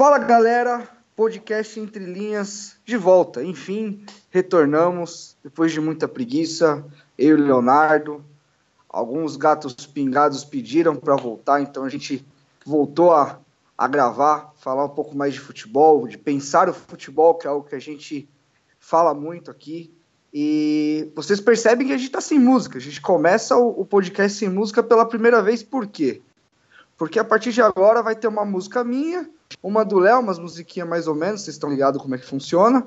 Fala 0.00 0.16
galera, 0.16 0.88
podcast 1.14 1.78
Entre 1.78 2.02
Linhas 2.02 2.74
de 2.86 2.96
volta. 2.96 3.44
Enfim, 3.44 4.02
retornamos 4.30 5.36
depois 5.44 5.72
de 5.72 5.78
muita 5.78 6.08
preguiça. 6.08 6.82
Eu 7.18 7.36
e 7.36 7.42
o 7.42 7.44
Leonardo. 7.44 8.24
Alguns 8.88 9.36
gatos 9.36 9.74
pingados 9.74 10.42
pediram 10.42 10.96
para 10.96 11.16
voltar, 11.16 11.60
então 11.60 11.84
a 11.84 11.90
gente 11.90 12.26
voltou 12.64 13.12
a, 13.12 13.40
a 13.76 13.86
gravar, 13.86 14.54
falar 14.56 14.86
um 14.86 14.88
pouco 14.88 15.14
mais 15.14 15.34
de 15.34 15.40
futebol, 15.40 16.08
de 16.08 16.16
pensar 16.16 16.70
o 16.70 16.72
futebol, 16.72 17.34
que 17.34 17.46
é 17.46 17.50
algo 17.50 17.68
que 17.68 17.74
a 17.74 17.78
gente 17.78 18.26
fala 18.78 19.12
muito 19.12 19.50
aqui. 19.50 19.94
E 20.32 21.12
vocês 21.14 21.42
percebem 21.42 21.86
que 21.86 21.92
a 21.92 21.98
gente 21.98 22.06
está 22.06 22.22
sem 22.22 22.38
música. 22.38 22.78
A 22.78 22.80
gente 22.80 23.02
começa 23.02 23.54
o, 23.54 23.82
o 23.82 23.84
podcast 23.84 24.38
sem 24.38 24.48
música 24.48 24.82
pela 24.82 25.04
primeira 25.04 25.42
vez, 25.42 25.62
por 25.62 25.86
quê? 25.86 26.22
Porque 26.96 27.18
a 27.18 27.24
partir 27.24 27.52
de 27.52 27.60
agora 27.60 28.02
vai 28.02 28.16
ter 28.16 28.28
uma 28.28 28.46
música 28.46 28.82
minha, 28.82 29.28
uma 29.62 29.84
do 29.84 29.98
Léo, 29.98 30.20
umas 30.20 30.38
musiquinhas 30.38 30.88
mais 30.88 31.06
ou 31.06 31.14
menos, 31.14 31.42
vocês 31.42 31.56
estão 31.56 31.70
ligados 31.70 32.00
como 32.00 32.14
é 32.14 32.18
que 32.18 32.26
funciona. 32.26 32.86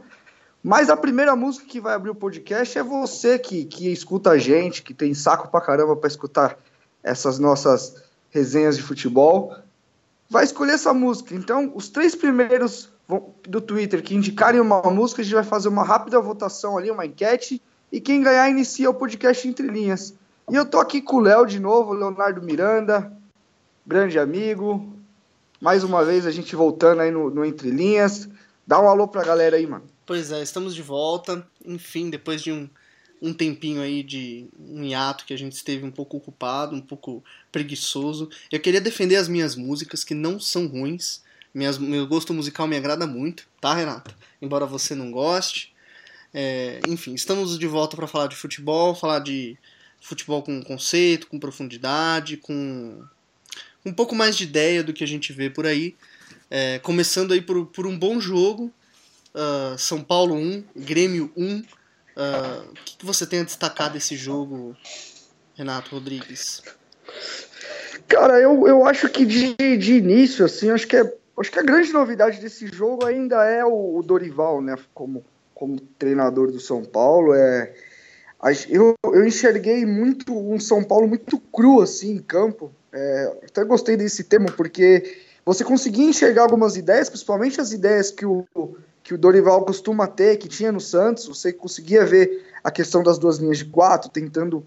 Mas 0.63 0.89
a 0.89 0.95
primeira 0.95 1.35
música 1.35 1.65
que 1.65 1.81
vai 1.81 1.93
abrir 1.93 2.09
o 2.09 2.15
podcast 2.15 2.77
é 2.77 2.83
você 2.83 3.37
que, 3.37 3.65
que 3.65 3.91
escuta 3.91 4.31
a 4.31 4.37
gente, 4.37 4.81
que 4.81 4.93
tem 4.93 5.13
saco 5.13 5.49
pra 5.49 5.59
caramba 5.59 5.95
para 5.95 6.07
escutar 6.07 6.57
essas 7.03 7.37
nossas 7.37 8.01
resenhas 8.29 8.77
de 8.77 8.83
futebol. 8.83 9.53
Vai 10.29 10.45
escolher 10.45 10.73
essa 10.73 10.93
música. 10.93 11.35
Então, 11.35 11.73
os 11.75 11.89
três 11.89 12.15
primeiros 12.15 12.89
do 13.47 13.59
Twitter 13.59 14.01
que 14.01 14.15
indicarem 14.15 14.61
uma 14.61 14.81
música, 14.83 15.21
a 15.21 15.25
gente 15.25 15.35
vai 15.35 15.43
fazer 15.43 15.67
uma 15.67 15.83
rápida 15.83 16.19
votação 16.21 16.77
ali, 16.77 16.89
uma 16.89 17.05
enquete, 17.05 17.61
e 17.91 17.99
quem 17.99 18.23
ganhar 18.23 18.49
inicia 18.49 18.89
o 18.89 18.93
podcast 18.93 19.45
Entre 19.45 19.67
Linhas. 19.67 20.13
E 20.49 20.55
eu 20.55 20.65
tô 20.65 20.79
aqui 20.79 21.01
com 21.01 21.17
o 21.17 21.19
Léo 21.19 21.45
de 21.45 21.59
novo, 21.59 21.93
Leonardo 21.93 22.41
Miranda, 22.41 23.11
grande 23.85 24.17
amigo. 24.17 24.93
Mais 25.63 25.81
uma 25.81 26.03
vez 26.03 26.25
a 26.25 26.31
gente 26.31 26.57
voltando 26.57 26.99
aí 26.99 27.09
no, 27.09 27.29
no 27.29 27.45
Entre 27.45 27.71
Linhas. 27.71 28.27
Dá 28.67 28.81
um 28.81 28.89
alô 28.89 29.07
pra 29.07 29.23
galera 29.23 29.55
aí, 29.55 29.65
mano. 29.65 29.85
Pois 30.05 30.29
é, 30.29 30.43
estamos 30.43 30.75
de 30.75 30.81
volta. 30.81 31.47
Enfim, 31.65 32.09
depois 32.09 32.43
de 32.43 32.51
um, 32.51 32.69
um 33.21 33.33
tempinho 33.33 33.81
aí 33.81 34.03
de 34.03 34.45
um 34.59 34.83
hiato 34.83 35.25
que 35.25 35.33
a 35.33 35.37
gente 35.37 35.53
esteve 35.53 35.85
um 35.85 35.89
pouco 35.89 36.17
ocupado, 36.17 36.75
um 36.75 36.81
pouco 36.81 37.23
preguiçoso. 37.49 38.29
Eu 38.51 38.59
queria 38.59 38.81
defender 38.81 39.15
as 39.15 39.29
minhas 39.29 39.55
músicas, 39.55 40.03
que 40.03 40.13
não 40.13 40.37
são 40.37 40.67
ruins. 40.67 41.21
Minhas, 41.53 41.77
meu 41.77 42.05
gosto 42.07 42.33
musical 42.33 42.67
me 42.67 42.75
agrada 42.75 43.07
muito, 43.07 43.47
tá, 43.61 43.73
Renata? 43.73 44.13
Embora 44.41 44.65
você 44.65 44.93
não 44.93 45.11
goste. 45.11 45.73
É, 46.33 46.81
enfim, 46.89 47.13
estamos 47.13 47.57
de 47.57 47.67
volta 47.67 47.95
para 47.95 48.05
falar 48.05 48.27
de 48.27 48.35
futebol, 48.35 48.93
falar 48.93 49.19
de 49.19 49.57
futebol 50.01 50.43
com 50.43 50.61
conceito, 50.61 51.27
com 51.27 51.39
profundidade, 51.39 52.35
com 52.35 53.01
um 53.85 53.93
pouco 53.93 54.15
mais 54.15 54.35
de 54.35 54.43
ideia 54.43 54.83
do 54.83 54.93
que 54.93 55.03
a 55.03 55.07
gente 55.07 55.33
vê 55.33 55.49
por 55.49 55.65
aí. 55.65 55.95
É, 56.49 56.79
começando 56.79 57.33
aí 57.33 57.41
por, 57.41 57.65
por 57.67 57.87
um 57.87 57.97
bom 57.97 58.19
jogo, 58.19 58.71
uh, 59.33 59.77
São 59.77 60.01
Paulo 60.01 60.35
1, 60.35 60.63
Grêmio 60.75 61.31
1. 61.35 61.57
Uh, 61.57 61.63
o 62.69 62.73
que, 62.85 62.97
que 62.97 63.05
você 63.05 63.25
tem 63.25 63.39
a 63.39 63.43
destacar 63.43 63.91
desse 63.91 64.15
jogo, 64.15 64.75
Renato 65.55 65.95
Rodrigues? 65.95 66.61
Cara, 68.07 68.39
eu, 68.39 68.67
eu 68.67 68.85
acho 68.85 69.09
que 69.09 69.25
de, 69.25 69.55
de 69.55 69.93
início, 69.93 70.45
assim, 70.45 70.69
acho 70.69 70.87
que 70.87 70.95
é 70.95 71.13
Acho 71.37 71.51
que 71.51 71.59
a 71.59 71.63
grande 71.63 71.91
novidade 71.91 72.39
desse 72.39 72.67
jogo 72.67 73.05
ainda 73.05 73.43
é 73.43 73.65
o, 73.65 73.97
o 73.97 74.03
Dorival, 74.03 74.61
né? 74.61 74.77
Como, 74.93 75.25
como 75.53 75.79
treinador 75.97 76.51
do 76.51 76.59
São 76.59 76.83
Paulo. 76.83 77.33
É, 77.33 77.73
eu, 78.69 78.93
eu 79.03 79.25
enxerguei 79.25 79.83
muito 79.85 80.37
um 80.37 80.59
São 80.59 80.83
Paulo 80.83 81.07
muito 81.07 81.39
cru 81.39 81.81
assim 81.81 82.11
em 82.11 82.19
campo. 82.19 82.71
É, 82.93 83.37
até 83.45 83.63
gostei 83.63 83.97
desse 83.97 84.23
tema 84.23 84.45
porque 84.51 85.17
você 85.43 85.63
conseguia 85.63 86.05
enxergar 86.05 86.43
algumas 86.43 86.77
ideias, 86.77 87.09
principalmente 87.09 87.59
as 87.59 87.71
ideias 87.71 88.11
que 88.11 88.25
o, 88.25 88.45
que 89.03 89.13
o 89.13 89.17
Dorival 89.17 89.65
costuma 89.65 90.07
ter, 90.07 90.37
que 90.37 90.47
tinha 90.47 90.71
no 90.71 90.79
Santos. 90.79 91.27
Você 91.27 91.51
conseguia 91.51 92.05
ver 92.05 92.45
a 92.63 92.71
questão 92.71 93.03
das 93.03 93.17
duas 93.17 93.37
linhas 93.37 93.57
de 93.57 93.65
quatro, 93.65 94.09
tentando 94.09 94.65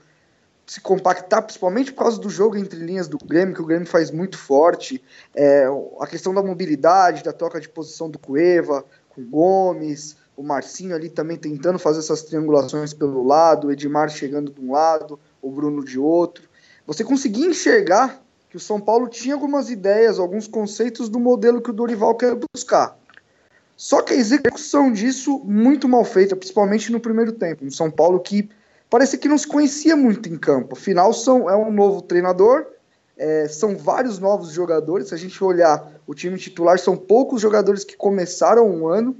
se 0.66 0.80
compactar, 0.80 1.42
principalmente 1.42 1.92
por 1.92 2.02
causa 2.02 2.20
do 2.20 2.28
jogo 2.28 2.56
entre 2.56 2.78
linhas 2.80 3.06
do 3.06 3.16
Grêmio, 3.16 3.54
que 3.54 3.62
o 3.62 3.66
Grêmio 3.66 3.86
faz 3.86 4.10
muito 4.10 4.36
forte, 4.36 5.02
é, 5.32 5.66
a 6.00 6.06
questão 6.08 6.34
da 6.34 6.42
mobilidade, 6.42 7.22
da 7.22 7.32
troca 7.32 7.60
de 7.60 7.68
posição 7.68 8.10
do 8.10 8.18
Cueva, 8.18 8.84
com 9.08 9.22
o 9.22 9.24
Gomes, 9.24 10.16
o 10.36 10.42
Marcinho 10.42 10.94
ali 10.94 11.08
também 11.08 11.36
tentando 11.36 11.78
fazer 11.78 12.00
essas 12.00 12.22
triangulações 12.22 12.92
pelo 12.92 13.24
lado, 13.24 13.68
o 13.68 13.72
Edmar 13.72 14.08
chegando 14.10 14.52
de 14.52 14.60
um 14.60 14.72
lado, 14.72 15.18
o 15.40 15.50
Bruno 15.50 15.84
de 15.84 15.98
outro. 15.98 16.48
Você 16.86 17.02
conseguia 17.02 17.46
enxergar 17.46 18.22
que 18.48 18.56
o 18.56 18.60
São 18.60 18.80
Paulo 18.80 19.08
tinha 19.08 19.34
algumas 19.34 19.70
ideias, 19.70 20.18
alguns 20.18 20.46
conceitos 20.46 21.08
do 21.08 21.18
modelo 21.18 21.60
que 21.60 21.70
o 21.70 21.72
Dorival 21.72 22.14
quer 22.14 22.36
buscar. 22.54 22.96
Só 23.76 24.00
que 24.00 24.14
a 24.14 24.16
execução 24.16 24.90
disso 24.90 25.40
muito 25.44 25.88
mal 25.88 26.04
feita, 26.04 26.36
principalmente 26.36 26.90
no 26.90 27.00
primeiro 27.00 27.32
tempo. 27.32 27.64
Um 27.64 27.70
São 27.70 27.90
Paulo 27.90 28.20
que 28.20 28.48
parecia 28.88 29.18
que 29.18 29.28
não 29.28 29.36
se 29.36 29.46
conhecia 29.46 29.96
muito 29.96 30.28
em 30.28 30.38
campo. 30.38 30.74
Afinal, 30.74 31.12
são, 31.12 31.50
é 31.50 31.56
um 31.56 31.70
novo 31.70 32.00
treinador, 32.00 32.66
é, 33.18 33.48
são 33.48 33.76
vários 33.76 34.18
novos 34.18 34.52
jogadores. 34.52 35.08
Se 35.08 35.14
a 35.14 35.18
gente 35.18 35.42
olhar 35.42 35.92
o 36.06 36.14
time 36.14 36.38
titular, 36.38 36.78
são 36.78 36.96
poucos 36.96 37.42
jogadores 37.42 37.84
que 37.84 37.96
começaram 37.96 38.70
um 38.70 38.86
ano. 38.86 39.14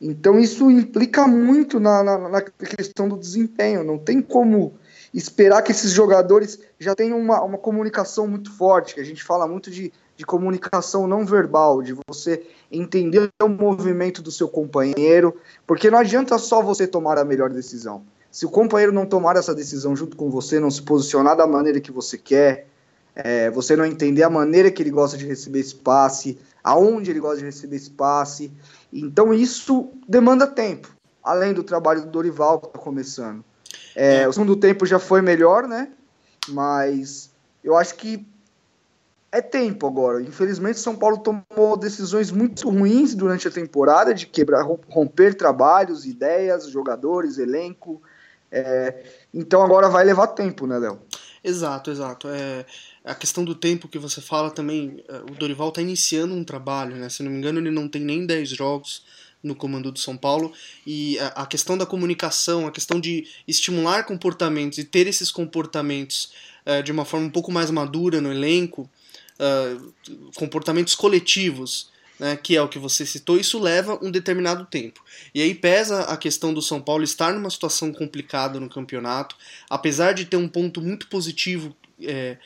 Então 0.00 0.38
isso 0.38 0.70
implica 0.70 1.26
muito 1.26 1.78
na, 1.78 2.02
na, 2.02 2.28
na, 2.28 2.40
questão 2.42 3.08
do 3.08 3.16
desempenho. 3.16 3.84
Não 3.84 3.98
tem 3.98 4.22
como 4.22 4.74
esperar 5.12 5.62
que 5.62 5.72
esses 5.72 5.92
jogadores 5.92 6.58
já 6.78 6.94
tenham 6.94 7.18
uma, 7.18 7.42
uma 7.42 7.58
comunicação 7.58 8.26
muito 8.26 8.52
forte, 8.56 8.94
que 8.94 9.00
a 9.00 9.04
gente 9.04 9.22
fala 9.24 9.46
muito 9.46 9.70
de, 9.70 9.92
de 10.16 10.24
comunicação 10.24 11.06
não 11.06 11.24
verbal, 11.24 11.82
de 11.82 11.96
você 12.08 12.46
entender 12.70 13.28
o 13.42 13.48
movimento 13.48 14.22
do 14.22 14.30
seu 14.30 14.48
companheiro, 14.48 15.36
porque 15.66 15.90
não 15.90 15.98
adianta 15.98 16.38
só 16.38 16.62
você 16.62 16.86
tomar 16.86 17.18
a 17.18 17.24
melhor 17.24 17.50
decisão. 17.50 18.04
Se 18.30 18.46
o 18.46 18.50
companheiro 18.50 18.92
não 18.92 19.06
tomar 19.06 19.36
essa 19.36 19.54
decisão 19.54 19.96
junto 19.96 20.16
com 20.16 20.30
você, 20.30 20.60
não 20.60 20.70
se 20.70 20.82
posicionar 20.82 21.36
da 21.36 21.46
maneira 21.46 21.80
que 21.80 21.90
você 21.90 22.16
quer, 22.16 22.68
é, 23.14 23.50
você 23.50 23.74
não 23.74 23.84
entender 23.84 24.22
a 24.22 24.30
maneira 24.30 24.70
que 24.70 24.80
ele 24.80 24.90
gosta 24.90 25.16
de 25.16 25.26
receber 25.26 25.58
esse 25.58 25.74
passe, 25.74 26.38
aonde 26.62 27.10
ele 27.10 27.18
gosta 27.18 27.38
de 27.38 27.44
receber 27.44 27.76
esse 27.76 27.90
passe, 27.90 28.52
então 28.92 29.34
isso 29.34 29.88
demanda 30.08 30.46
tempo, 30.46 30.88
além 31.24 31.52
do 31.52 31.64
trabalho 31.64 32.02
do 32.02 32.08
Dorival 32.08 32.60
que 32.60 32.66
está 32.68 32.78
começando. 32.78 33.44
É, 34.02 34.26
o 34.26 34.32
segundo 34.32 34.56
tempo 34.56 34.86
já 34.86 34.98
foi 34.98 35.20
melhor, 35.20 35.68
né? 35.68 35.92
Mas 36.48 37.30
eu 37.62 37.76
acho 37.76 37.96
que 37.96 38.26
é 39.30 39.42
tempo 39.42 39.86
agora. 39.86 40.22
Infelizmente, 40.22 40.80
São 40.80 40.96
Paulo 40.96 41.18
tomou 41.18 41.76
decisões 41.76 42.30
muito 42.30 42.70
ruins 42.70 43.14
durante 43.14 43.46
a 43.46 43.50
temporada 43.50 44.14
de 44.14 44.26
quebrar, 44.26 44.62
romper 44.88 45.34
trabalhos, 45.34 46.06
ideias, 46.06 46.66
jogadores, 46.70 47.36
elenco. 47.36 48.00
É, 48.50 49.04
então 49.34 49.62
agora 49.62 49.86
vai 49.90 50.02
levar 50.02 50.28
tempo, 50.28 50.66
né, 50.66 50.78
Léo? 50.78 50.98
Exato, 51.44 51.90
exato. 51.90 52.26
É, 52.28 52.64
a 53.04 53.14
questão 53.14 53.44
do 53.44 53.54
tempo 53.54 53.86
que 53.86 53.98
você 53.98 54.22
fala 54.22 54.50
também, 54.50 55.04
é, 55.10 55.18
o 55.18 55.34
Dorival 55.34 55.68
está 55.68 55.82
iniciando 55.82 56.34
um 56.34 56.42
trabalho, 56.42 56.96
né? 56.96 57.10
Se 57.10 57.22
não 57.22 57.30
me 57.30 57.36
engano, 57.36 57.58
ele 57.58 57.70
não 57.70 57.86
tem 57.86 58.00
nem 58.00 58.24
10 58.24 58.48
jogos 58.48 59.04
no 59.42 59.54
comando 59.54 59.90
do 59.90 59.98
São 59.98 60.16
Paulo 60.16 60.52
e 60.86 61.18
a, 61.34 61.46
questão 61.46 61.76
da 61.76 61.86
comunicação, 61.86 62.66
a 62.66 62.70
questão 62.70 63.00
de 63.00 63.26
estimular 63.48 64.04
comportamentos 64.04 64.78
e 64.78 64.84
ter 64.84 65.06
esses 65.06 65.30
comportamentos 65.30 66.32
é, 66.64 66.82
de 66.82 66.92
uma 66.92 67.04
forma 67.04 67.26
um 67.26 67.30
pouco 67.30 67.50
mais 67.50 67.70
madura 67.70 68.20
no 68.20 68.30
elenco, 68.30 68.88
uh, 69.40 69.94
comportamentos 70.34 70.94
coletivos, 70.94 71.90
né, 72.18 72.36
que 72.36 72.54
é 72.54 72.62
o 72.62 72.68
que 72.68 72.78
você 72.78 73.06
citou, 73.06 73.38
isso 73.38 73.58
leva 73.58 73.98
um 74.02 74.10
determinado 74.10 74.66
tempo. 74.66 75.02
E 75.34 75.40
aí 75.40 75.54
pesa 75.54 76.02
a 76.02 76.16
questão 76.18 76.52
do 76.52 76.60
São 76.60 76.80
Paulo 76.80 77.02
estar 77.02 77.32
numa 77.32 77.48
situação 77.48 77.92
complicada 77.92 78.60
no 78.60 78.68
campeonato, 78.68 79.34
apesar 79.70 80.12
de 80.12 80.26
ter 80.26 80.36
um 80.36 80.46
ponto 80.46 80.82
muito 80.82 81.08
positivo, 81.08 81.74
é, 82.02 82.36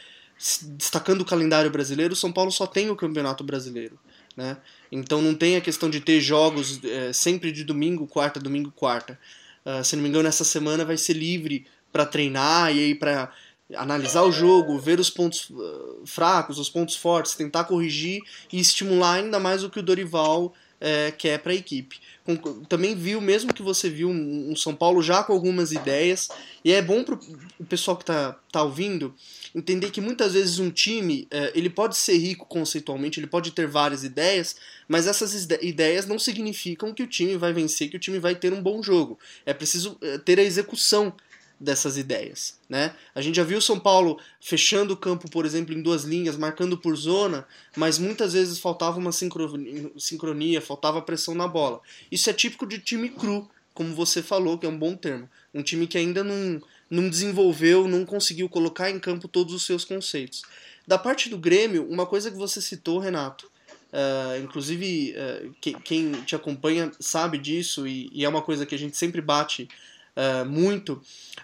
destacando 0.77 1.23
o 1.23 1.25
calendário 1.25 1.71
brasileiro, 1.71 2.13
o 2.13 2.17
São 2.17 2.33
Paulo 2.33 2.53
só 2.53 2.67
tem 2.67 2.89
o 2.89 2.97
campeonato 2.97 3.43
brasileiro. 3.43 3.99
Né? 4.37 4.57
Então 4.95 5.21
não 5.21 5.35
tem 5.35 5.57
a 5.57 5.61
questão 5.61 5.91
de 5.91 5.99
ter 5.99 6.21
jogos 6.21 6.81
é, 6.85 7.13
sempre 7.13 7.51
de 7.51 7.65
domingo, 7.65 8.07
quarta, 8.07 8.39
domingo, 8.39 8.71
quarta. 8.71 9.19
Uh, 9.67 9.83
se 9.83 9.97
não 9.97 10.03
me 10.05 10.09
engano, 10.09 10.29
essa 10.29 10.45
semana 10.45 10.85
vai 10.85 10.97
ser 10.97 11.15
livre 11.15 11.67
para 11.93 12.07
treinar 12.07 12.75
e 12.75 12.79
aí 12.79 12.95
para 12.95 13.33
analisar 13.75 14.23
o 14.23 14.31
jogo, 14.31 14.79
ver 14.79 15.01
os 15.01 15.11
pontos 15.11 15.51
uh, 15.51 16.07
fracos, 16.07 16.61
os 16.61 16.71
pontos 16.71 16.95
fortes, 16.95 17.35
tentar 17.35 17.65
corrigir 17.65 18.23
e 18.53 18.61
estimular 18.61 19.15
ainda 19.15 19.41
mais 19.41 19.65
o 19.65 19.71
que 19.71 19.81
o 19.81 19.83
Dorival 19.83 20.55
é, 20.85 21.11
quer 21.11 21.39
para 21.39 21.53
a 21.53 21.55
equipe. 21.55 21.99
Com, 22.25 22.37
também 22.65 22.95
viu, 22.95 23.21
mesmo 23.23 23.55
que 23.55 23.63
você 23.63 23.89
viu 23.89 24.11
um, 24.11 24.51
um, 24.51 24.57
São 24.57 24.75
Paulo 24.75 25.03
já 25.03 25.23
com 25.25 25.33
algumas 25.33 25.73
ideias, 25.73 26.29
e 26.63 26.73
é 26.73 26.83
bom 26.83 27.03
para 27.03 27.15
o 27.15 27.65
pessoal 27.65 27.97
que 27.97 28.03
está 28.03 28.39
tá 28.53 28.63
ouvindo 28.63 29.15
entender 29.55 29.91
que 29.91 30.01
muitas 30.01 30.35
vezes 30.35 30.59
um 30.59 30.71
time 30.71 31.27
é, 31.31 31.53
ele 31.55 31.71
pode 31.71 31.97
ser 31.97 32.19
rico 32.19 32.45
conceitualmente, 32.45 33.19
ele 33.19 33.27
pode 33.27 33.51
ter 33.53 33.67
várias 33.67 34.05
ideias, 34.05 34.57
mas 34.87 35.07
essas 35.07 35.49
ideias 35.63 36.07
não 36.07 36.19
significam 36.19 36.93
que 36.93 37.03
o 37.03 37.07
time 37.07 37.37
vai 37.37 37.53
vencer, 37.53 37.89
que 37.89 37.97
o 37.97 38.01
time 38.01 38.19
vai 38.19 38.35
ter 38.35 38.53
um 38.53 38.63
bom 38.63 38.83
jogo. 38.83 39.19
É 39.47 39.55
preciso 39.55 39.97
é, 40.03 40.19
ter 40.19 40.39
a 40.39 40.43
execução 40.43 41.15
dessas 41.59 41.97
ideias. 41.97 42.59
Né? 42.69 42.95
A 43.15 43.21
gente 43.21 43.37
já 43.37 43.45
viu 43.45 43.61
São 43.61 43.79
Paulo 43.79 44.19
fechando 44.41 44.95
o 44.95 44.97
campo, 44.97 45.31
por 45.31 45.47
exemplo, 45.47 45.75
em 45.75 45.83
duas 45.83 46.05
linhas, 46.05 46.37
marcando 46.37 46.77
por 46.77 46.97
zona, 46.97 47.47
mas 47.77 47.99
muitas 47.99 48.33
vezes 48.33 48.59
faltava 48.59 48.99
uma 48.99 49.13
sincronia, 49.13 49.91
sincronia 49.97 50.61
faltava 50.61 51.01
pressão 51.03 51.35
na 51.35 51.49
bola. 51.49 51.81
Isso 52.11 52.29
é 52.29 52.33
típico 52.33 52.67
de 52.67 52.79
time 52.79 53.09
cru, 53.09 53.49
como 53.73 53.95
você 53.95 54.23
falou, 54.23 54.59
que 54.59 54.67
é 54.67 54.69
um 54.69 54.79
bom 54.79 54.95
termo. 54.95 55.29
Um 55.53 55.63
time 55.63 55.87
que 55.87 55.99
ainda 55.99 56.23
não, 56.23 56.61
não 56.91 57.09
desenvolveu, 57.09 57.89
não 57.89 58.05
conseguiu 58.05 58.49
colocar 58.49 58.91
em 58.91 58.99
campo 58.99 59.29
todos 59.29 59.55
os 59.55 59.65
seus 59.65 59.85
conceitos. 59.85 60.43
Da 60.87 60.99
parte 60.99 61.29
do 61.29 61.39
Grêmio, 61.39 61.89
uma 61.89 62.07
coisa 62.07 62.31
que 62.31 62.37
você 62.37 62.61
citou, 62.61 62.99
Renato, 62.99 63.51
uh, 63.95 64.43
inclusive 64.43 65.15
uh, 65.17 65.55
que, 65.61 65.73
quem 65.81 66.13
te 66.23 66.37
acompanha 66.37 66.91
sabe 67.01 67.39
disso 67.39 67.87
e, 67.87 68.11
e, 68.13 68.25
é 68.25 68.29
uma 68.29 68.43
coisa 68.43 68.67
que 68.67 68.75
a 68.75 68.79
gente 68.79 68.97
sempre 68.97 69.21
bate 69.21 69.69
uh, 70.17 70.45
muito, 70.45 71.01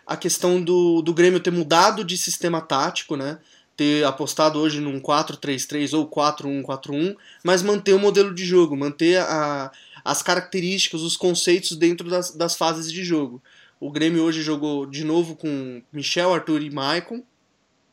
a 0.06 0.17
questão 0.17 0.62
do, 0.62 1.02
do 1.02 1.14
Grêmio 1.14 1.40
ter 1.40 1.50
mudado 1.50 2.05
de 2.05 2.17
sistema 2.17 2.61
tático, 2.61 3.17
né? 3.17 3.38
ter 3.76 4.05
apostado 4.05 4.58
hoje 4.58 4.78
num 4.78 5.00
4-3-3 5.00 5.96
ou 5.96 6.06
4-1-4-1, 6.06 7.17
mas 7.43 7.62
manter 7.62 7.94
o 7.94 7.99
modelo 7.99 8.34
de 8.34 8.44
jogo, 8.44 8.76
manter 8.76 9.19
a, 9.22 9.72
as 10.05 10.22
características, 10.22 11.00
os 11.00 11.17
conceitos 11.17 11.75
dentro 11.78 12.11
das, 12.11 12.31
das 12.32 12.56
fases 12.56 12.93
de 12.93 13.02
jogo. 13.02 13.43
O 13.81 13.90
Grêmio 13.90 14.22
hoje 14.22 14.43
jogou 14.43 14.84
de 14.84 15.02
novo 15.02 15.34
com 15.34 15.81
Michel, 15.90 16.34
Arthur 16.34 16.61
e 16.61 16.69
Maicon, 16.69 17.23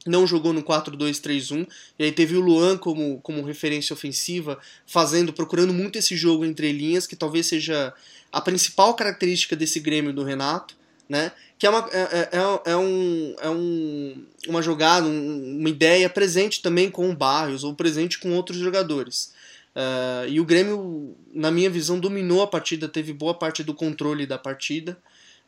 não 0.09 0.27
jogou 0.27 0.53
no 0.53 0.63
4-2-3-1, 0.63 1.67
e 1.97 2.03
aí 2.03 2.11
teve 2.11 2.35
o 2.35 2.41
Luan 2.41 2.77
como, 2.77 3.19
como 3.21 3.43
referência 3.43 3.93
ofensiva, 3.93 4.59
fazendo, 4.85 5.33
procurando 5.33 5.73
muito 5.73 5.97
esse 5.97 6.15
jogo 6.15 6.45
entre 6.45 6.71
linhas, 6.71 7.07
que 7.07 7.15
talvez 7.15 7.47
seja 7.47 7.93
a 8.31 8.41
principal 8.41 8.93
característica 8.93 9.55
desse 9.55 9.79
Grêmio 9.79 10.13
do 10.13 10.23
Renato, 10.23 10.75
né? 11.09 11.31
Que 11.57 11.65
é 11.65 11.69
uma, 11.69 11.89
é, 11.91 11.97
é, 11.97 12.29
é, 12.33 12.71
é 12.71 12.77
um, 12.77 13.35
é 13.39 13.49
um, 13.49 14.25
uma 14.47 14.61
jogada, 14.61 15.07
um, 15.07 15.57
uma 15.59 15.69
ideia 15.69 16.09
presente 16.09 16.61
também 16.61 16.91
com 16.91 17.09
o 17.09 17.15
Barrios, 17.15 17.63
ou 17.63 17.73
presente 17.73 18.19
com 18.19 18.35
outros 18.35 18.57
jogadores. 18.57 19.33
Uh, 19.75 20.27
e 20.27 20.39
o 20.39 20.45
Grêmio, 20.45 21.15
na 21.33 21.51
minha 21.51 21.69
visão, 21.69 21.99
dominou 21.99 22.41
a 22.41 22.47
partida, 22.47 22.87
teve 22.87 23.13
boa 23.13 23.33
parte 23.33 23.63
do 23.63 23.73
controle 23.73 24.25
da 24.25 24.37
partida, 24.37 24.97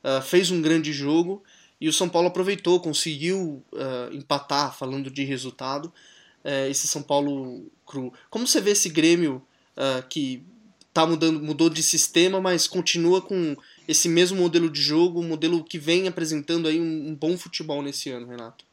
uh, 0.04 0.22
fez 0.22 0.52
um 0.52 0.62
grande 0.62 0.94
jogo, 0.94 1.44
e 1.80 1.88
o 1.88 1.94
São 1.94 2.10
Paulo 2.10 2.28
aproveitou, 2.28 2.80
conseguiu 2.80 3.64
uh, 3.72 4.14
empatar, 4.14 4.76
falando 4.76 5.10
de 5.10 5.24
resultado, 5.24 5.86
uh, 6.44 6.70
esse 6.70 6.88
São 6.88 7.02
Paulo 7.02 7.66
cru. 7.86 8.14
Como 8.30 8.46
você 8.46 8.60
vê 8.60 8.72
esse 8.72 8.90
Grêmio 8.90 9.42
uh, 9.78 10.06
que 10.08 10.44
tá 10.94 11.06
mudando, 11.06 11.42
mudou 11.42 11.70
de 11.70 11.82
sistema, 11.82 12.42
mas 12.42 12.68
continua 12.68 13.22
com 13.22 13.56
esse 13.88 14.10
mesmo 14.10 14.38
modelo 14.38 14.70
de 14.70 14.82
jogo, 14.82 15.22
um 15.22 15.28
modelo 15.28 15.64
que 15.64 15.78
vem 15.78 16.08
apresentando 16.08 16.68
aí 16.68 16.80
um, 16.80 17.10
um 17.10 17.16
bom 17.16 17.38
futebol 17.38 17.82
nesse 17.82 18.10
ano, 18.10 18.28
Renato? 18.28 18.66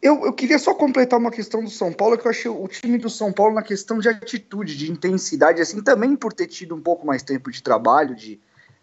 Eu, 0.00 0.24
eu, 0.24 0.32
queria 0.32 0.58
só 0.58 0.74
completar 0.74 1.18
uma 1.18 1.30
questão 1.30 1.62
do 1.62 1.70
São 1.70 1.92
Paulo, 1.92 2.18
que 2.18 2.26
eu 2.26 2.30
achei 2.30 2.50
o 2.50 2.66
time 2.66 2.98
do 2.98 3.08
São 3.08 3.32
Paulo 3.32 3.54
na 3.54 3.62
questão 3.62 4.00
de 4.00 4.08
atitude, 4.08 4.76
de 4.76 4.90
intensidade, 4.90 5.60
assim, 5.60 5.80
também 5.80 6.16
por 6.16 6.32
ter 6.32 6.48
tido 6.48 6.74
um 6.74 6.80
pouco 6.80 7.06
mais 7.06 7.22
tempo 7.22 7.52
de 7.52 7.62
trabalho, 7.62 8.14
de, 8.14 8.40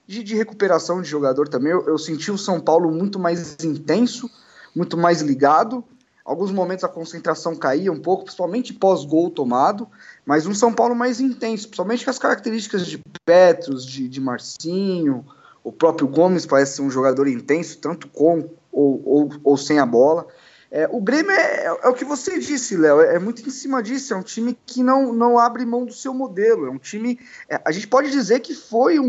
de, 0.09 0.23
de 0.23 0.35
recuperação 0.35 1.03
de 1.03 1.07
jogador 1.07 1.47
também. 1.47 1.71
Eu, 1.71 1.85
eu, 1.85 1.97
senti 1.99 2.31
o 2.31 2.37
São 2.37 2.59
Paulo 2.59 2.91
muito 2.91 3.19
mais 3.19 3.55
intenso, 3.63 4.27
muito 4.75 4.97
mais 4.97 5.21
ligado. 5.21 5.83
Alguns 6.25 6.51
momentos 6.51 6.83
a 6.83 6.87
concentração 6.87 7.55
caía 7.55 7.91
um 7.91 7.99
pouco, 7.99 8.23
principalmente 8.23 8.73
pós-gol 8.73 9.29
tomado, 9.29 9.87
mas 10.25 10.47
um 10.47 10.53
São 10.55 10.73
Paulo 10.73 10.95
mais 10.95 11.19
intenso, 11.19 11.67
principalmente 11.67 12.03
com 12.03 12.09
as 12.09 12.17
características 12.17 12.87
de 12.87 12.99
Petros, 13.23 13.85
de, 13.85 14.09
de 14.09 14.19
Marcinho, 14.19 15.23
o 15.63 15.71
próprio 15.71 16.07
Gomes 16.07 16.43
parece 16.43 16.77
ser 16.77 16.81
um 16.81 16.89
jogador 16.89 17.27
intenso, 17.27 17.77
tanto 17.77 18.07
com 18.07 18.49
ou, 18.71 19.01
ou, 19.05 19.29
ou 19.43 19.57
sem 19.57 19.77
a 19.77 19.85
bola. 19.85 20.25
É, 20.71 20.87
o 20.91 21.01
Grêmio 21.01 21.31
é, 21.31 21.65
é, 21.65 21.65
é, 21.65 21.87
o 21.89 21.93
que 21.93 22.05
você 22.05 22.37
disse, 22.37 22.77
Léo, 22.77 23.01
é, 23.01 23.15
é, 23.15 23.19
muito 23.19 23.41
em 23.41 23.49
cima 23.49 23.81
disso. 23.81 24.13
É 24.13 24.17
um 24.17 24.21
time 24.21 24.55
que 24.65 24.83
não, 24.83 25.11
não 25.11 25.39
abre 25.39 25.65
mão 25.65 25.83
do 25.83 25.93
seu 25.93 26.13
modelo. 26.13 26.67
É 26.67 26.69
um 26.69 26.77
time. 26.77 27.19
É, 27.49 27.59
a 27.65 27.71
gente 27.71 27.87
pode 27.87 28.11
dizer 28.11 28.39
que 28.41 28.53
foi 28.53 28.99
um, 28.99 29.05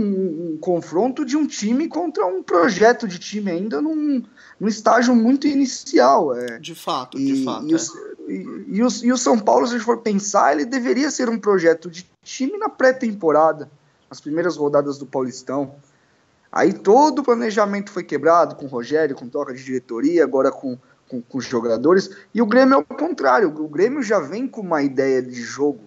um, 0.53 0.59
confronto 0.59 1.23
de 1.23 1.37
um 1.37 1.47
time 1.47 1.87
contra 1.87 2.25
um 2.25 2.43
projeto 2.43 3.07
de 3.07 3.19
time 3.19 3.51
ainda 3.51 3.83
num, 3.83 4.23
num 4.59 4.69
estágio 4.69 5.15
muito 5.15 5.47
inicial. 5.47 6.35
É. 6.35 6.59
de 6.59 6.75
fato, 6.75 7.19
e, 7.19 7.33
de 7.33 7.45
fato. 7.45 7.69
E, 7.69 7.75
os, 7.75 7.89
e, 8.27 8.33
e, 8.69 8.83
o, 8.83 8.89
e 9.05 9.13
o 9.13 9.19
São 9.19 9.39
Paulo, 9.39 9.67
se 9.67 9.75
a 9.75 9.77
gente 9.77 9.85
for 9.85 9.99
pensar, 9.99 10.55
ele 10.55 10.65
deveria 10.65 11.11
ser 11.11 11.29
um 11.29 11.39
projeto 11.39 11.91
de 11.91 12.09
time 12.23 12.57
na 12.57 12.71
pré-temporada, 12.71 13.71
nas 14.09 14.19
primeiras 14.19 14.57
rodadas 14.57 14.97
do 14.97 15.05
Paulistão. 15.05 15.75
Aí 16.51 16.73
todo 16.73 17.19
o 17.19 17.23
planejamento 17.23 17.93
foi 17.93 18.03
quebrado 18.03 18.57
com 18.57 18.65
o 18.65 18.69
Rogério, 18.69 19.15
com 19.15 19.29
troca 19.29 19.53
de 19.53 19.63
diretoria, 19.63 20.25
agora 20.25 20.51
com 20.51 20.79
com, 21.11 21.21
com 21.21 21.39
os 21.39 21.45
jogadores, 21.45 22.09
e 22.33 22.41
o 22.41 22.47
Grêmio 22.47 22.75
é 22.75 22.79
o 22.79 22.85
contrário, 22.85 23.49
o 23.49 23.69
Grêmio 23.69 24.01
já 24.03 24.21
vem 24.21 24.47
com 24.47 24.61
uma 24.61 24.81
ideia 24.81 25.21
de 25.21 25.43
jogo. 25.43 25.81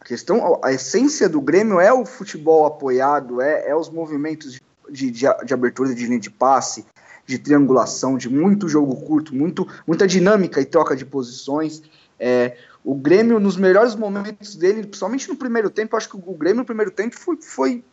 A 0.00 0.04
questão, 0.04 0.60
a 0.62 0.72
essência 0.72 1.28
do 1.28 1.40
Grêmio 1.40 1.80
é 1.80 1.92
o 1.92 2.06
futebol 2.06 2.64
apoiado, 2.64 3.40
é, 3.40 3.68
é 3.68 3.74
os 3.74 3.90
movimentos 3.90 4.52
de, 4.88 5.10
de, 5.10 5.26
de 5.44 5.54
abertura 5.54 5.92
de 5.92 6.06
linha 6.06 6.20
de 6.20 6.30
passe, 6.30 6.86
de 7.26 7.38
triangulação, 7.38 8.16
de 8.16 8.30
muito 8.30 8.68
jogo 8.68 8.94
curto, 9.04 9.34
muito, 9.34 9.66
muita 9.86 10.06
dinâmica 10.06 10.60
e 10.60 10.64
troca 10.64 10.94
de 10.94 11.04
posições. 11.04 11.82
É, 12.18 12.56
o 12.84 12.94
Grêmio, 12.94 13.40
nos 13.40 13.56
melhores 13.56 13.96
momentos 13.96 14.54
dele, 14.54 14.86
principalmente 14.86 15.28
no 15.28 15.36
primeiro 15.36 15.68
tempo, 15.68 15.96
acho 15.96 16.08
que 16.08 16.16
o 16.16 16.34
Grêmio 16.34 16.58
no 16.58 16.64
primeiro 16.64 16.92
tempo 16.92 17.18
foi, 17.18 17.36
foi 17.40 17.84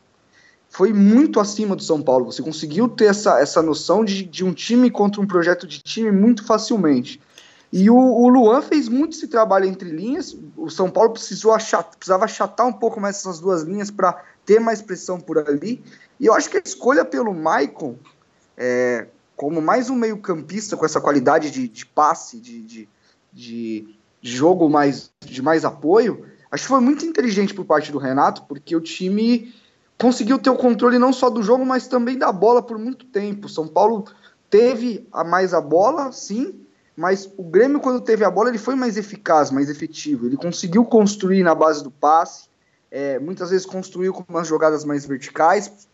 foi 0.76 0.92
muito 0.92 1.40
acima 1.40 1.74
do 1.74 1.82
São 1.82 2.02
Paulo. 2.02 2.26
Você 2.26 2.44
conseguiu 2.44 2.90
ter 2.90 3.06
essa, 3.06 3.40
essa 3.40 3.62
noção 3.62 4.04
de, 4.04 4.24
de 4.24 4.44
um 4.44 4.54
time 4.54 4.92
contra 4.92 5.22
um 5.22 5.26
projeto 5.26 5.66
de 5.66 5.80
time 5.80 6.12
muito 6.12 6.46
facilmente. 6.46 7.22
E 7.72 7.90
o, 7.90 7.96
o 7.96 8.28
Luan 8.28 8.62
fez 8.62 8.90
muito 8.90 9.16
esse 9.16 9.30
trabalho 9.30 9.66
entre 9.66 9.90
linhas. 9.90 10.38
O 10.58 10.70
São 10.70 10.90
Paulo 10.92 11.12
precisou 11.12 11.54
precisava 11.54 12.26
achatar 12.26 12.68
um 12.68 12.74
pouco 12.74 13.00
mais 13.00 13.16
essas 13.16 13.40
duas 13.40 13.64
linhas 13.64 13.90
para 13.90 14.22
ter 14.46 14.60
mais 14.60 14.82
pressão 14.82 15.18
por 15.18 15.38
ali. 15.38 15.82
E 16.20 16.26
eu 16.26 16.34
acho 16.34 16.50
que 16.50 16.58
a 16.58 16.62
escolha 16.64 17.06
pelo 17.06 17.34
Maicon, 17.34 17.96
é, 18.58 19.08
como 19.38 19.62
mais 19.62 19.90
um 19.90 19.96
meio-campista 19.96 20.76
com 20.76 20.86
essa 20.86 21.00
qualidade 21.00 21.52
de, 21.52 21.70
de 21.70 21.86
passe, 21.86 22.38
de, 22.38 22.62
de, 22.62 22.90
de, 23.32 23.96
jogo 24.22 24.70
mais, 24.70 25.10
de 25.22 25.42
mais 25.42 25.64
apoio, 25.64 26.26
acho 26.52 26.64
que 26.64 26.70
foi 26.70 26.82
muito 26.82 27.06
inteligente 27.06 27.54
por 27.54 27.64
parte 27.64 27.94
do 27.94 27.98
Renato, 27.98 28.44
porque 28.44 28.76
o 28.76 28.82
time 28.82 29.54
conseguiu 30.00 30.38
ter 30.38 30.50
o 30.50 30.56
controle 30.58 31.00
não 31.00 31.14
só 31.14 31.30
do 31.30 31.42
jogo, 31.42 31.66
mas 31.66 31.88
também 31.88 32.18
da 32.18 32.32
bola 32.32 32.62
por 32.62 32.78
muito 32.78 33.06
tempo. 33.06 33.50
São 33.50 33.68
Paulo 33.68 34.06
teve 34.50 35.08
a 35.12 35.24
mais 35.24 35.54
a 35.54 35.62
bola, 35.62 36.12
sim, 36.12 36.66
mas 36.96 37.30
o 37.38 37.44
Grêmio, 37.44 37.80
quando 37.80 38.02
teve 38.02 38.24
a 38.24 38.32
bola, 38.32 38.50
ele 38.50 38.58
foi 38.58 38.76
mais 38.76 38.96
eficaz, 38.98 39.52
mais 39.52 39.70
efetivo. 39.70 40.26
Ele 40.26 40.38
conseguiu 40.38 40.86
construir 40.86 41.44
na 41.44 41.54
base 41.54 41.84
do 41.84 41.92
passe, 41.92 42.48
é, 42.90 43.20
muitas 43.20 43.50
vezes 43.50 43.66
construiu 43.66 44.14
com 44.14 44.24
umas 44.30 44.48
jogadas 44.48 44.86
mais 44.86 45.06
verticais, 45.06 45.90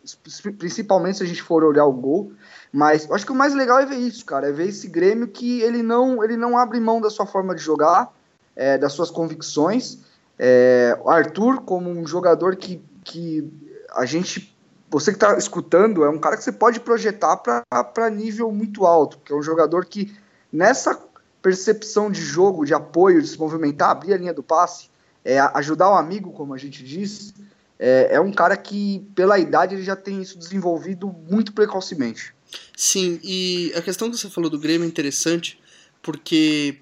principalmente 0.60 1.18
se 1.18 1.24
a 1.24 1.26
gente 1.26 1.42
for 1.42 1.64
olhar 1.64 1.86
o 1.86 1.92
gol. 1.92 2.32
Mas 2.72 3.08
eu 3.08 3.16
acho 3.16 3.26
que 3.26 3.32
o 3.32 3.36
mais 3.36 3.56
legal 3.56 3.80
é 3.80 3.86
ver 3.86 3.96
isso, 3.96 4.24
cara, 4.24 4.50
é 4.50 4.52
ver 4.52 4.68
esse 4.68 4.88
Grêmio 4.88 5.28
que 5.28 5.62
ele 5.62 5.82
não, 5.82 6.24
ele 6.24 6.38
não 6.38 6.56
abre 6.56 6.80
mão 6.80 7.02
da 7.02 7.10
sua 7.10 7.26
forma 7.26 7.56
de 7.56 7.62
jogar, 7.62 8.14
é, 8.56 8.78
das 8.78 8.94
suas 8.94 9.10
convicções. 9.10 10.00
É, 10.38 10.98
Arthur, 11.06 11.62
como 11.62 11.90
um 11.90 12.06
jogador 12.06 12.56
que, 12.56 12.80
que 13.04 13.52
a 13.94 14.06
gente, 14.06 14.56
você 14.90 15.12
que 15.12 15.18
está 15.18 15.38
escutando, 15.38 16.04
é 16.04 16.10
um 16.10 16.20
cara 16.20 16.38
que 16.38 16.44
você 16.44 16.52
pode 16.52 16.80
projetar 16.80 17.38
para 17.38 18.10
nível 18.10 18.52
muito 18.52 18.86
alto, 18.86 19.18
porque 19.18 19.34
é 19.34 19.36
um 19.36 19.44
jogador 19.44 19.86
que, 19.86 20.16
nessa 20.52 21.00
percepção 21.42 22.12
de 22.12 22.22
jogo, 22.22 22.66
de 22.66 22.74
apoio, 22.74 23.22
de 23.22 23.28
se 23.28 23.38
movimentar, 23.38 23.90
abrir 23.90 24.14
a 24.14 24.18
linha 24.18 24.34
do 24.34 24.44
passe, 24.44 24.90
é, 25.26 25.40
ajudar 25.40 25.90
o 25.90 25.96
amigo, 25.96 26.32
como 26.32 26.54
a 26.54 26.58
gente 26.58 26.84
diz, 26.84 27.34
é, 27.80 28.10
é 28.12 28.22
um 28.22 28.32
cara 28.32 28.56
que, 28.56 29.06
pela 29.16 29.40
idade, 29.40 29.76
ele 29.76 29.84
já 29.84 29.96
tem 29.96 30.22
isso 30.22 30.38
desenvolvido 30.38 31.14
muito 31.30 31.52
precocemente. 31.54 32.34
Sim, 32.76 33.20
e 33.24 33.72
a 33.76 33.82
questão 33.82 34.10
que 34.10 34.18
você 34.18 34.30
falou 34.30 34.50
do 34.50 34.60
Grêmio 34.60 34.86
é 34.86 34.88
interessante, 34.88 35.60
porque 36.02 36.78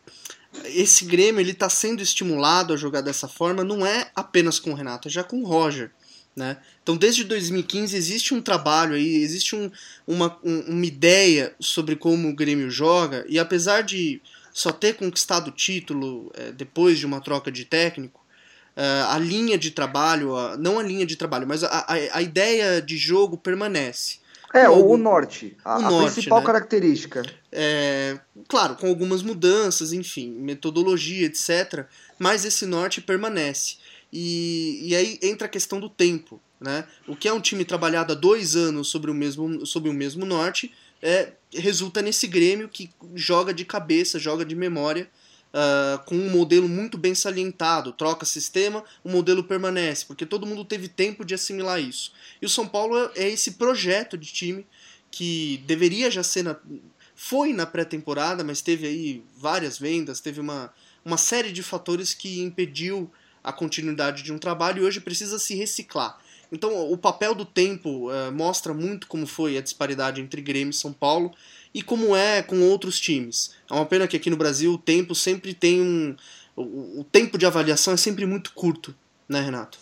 esse 0.66 1.06
Grêmio 1.06 1.40
ele 1.40 1.52
está 1.52 1.70
sendo 1.70 2.02
estimulado 2.02 2.74
a 2.74 2.78
jogar 2.78 3.02
dessa 3.02 3.28
forma 3.28 3.64
não 3.64 3.86
é 3.86 4.10
apenas 4.16 4.60
com 4.60 4.72
o 4.72 4.76
Renato, 4.76 5.08
é 5.08 5.12
já 5.12 5.24
com 5.24 5.42
o 5.42 5.46
Roger. 5.46 5.92
Né? 6.40 6.56
Então, 6.82 6.96
desde 6.96 7.26
2015 7.26 7.98
existe 7.98 8.34
um 8.34 8.42
trabalho 8.42 8.96
aí, 8.96 9.18
existe 9.18 9.58
um, 9.58 9.70
uma, 10.08 10.40
um, 10.42 10.62
uma 10.70 10.86
ideia 10.86 11.54
sobre 11.60 11.98
como 11.98 12.30
o 12.30 12.34
Grêmio 12.34 12.72
joga, 12.72 13.26
e 13.28 13.38
apesar 13.38 13.82
de 13.82 14.22
só 14.54 14.72
ter 14.72 14.96
conquistado 14.96 15.50
o 15.50 15.52
título 15.52 16.32
é, 16.34 16.54
depois 16.54 16.98
de 16.98 17.06
uma 17.06 17.20
troca 17.20 17.52
de 17.52 17.66
técnico, 17.66 18.26
é, 18.74 19.04
a 19.10 19.18
linha 19.18 19.58
de 19.58 19.72
trabalho, 19.72 20.34
a, 20.34 20.56
não 20.56 20.80
a 20.80 20.84
linha 20.84 21.06
de 21.06 21.18
trabalho, 21.18 21.46
mas 21.46 21.62
a, 21.62 21.68
a, 21.68 21.94
a 22.14 22.22
ideia 22.22 22.82
de 22.82 22.96
jogo 22.96 23.38
permanece. 23.38 24.20
É, 24.54 24.70
o, 24.70 24.92
o 24.92 24.98
norte, 24.98 25.58
a, 25.64 25.78
o 25.78 25.82
norte, 25.82 26.14
principal 26.14 26.40
né? 26.40 26.46
característica. 26.46 27.24
É, 27.52 28.18
claro, 28.48 28.78
com 28.78 28.88
algumas 28.88 29.22
mudanças, 29.22 29.92
enfim, 29.92 30.30
metodologia, 30.30 31.26
etc. 31.26 31.86
Mas 32.18 32.46
esse 32.46 32.66
norte 32.66 33.02
permanece. 33.02 33.76
E, 34.12 34.80
e 34.84 34.96
aí 34.96 35.20
entra 35.22 35.46
a 35.46 35.50
questão 35.50 35.80
do 35.80 35.90
tempo. 35.90 36.42
Né? 36.60 36.86
O 37.08 37.16
que 37.16 37.28
é 37.28 37.34
um 37.34 37.40
time 37.40 37.64
trabalhado 37.64 38.12
há 38.12 38.16
dois 38.16 38.56
anos 38.56 38.90
sobre 38.90 39.10
o 39.10 39.14
mesmo, 39.14 39.66
sobre 39.66 39.90
o 39.90 39.94
mesmo 39.94 40.26
norte 40.26 40.74
é, 41.02 41.34
resulta 41.54 42.02
nesse 42.02 42.28
Grêmio 42.28 42.68
que 42.68 42.90
joga 43.16 43.54
de 43.54 43.64
cabeça, 43.64 44.20
joga 44.20 44.44
de 44.44 44.56
memória, 44.56 45.10
uh, 45.54 46.04
com 46.06 46.16
um 46.16 46.30
modelo 46.30 46.68
muito 46.68 46.98
bem 46.98 47.16
salientado. 47.16 47.92
Troca 47.92 48.26
sistema, 48.26 48.84
o 49.04 49.10
modelo 49.10 49.44
permanece, 49.44 50.06
porque 50.06 50.26
todo 50.26 50.46
mundo 50.46 50.66
teve 50.66 50.88
tempo 50.88 51.24
de 51.24 51.34
assimilar 51.34 51.80
isso. 51.80 52.12
E 52.42 52.46
o 52.46 52.50
São 52.50 52.68
Paulo 52.68 52.98
é, 53.16 53.30
esse 53.30 53.52
projeto 53.52 54.18
de 54.18 54.32
time 54.32 54.66
que 55.12 55.64
deveria 55.66 56.12
já 56.12 56.22
ser 56.22 56.44
na, 56.44 56.56
foi 57.16 57.54
na 57.54 57.66
pré-temporada, 57.66 58.44
mas 58.44 58.62
teve 58.62 58.88
aí 58.88 59.24
várias 59.38 59.80
vendas, 59.80 60.20
teve 60.20 60.40
uma, 60.40 60.72
uma 61.04 61.18
série 61.18 61.52
de 61.52 61.64
fatores 61.64 62.14
que 62.14 62.42
impediu 62.42 63.10
a 63.44 63.52
continuidade 63.52 64.24
de 64.24 64.32
um 64.34 64.38
trabalho 64.38 64.84
e 64.84 64.86
hoje 64.86 65.00
precisa 65.00 65.40
se 65.40 65.56
reciclar. 65.56 66.18
Então, 66.52 66.92
o 66.92 66.98
papel 66.98 67.36
do 67.36 67.46
tempo 67.46 68.10
uh, 68.10 68.32
mostra 68.32 68.74
muito 68.74 69.08
como 69.08 69.28
foi 69.28 69.58
a 69.58 69.62
disparidade 69.62 70.20
entre 70.20 70.42
Grêmio 70.42 70.72
e 70.72 70.76
São 70.76 70.92
Paulo 70.92 71.32
e 71.74 71.82
como 71.82 72.16
é 72.16 72.42
com 72.42 72.60
outros 72.62 73.00
times. 73.00 73.52
É 73.70 73.74
uma 73.74 73.86
pena 73.86 74.08
que 74.08 74.18
aqui 74.18 74.30
no 74.30 74.38
Brasil 74.38 74.74
o 74.74 74.78
tempo 74.78 75.14
sempre 75.14 75.54
tem 75.54 75.82
um. 75.82 76.16
O, 76.56 77.02
o 77.02 77.04
tempo 77.04 77.38
de 77.38 77.46
avaliação 77.46 77.94
é 77.94 77.98
sempre 77.98 78.26
muito 78.26 78.52
curto, 78.54 78.96
né, 79.28 79.42
Renato? 79.42 79.78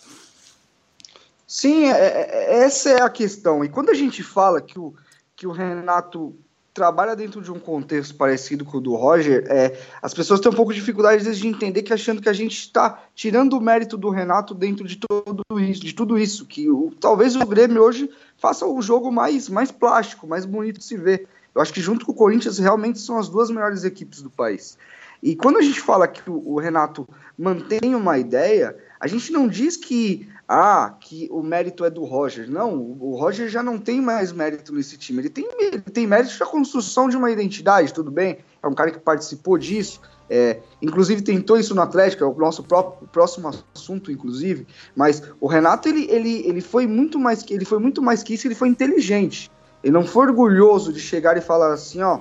Sim, 1.46 1.86
é, 1.86 1.90
é, 1.90 2.64
essa 2.64 2.90
é 2.90 3.02
a 3.02 3.08
questão. 3.08 3.64
E 3.64 3.68
quando 3.70 3.88
a 3.88 3.94
gente 3.94 4.22
fala 4.22 4.60
que 4.60 4.78
o, 4.78 4.94
que 5.34 5.46
o 5.46 5.50
Renato 5.50 6.36
trabalha 6.78 7.16
dentro 7.16 7.42
de 7.42 7.50
um 7.50 7.58
contexto 7.58 8.14
parecido 8.14 8.64
com 8.64 8.78
o 8.78 8.80
do 8.80 8.94
Roger, 8.94 9.44
é, 9.48 9.76
as 10.00 10.14
pessoas 10.14 10.38
têm 10.38 10.52
um 10.52 10.54
pouco 10.54 10.72
de 10.72 10.78
dificuldade 10.78 11.16
às 11.16 11.24
vezes, 11.24 11.40
de 11.40 11.48
entender 11.48 11.82
que 11.82 11.92
achando 11.92 12.22
que 12.22 12.28
a 12.28 12.32
gente 12.32 12.56
está 12.56 13.02
tirando 13.16 13.54
o 13.54 13.60
mérito 13.60 13.96
do 13.96 14.10
Renato 14.10 14.54
dentro 14.54 14.86
de 14.86 14.96
tudo 14.96 15.42
isso, 15.58 15.84
de 15.84 15.92
tudo 15.92 16.16
isso, 16.16 16.46
que 16.46 16.70
o, 16.70 16.92
talvez 17.00 17.34
o 17.34 17.44
Grêmio 17.44 17.82
hoje 17.82 18.08
faça 18.36 18.64
o 18.64 18.80
jogo 18.80 19.10
mais, 19.10 19.48
mais 19.48 19.72
plástico, 19.72 20.24
mais 20.24 20.44
bonito 20.46 20.78
de 20.78 20.84
se 20.84 20.96
ver. 20.96 21.26
Eu 21.52 21.60
acho 21.60 21.74
que 21.74 21.80
junto 21.80 22.06
com 22.06 22.12
o 22.12 22.14
Corinthians 22.14 22.60
realmente 22.60 23.00
são 23.00 23.18
as 23.18 23.28
duas 23.28 23.50
melhores 23.50 23.82
equipes 23.82 24.22
do 24.22 24.30
país. 24.30 24.78
E 25.20 25.34
quando 25.34 25.58
a 25.58 25.62
gente 25.62 25.80
fala 25.80 26.06
que 26.06 26.30
o, 26.30 26.54
o 26.54 26.60
Renato 26.60 27.08
mantém 27.36 27.92
uma 27.96 28.18
ideia, 28.18 28.76
a 29.00 29.08
gente 29.08 29.32
não 29.32 29.48
diz 29.48 29.76
que 29.76 30.28
ah, 30.48 30.96
que 30.98 31.28
o 31.30 31.42
mérito 31.42 31.84
é 31.84 31.90
do 31.90 32.04
Roger. 32.04 32.50
Não, 32.50 32.74
o 32.74 33.14
Roger 33.16 33.50
já 33.50 33.62
não 33.62 33.78
tem 33.78 34.00
mais 34.00 34.32
mérito 34.32 34.72
nesse 34.72 34.96
time. 34.96 35.20
Ele 35.20 35.28
tem, 35.28 35.46
ele 35.60 35.78
tem 35.78 36.06
mérito 36.06 36.38
da 36.38 36.46
construção 36.46 37.06
de 37.06 37.18
uma 37.18 37.30
identidade, 37.30 37.92
tudo 37.92 38.10
bem. 38.10 38.38
É 38.62 38.66
um 38.66 38.72
cara 38.72 38.90
que 38.90 38.98
participou 38.98 39.58
disso. 39.58 40.00
É, 40.30 40.60
inclusive 40.80 41.20
tentou 41.20 41.58
isso 41.58 41.74
no 41.74 41.82
Atlético, 41.82 42.24
é 42.24 42.26
o 42.26 42.34
nosso 42.34 42.62
próprio, 42.62 43.06
próximo 43.08 43.50
assunto, 43.74 44.10
inclusive. 44.10 44.66
Mas 44.96 45.22
o 45.38 45.46
Renato 45.46 45.86
ele, 45.86 46.10
ele, 46.10 46.46
ele 46.46 46.62
foi 46.62 46.86
muito 46.86 47.18
mais 47.18 47.42
que 47.42 47.52
ele 47.52 47.66
foi 47.66 47.78
muito 47.78 48.00
mais 48.00 48.22
que 48.22 48.32
isso. 48.32 48.46
Ele 48.46 48.54
foi 48.54 48.68
inteligente. 48.68 49.50
Ele 49.84 49.92
não 49.92 50.06
foi 50.06 50.28
orgulhoso 50.28 50.94
de 50.94 51.00
chegar 51.00 51.36
e 51.36 51.42
falar 51.42 51.74
assim, 51.74 52.00
ó, 52.00 52.20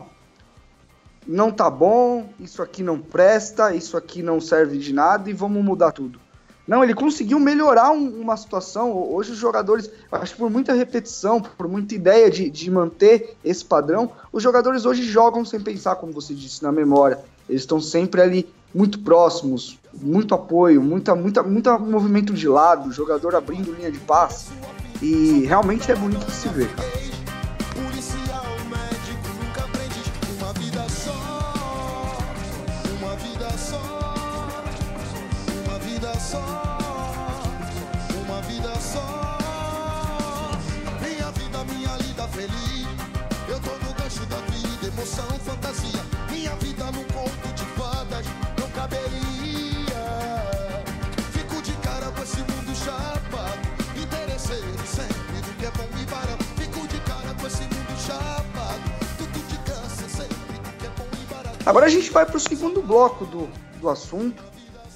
não 1.25 1.49
tá 1.49 1.69
bom, 1.69 2.29
isso 2.41 2.61
aqui 2.61 2.83
não 2.83 2.99
presta, 2.99 3.73
isso 3.73 3.95
aqui 3.95 4.21
não 4.21 4.41
serve 4.41 4.77
de 4.77 4.93
nada 4.93 5.29
e 5.29 5.33
vamos 5.33 5.63
mudar 5.63 5.93
tudo. 5.93 6.26
Não, 6.67 6.83
ele 6.83 6.93
conseguiu 6.93 7.39
melhorar 7.39 7.91
um, 7.91 8.21
uma 8.21 8.35
situação. 8.35 8.91
Hoje 8.91 9.31
os 9.31 9.37
jogadores, 9.37 9.89
acho 10.11 10.33
que 10.33 10.39
por 10.39 10.49
muita 10.49 10.73
repetição, 10.73 11.41
por 11.41 11.67
muita 11.67 11.95
ideia 11.95 12.29
de, 12.29 12.49
de 12.49 12.69
manter 12.69 13.37
esse 13.43 13.63
padrão, 13.63 14.11
os 14.33 14.43
jogadores 14.43 14.85
hoje 14.85 15.03
jogam 15.03 15.45
sem 15.45 15.61
pensar, 15.61 15.95
como 15.95 16.11
você 16.11 16.33
disse, 16.33 16.61
na 16.61 16.71
memória. 16.71 17.19
Eles 17.47 17.61
estão 17.61 17.79
sempre 17.79 18.21
ali 18.21 18.49
muito 18.75 18.99
próximos, 18.99 19.79
muito 19.93 20.35
apoio, 20.35 20.83
muita, 20.83 21.15
muita, 21.15 21.41
muito 21.41 21.79
movimento 21.79 22.33
de 22.33 22.49
lado, 22.49 22.91
jogador 22.91 23.33
abrindo 23.33 23.71
linha 23.71 23.91
de 23.91 23.99
passe. 23.99 24.51
E 25.01 25.45
realmente 25.45 25.89
é 25.89 25.95
bonito 25.95 26.25
de 26.25 26.33
se 26.33 26.49
ver, 26.49 26.67
cara. 26.75 27.16
Agora 61.67 61.85
a 61.85 61.89
gente 61.89 62.09
vai 62.11 62.25
para 62.25 62.37
o 62.37 62.39
segundo 62.39 62.81
bloco 62.81 63.25
do, 63.25 63.49
do 63.81 63.89
assunto. 63.89 64.41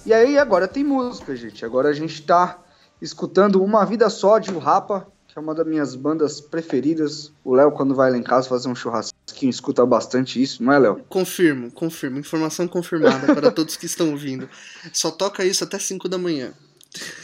E 0.05 0.13
aí 0.13 0.37
agora 0.37 0.69
tem 0.69 0.85
música, 0.85 1.35
gente. 1.35 1.65
Agora 1.65 1.89
a 1.89 1.93
gente 1.93 2.13
está 2.13 2.63
escutando 3.01 3.61
Uma 3.61 3.83
Vida 3.83 4.09
Só 4.09 4.39
de 4.39 4.53
O 4.53 4.57
Rapa, 4.57 5.05
que 5.27 5.37
é 5.37 5.41
uma 5.41 5.53
das 5.53 5.67
minhas 5.67 5.95
bandas 5.95 6.39
preferidas. 6.39 7.33
O 7.43 7.53
Léo, 7.53 7.73
quando 7.73 7.93
vai 7.93 8.09
lá 8.09 8.17
em 8.17 8.23
casa 8.23 8.47
fazer 8.47 8.69
um 8.69 8.73
churrasquinho, 8.73 9.49
escuta 9.49 9.85
bastante 9.85 10.41
isso, 10.41 10.63
não 10.63 10.71
é, 10.71 10.79
Léo? 10.79 11.03
Confirmo, 11.09 11.69
confirmo. 11.71 12.17
Informação 12.19 12.69
confirmada 12.69 13.35
para 13.35 13.51
todos 13.51 13.75
que 13.75 13.85
estão 13.85 14.09
ouvindo. 14.11 14.47
Só 14.93 15.11
toca 15.11 15.43
isso 15.43 15.65
até 15.65 15.77
5 15.77 16.07
da 16.07 16.17
manhã. 16.17 16.53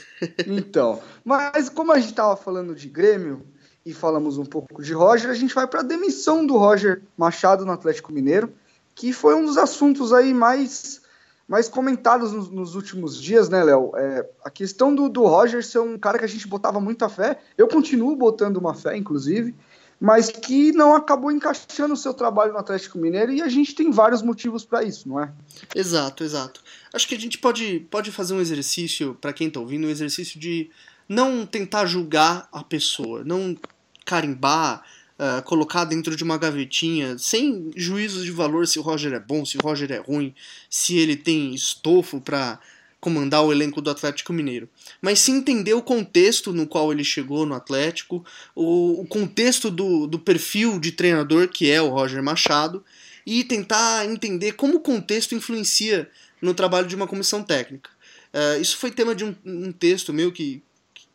então, 0.45 1.01
mas 1.23 1.69
como 1.69 1.93
a 1.93 1.99
gente 1.99 2.09
estava 2.09 2.35
falando 2.35 2.75
de 2.75 2.89
Grêmio 2.89 3.45
e 3.85 3.93
falamos 3.93 4.37
um 4.37 4.45
pouco 4.45 4.83
de 4.83 4.91
Roger, 4.91 5.29
a 5.29 5.35
gente 5.35 5.55
vai 5.55 5.65
para 5.65 5.79
a 5.79 5.83
demissão 5.83 6.45
do 6.45 6.57
Roger 6.57 7.01
Machado 7.17 7.65
no 7.65 7.71
Atlético 7.71 8.11
Mineiro 8.11 8.51
que 8.97 9.13
foi 9.13 9.35
um 9.35 9.45
dos 9.45 9.57
assuntos 9.57 10.11
aí 10.11 10.33
mais, 10.33 11.01
mais 11.47 11.69
comentados 11.69 12.31
nos, 12.31 12.49
nos 12.49 12.73
últimos 12.73 13.21
dias, 13.21 13.47
né, 13.47 13.63
Léo? 13.63 13.91
É, 13.95 14.27
a 14.43 14.49
questão 14.49 14.93
do, 14.93 15.07
do 15.07 15.23
Roger 15.23 15.63
ser 15.63 15.79
um 15.79 15.99
cara 15.99 16.17
que 16.17 16.25
a 16.25 16.27
gente 16.27 16.47
botava 16.47 16.81
muita 16.81 17.07
fé, 17.07 17.39
eu 17.55 17.67
continuo 17.67 18.15
botando 18.15 18.57
uma 18.57 18.73
fé, 18.73 18.97
inclusive, 18.97 19.53
mas 20.01 20.29
que 20.31 20.71
não 20.71 20.95
acabou 20.95 21.31
encaixando 21.31 21.93
o 21.93 21.97
seu 21.97 22.11
trabalho 22.11 22.53
no 22.53 22.57
Atlético 22.57 22.97
Mineiro 22.97 23.31
e 23.31 23.41
a 23.41 23.47
gente 23.47 23.75
tem 23.75 23.91
vários 23.91 24.23
motivos 24.23 24.65
para 24.65 24.83
isso, 24.83 25.07
não 25.07 25.21
é? 25.21 25.31
Exato, 25.75 26.23
exato. 26.23 26.63
Acho 26.91 27.07
que 27.07 27.13
a 27.13 27.19
gente 27.19 27.37
pode, 27.37 27.81
pode 27.91 28.11
fazer 28.11 28.33
um 28.33 28.41
exercício, 28.41 29.15
para 29.21 29.31
quem 29.31 29.47
está 29.47 29.59
ouvindo, 29.59 29.85
um 29.85 29.91
exercício 29.91 30.39
de 30.39 30.71
não 31.07 31.45
tentar 31.45 31.85
julgar 31.85 32.49
a 32.51 32.63
pessoa, 32.63 33.23
não 33.23 33.55
carimbar 34.03 34.83
uh, 35.19 35.41
colocar 35.43 35.85
dentro 35.85 36.15
de 36.15 36.23
uma 36.23 36.37
gavetinha, 36.37 37.17
sem 37.17 37.71
juízos 37.75 38.23
de 38.23 38.31
valor 38.31 38.67
se 38.67 38.79
o 38.79 38.81
Roger 38.81 39.13
é 39.13 39.19
bom, 39.19 39.45
se 39.45 39.57
o 39.57 39.61
Roger 39.61 39.91
é 39.91 39.97
ruim, 39.97 40.33
se 40.69 40.97
ele 40.97 41.15
tem 41.15 41.53
estofo 41.53 42.21
para 42.21 42.59
comandar 42.99 43.43
o 43.43 43.51
elenco 43.51 43.81
do 43.81 43.89
Atlético 43.89 44.33
Mineiro. 44.33 44.67
Mas 45.01 45.19
se 45.19 45.31
entender 45.31 45.73
o 45.73 45.81
contexto 45.81 46.51
no 46.51 46.65
qual 46.65 46.91
ele 46.91 47.03
chegou 47.03 47.45
no 47.45 47.53
Atlético, 47.53 48.25
o, 48.55 49.01
o 49.01 49.07
contexto 49.07 49.69
do, 49.69 50.07
do 50.07 50.17
perfil 50.17 50.79
de 50.79 50.91
treinador 50.91 51.47
que 51.47 51.69
é 51.69 51.81
o 51.81 51.89
Roger 51.89 52.23
Machado, 52.23 52.83
e 53.25 53.43
tentar 53.43 54.05
entender 54.05 54.53
como 54.53 54.77
o 54.77 54.79
contexto 54.79 55.35
influencia 55.35 56.09
no 56.41 56.53
trabalho 56.53 56.87
de 56.87 56.95
uma 56.95 57.07
comissão 57.07 57.43
técnica. 57.43 57.89
Uh, 58.33 58.61
isso 58.61 58.77
foi 58.77 58.89
tema 58.89 59.13
de 59.13 59.25
um, 59.25 59.35
um 59.45 59.71
texto 59.71 60.13
meu 60.13 60.31
que, 60.31 60.63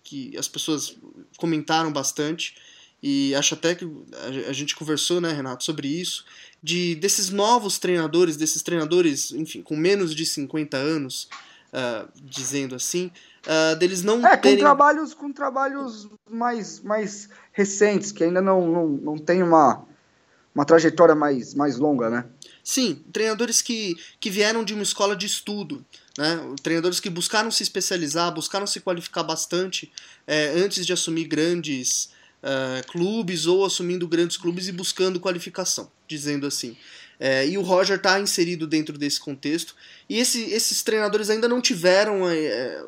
que 0.05 0.37
as 0.37 0.47
pessoas 0.47 0.97
comentaram 1.37 1.93
bastante 1.93 2.55
e 3.03 3.35
acho 3.35 3.55
até 3.55 3.75
que 3.75 3.91
a 4.49 4.53
gente 4.53 4.77
conversou, 4.77 5.21
né, 5.21 5.33
Renato, 5.33 5.65
sobre 5.65 5.89
isso, 5.89 6.25
de 6.63 6.95
desses 6.95 7.31
novos 7.31 7.79
treinadores, 7.79 8.37
desses 8.37 8.63
treinadores, 8.63 9.33
enfim, 9.33 9.61
com 9.61 9.77
menos 9.77 10.15
de 10.15 10.25
50 10.25 10.77
anos, 10.77 11.29
uh, 11.73 12.09
dizendo 12.23 12.77
assim, 12.77 13.11
uh, 13.47 13.77
deles 13.77 14.05
não 14.05 14.25
é, 14.25 14.37
terem... 14.37 14.59
com 14.59 14.63
trabalhos, 14.63 15.15
com 15.15 15.33
trabalhos 15.33 16.09
mais, 16.31 16.81
mais 16.81 17.29
recentes, 17.51 18.13
que 18.13 18.23
ainda 18.23 18.41
não, 18.41 18.71
não, 18.71 18.89
não 18.89 19.19
tem 19.19 19.43
uma, 19.43 19.85
uma 20.55 20.65
trajetória 20.65 21.17
mais, 21.17 21.55
mais 21.55 21.79
longa, 21.79 22.09
né? 22.09 22.25
Sim, 22.63 23.03
treinadores 23.13 23.61
que, 23.61 23.97
que 24.21 24.31
vieram 24.31 24.63
de 24.63 24.75
uma 24.75 24.85
escola 24.85 25.17
de 25.17 25.27
estudo, 25.27 25.85
né? 26.17 26.39
treinadores 26.63 27.01
que 27.01 27.11
buscaram 27.11 27.51
se 27.51 27.65
especializar, 27.65 28.33
buscaram 28.33 28.69
se 28.69 28.79
qualificar 28.79 29.25
bastante 29.25 29.93
é, 30.25 30.51
antes 30.51 30.87
de 30.87 30.93
assumir 30.93 31.25
grandes 31.25 32.11
uh, 32.43 32.87
clubes 32.91 33.47
ou 33.47 33.65
assumindo 33.65 34.07
grandes 34.09 34.37
clubes 34.37 34.69
e 34.69 34.73
buscando 34.73 35.21
qualificação, 35.21 35.91
dizendo 36.07 36.47
assim. 36.47 36.77
É, 37.19 37.47
e 37.47 37.57
o 37.57 37.63
Roger 37.63 37.99
está 37.99 38.19
inserido 38.19 38.67
dentro 38.67 38.99
desse 38.99 39.21
contexto. 39.21 39.77
E 40.09 40.19
esse, 40.19 40.43
esses 40.51 40.83
treinadores 40.83 41.31
ainda 41.31 41.47
não 41.47 41.61
tiveram 41.61 42.29
é, 42.29 42.83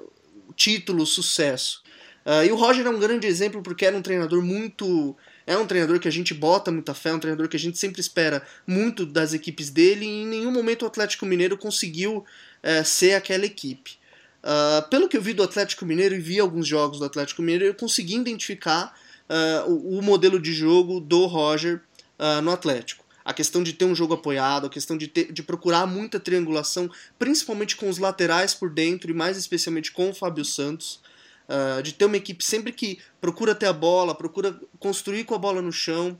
título, 0.56 1.06
sucesso. 1.06 1.82
Uh, 2.24 2.44
e 2.44 2.50
o 2.50 2.56
Roger 2.56 2.86
é 2.86 2.90
um 2.90 2.98
grande 2.98 3.26
exemplo 3.26 3.62
porque 3.62 3.84
era 3.84 3.96
um 3.96 4.02
treinador 4.02 4.42
muito. 4.42 5.16
É 5.46 5.56
um 5.56 5.66
treinador 5.66 6.00
que 6.00 6.08
a 6.08 6.10
gente 6.10 6.32
bota 6.32 6.72
muita 6.72 6.94
fé, 6.94 7.10
é 7.10 7.14
um 7.14 7.18
treinador 7.18 7.48
que 7.48 7.56
a 7.56 7.60
gente 7.60 7.78
sempre 7.78 8.00
espera 8.00 8.42
muito 8.66 9.04
das 9.04 9.34
equipes 9.34 9.68
dele, 9.68 10.06
e 10.06 10.22
em 10.22 10.26
nenhum 10.26 10.50
momento 10.50 10.82
o 10.82 10.86
Atlético 10.86 11.26
Mineiro 11.26 11.58
conseguiu 11.58 12.24
é, 12.62 12.82
ser 12.82 13.12
aquela 13.12 13.44
equipe. 13.44 13.98
Uh, 14.42 14.88
pelo 14.88 15.06
que 15.06 15.16
eu 15.16 15.22
vi 15.22 15.34
do 15.34 15.42
Atlético 15.42 15.84
Mineiro 15.84 16.14
e 16.14 16.18
vi 16.18 16.40
alguns 16.40 16.66
jogos 16.66 16.98
do 16.98 17.04
Atlético 17.04 17.42
Mineiro, 17.42 17.66
eu 17.66 17.74
consegui 17.74 18.16
identificar 18.16 18.94
uh, 19.28 19.70
o, 19.70 19.98
o, 19.98 20.02
modelo 20.02 20.40
de 20.40 20.52
jogo 20.52 21.00
do 21.00 21.26
Roger 21.26 21.82
uh, 22.18 22.42
no 22.42 22.50
Atlético. 22.50 23.04
A 23.24 23.32
questão 23.32 23.62
de 23.62 23.72
ter 23.72 23.86
um 23.86 23.94
jogo 23.94 24.14
apoiado, 24.14 24.66
a 24.66 24.70
questão 24.70 24.96
de, 24.96 25.08
ter, 25.08 25.32
de 25.32 25.42
procurar 25.42 25.86
muita 25.86 26.20
triangulação, 26.20 26.90
principalmente 27.18 27.74
com 27.74 27.88
os 27.88 27.98
laterais 27.98 28.54
por 28.54 28.68
dentro 28.70 29.10
e 29.10 29.14
mais 29.14 29.38
especialmente 29.38 29.92
com 29.92 30.10
o 30.10 30.14
Fábio 30.14 30.44
Santos. 30.44 31.00
Uh, 31.46 31.82
de 31.82 31.92
ter 31.92 32.06
uma 32.06 32.16
equipe 32.16 32.42
sempre 32.42 32.72
que 32.72 32.98
procura 33.20 33.54
ter 33.54 33.66
a 33.66 33.72
bola, 33.72 34.14
procura 34.14 34.58
construir 34.78 35.24
com 35.24 35.34
a 35.34 35.38
bola 35.38 35.60
no 35.60 35.70
chão, 35.70 36.18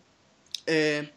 é, 0.66 1.08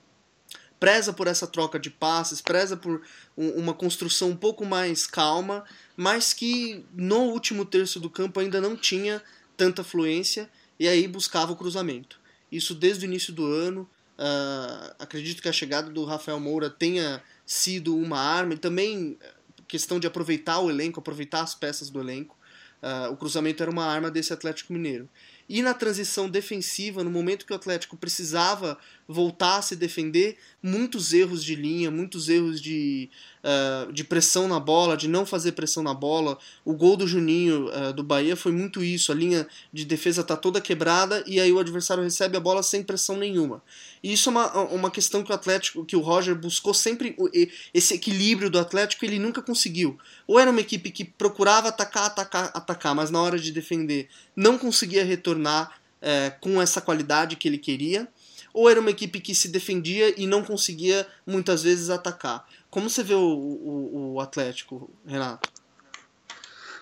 preza 0.79 1.12
por 1.12 1.27
essa 1.27 1.46
troca 1.46 1.79
de 1.79 1.89
passes, 1.89 2.41
preza 2.41 2.77
por 2.77 3.01
um, 3.36 3.50
uma 3.50 3.74
construção 3.74 4.29
um 4.29 4.36
pouco 4.36 4.65
mais 4.65 5.06
calma, 5.06 5.65
mas 5.96 6.34
que 6.34 6.86
no 6.94 7.24
último 7.24 7.65
terço 7.65 8.00
do 8.00 8.10
campo 8.10 8.39
ainda 8.39 8.62
não 8.62 8.75
tinha 8.75 9.22
tanta 9.56 9.84
fluência 9.84 10.50
e 10.80 10.88
aí 10.88 11.08
buscava 11.08 11.52
o 11.52 11.56
cruzamento. 11.56 12.20
Isso 12.52 12.74
desde 12.74 13.06
o 13.06 13.08
início 13.08 13.34
do 13.34 13.46
ano. 13.46 13.90
Uh, 14.18 14.96
acredito 14.98 15.42
que 15.42 15.50
a 15.50 15.54
chegada 15.54 15.92
do 15.92 16.04
Rafael 16.04 16.40
Moura 16.40 16.70
tenha 16.70 17.22
sido 17.46 17.96
uma 17.96 18.20
arma 18.20 18.56
e 18.56 18.58
também 18.58 19.18
questão 19.68 20.00
de 20.00 20.08
aproveitar 20.08 20.60
o 20.60 20.70
elenco, 20.70 21.00
aproveitar 21.00 21.42
as 21.42 21.54
peças 21.54 21.90
do 21.90 22.00
elenco. 22.00 22.36
Uh, 22.82 23.12
o 23.12 23.18
cruzamento 23.18 23.62
era 23.62 23.72
uma 23.72 23.86
arma 23.86 24.10
desse 24.10 24.34
Atlético 24.34 24.74
Mineiro. 24.74 25.10
E 25.50 25.62
na 25.62 25.74
transição 25.74 26.30
defensiva, 26.30 27.04
no 27.04 27.10
momento 27.10 27.46
que 27.46 27.54
o 27.54 27.56
Atlético 27.56 27.96
precisava 27.96 28.78
voltar 29.08 29.58
a 29.58 29.62
se 29.62 29.76
defender, 29.76 30.38
muitos 30.62 31.14
erros 31.14 31.44
de 31.44 31.56
linha, 31.56 31.90
muitos 31.90 32.28
erros 32.28 32.60
de, 32.60 33.10
uh, 33.42 33.92
de 33.94 34.04
pressão 34.04 34.48
na 34.48 34.60
bola, 34.60 34.98
de 34.98 35.08
não 35.08 35.26
fazer 35.26 35.54
pressão 35.54 35.82
na 35.82 35.94
bola. 35.94 36.38
O 36.66 36.74
gol 36.74 36.98
do 36.98 37.08
Juninho 37.08 37.70
uh, 37.70 37.94
do 37.94 38.04
Bahia 38.04 38.36
foi 38.36 38.52
muito 38.52 38.84
isso. 38.84 39.12
A 39.12 39.16
linha 39.16 39.48
de 39.72 39.86
defesa 39.86 40.22
está 40.22 40.36
toda 40.36 40.60
quebrada 40.60 41.24
e 41.26 41.40
aí 41.40 41.52
o 41.52 41.60
adversário 41.60 42.04
recebe 42.04 42.36
a 42.36 42.42
bola 42.42 42.62
sem 42.62 42.84
pressão 42.84 43.16
nenhuma. 43.16 43.64
E 44.04 44.12
isso 44.12 44.30
é 44.30 44.32
uma, 44.32 44.62
uma 44.64 44.92
questão 44.92 45.24
que 45.24 45.32
o 45.32 45.36
Atlético, 45.36 45.86
que 45.86 45.96
o 45.96 46.02
Roger 46.02 46.36
buscou 46.36 46.74
sempre 46.74 47.16
esse 47.74 47.94
equilíbrio 47.94 48.50
do 48.50 48.60
Atlético, 48.60 49.06
ele 49.06 49.20
nunca 49.20 49.42
conseguiu. 49.42 49.98
Ou 50.28 50.38
era 50.38 50.52
uma 50.52 50.62
equipe 50.62 50.92
que 50.92 51.06
procurava 51.06 51.70
atacar, 51.70 52.08
atacar, 52.08 52.52
atacar, 52.54 52.94
mas 52.94 53.10
na 53.10 53.22
hora 53.22 53.40
de 53.40 53.52
defender 53.52 54.10
não 54.36 54.58
conseguia 54.58 55.06
retornar 55.06 55.80
é, 56.02 56.30
com 56.42 56.62
essa 56.62 56.80
qualidade 56.80 57.36
que 57.36 57.48
ele 57.48 57.58
queria, 57.58 58.08
ou 58.58 58.68
era 58.68 58.80
uma 58.80 58.90
equipe 58.90 59.20
que 59.20 59.36
se 59.36 59.50
defendia 59.50 60.20
e 60.20 60.26
não 60.26 60.44
conseguia 60.44 61.06
muitas 61.28 61.62
vezes 61.62 61.92
atacar. 61.92 62.44
Como 62.72 62.90
você 62.90 63.04
vê 63.04 63.14
o, 63.14 63.20
o, 63.20 64.14
o 64.16 64.20
Atlético, 64.20 64.90
Renato? 65.06 65.48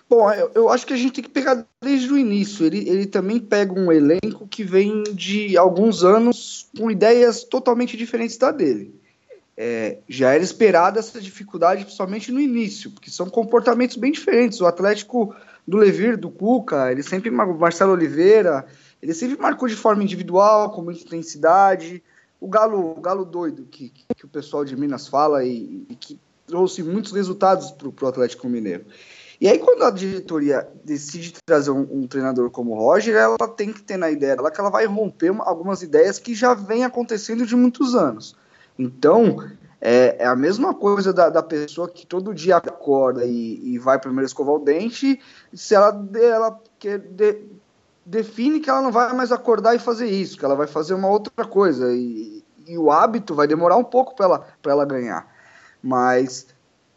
Bom, 0.09 0.31
eu, 0.31 0.51
eu, 0.55 0.69
acho 0.69 0.87
que 0.87 0.93
a 0.93 0.97
gente 0.97 1.15
tem 1.15 1.23
que 1.25 1.29
pegar 1.29 1.67
desde 1.81 2.13
o 2.13 2.17
início. 2.17 2.65
Ele, 2.65 2.87
ele 2.87 3.05
também 3.05 3.41
pega 3.41 3.73
um 3.73 3.91
elenco 3.91 4.47
que 4.47 4.63
vem 4.63 5.03
de 5.03 5.57
alguns 5.57 6.01
anos 6.01 6.69
com 6.77 6.89
ideias 6.89 7.43
totalmente 7.43 7.97
diferentes 7.97 8.37
da 8.37 8.51
dele. 8.51 8.95
É, 9.57 9.97
já 10.07 10.33
era 10.33 10.43
esperada 10.43 10.99
essa 10.99 11.19
dificuldade, 11.19 11.83
principalmente 11.83 12.31
no 12.31 12.39
início, 12.39 12.89
porque 12.91 13.09
são 13.09 13.29
comportamentos 13.29 13.97
bem 13.97 14.13
diferentes. 14.13 14.61
O 14.61 14.65
Atlético 14.65 15.35
do 15.67 15.75
Levir, 15.75 16.15
do 16.15 16.29
Cuca, 16.29 16.89
ele 16.89 17.03
sempre, 17.03 17.29
Marcelo 17.29 17.91
Oliveira, 17.91 18.65
ele 19.05 19.13
sempre 19.13 19.39
marcou 19.39 19.67
de 19.67 19.75
forma 19.75 20.01
individual, 20.01 20.71
com 20.71 20.81
muita 20.81 21.03
intensidade. 21.03 22.03
O 22.39 22.47
Galo, 22.47 22.97
o 22.97 22.99
Galo 22.99 23.23
doido, 23.23 23.67
que, 23.69 23.89
que 23.89 24.25
o 24.25 24.27
pessoal 24.27 24.65
de 24.65 24.75
Minas 24.75 25.07
fala 25.07 25.45
e, 25.45 25.85
e 25.87 25.95
que 25.95 26.19
trouxe 26.47 26.81
muitos 26.81 27.11
resultados 27.11 27.69
para 27.69 27.87
o 27.87 28.07
Atlético 28.07 28.49
Mineiro. 28.49 28.83
E 29.39 29.47
aí, 29.47 29.59
quando 29.59 29.83
a 29.83 29.91
diretoria 29.91 30.67
decide 30.83 31.35
trazer 31.45 31.69
um, 31.69 31.87
um, 31.91 32.07
treinador 32.07 32.49
como 32.49 32.71
o 32.71 32.79
Roger, 32.79 33.15
ela 33.15 33.47
tem 33.47 33.71
que 33.71 33.83
ter 33.83 33.95
na 33.95 34.09
ideia 34.09 34.35
dela 34.35 34.49
que 34.49 34.59
ela 34.59 34.71
vai 34.71 34.87
romper 34.87 35.29
uma, 35.29 35.43
algumas 35.43 35.83
ideias 35.83 36.17
que 36.17 36.33
já 36.33 36.55
vem 36.55 36.83
acontecendo 36.83 37.45
de 37.45 37.55
muitos 37.55 37.93
anos. 37.93 38.35
Então, 38.79 39.47
é, 39.79 40.23
é 40.23 40.25
a 40.25 40.35
mesma 40.35 40.73
coisa 40.73 41.13
da, 41.13 41.29
da, 41.29 41.43
pessoa 41.43 41.87
que 41.87 42.07
todo 42.07 42.33
dia 42.33 42.57
acorda 42.57 43.23
e, 43.23 43.75
e 43.75 43.77
vai 43.77 43.99
primeiro 43.99 44.25
escovar 44.25 44.55
o 44.55 44.63
dente, 44.63 45.19
se 45.53 45.75
ela, 45.75 46.09
ela 46.15 46.59
quer 46.79 46.97
de, 46.97 47.43
define 48.05 48.59
que 48.59 48.69
ela 48.69 48.81
não 48.81 48.91
vai 48.91 49.11
mais 49.13 49.31
acordar 49.31 49.75
e 49.75 49.79
fazer 49.79 50.07
isso, 50.07 50.37
que 50.37 50.45
ela 50.45 50.55
vai 50.55 50.67
fazer 50.67 50.93
uma 50.93 51.09
outra 51.09 51.45
coisa. 51.45 51.91
E, 51.93 52.43
e 52.67 52.77
o 52.77 52.91
hábito 52.91 53.33
vai 53.33 53.47
demorar 53.47 53.77
um 53.77 53.83
pouco 53.83 54.15
para 54.15 54.25
ela, 54.25 54.47
ela 54.63 54.85
ganhar. 54.85 55.27
Mas 55.81 56.47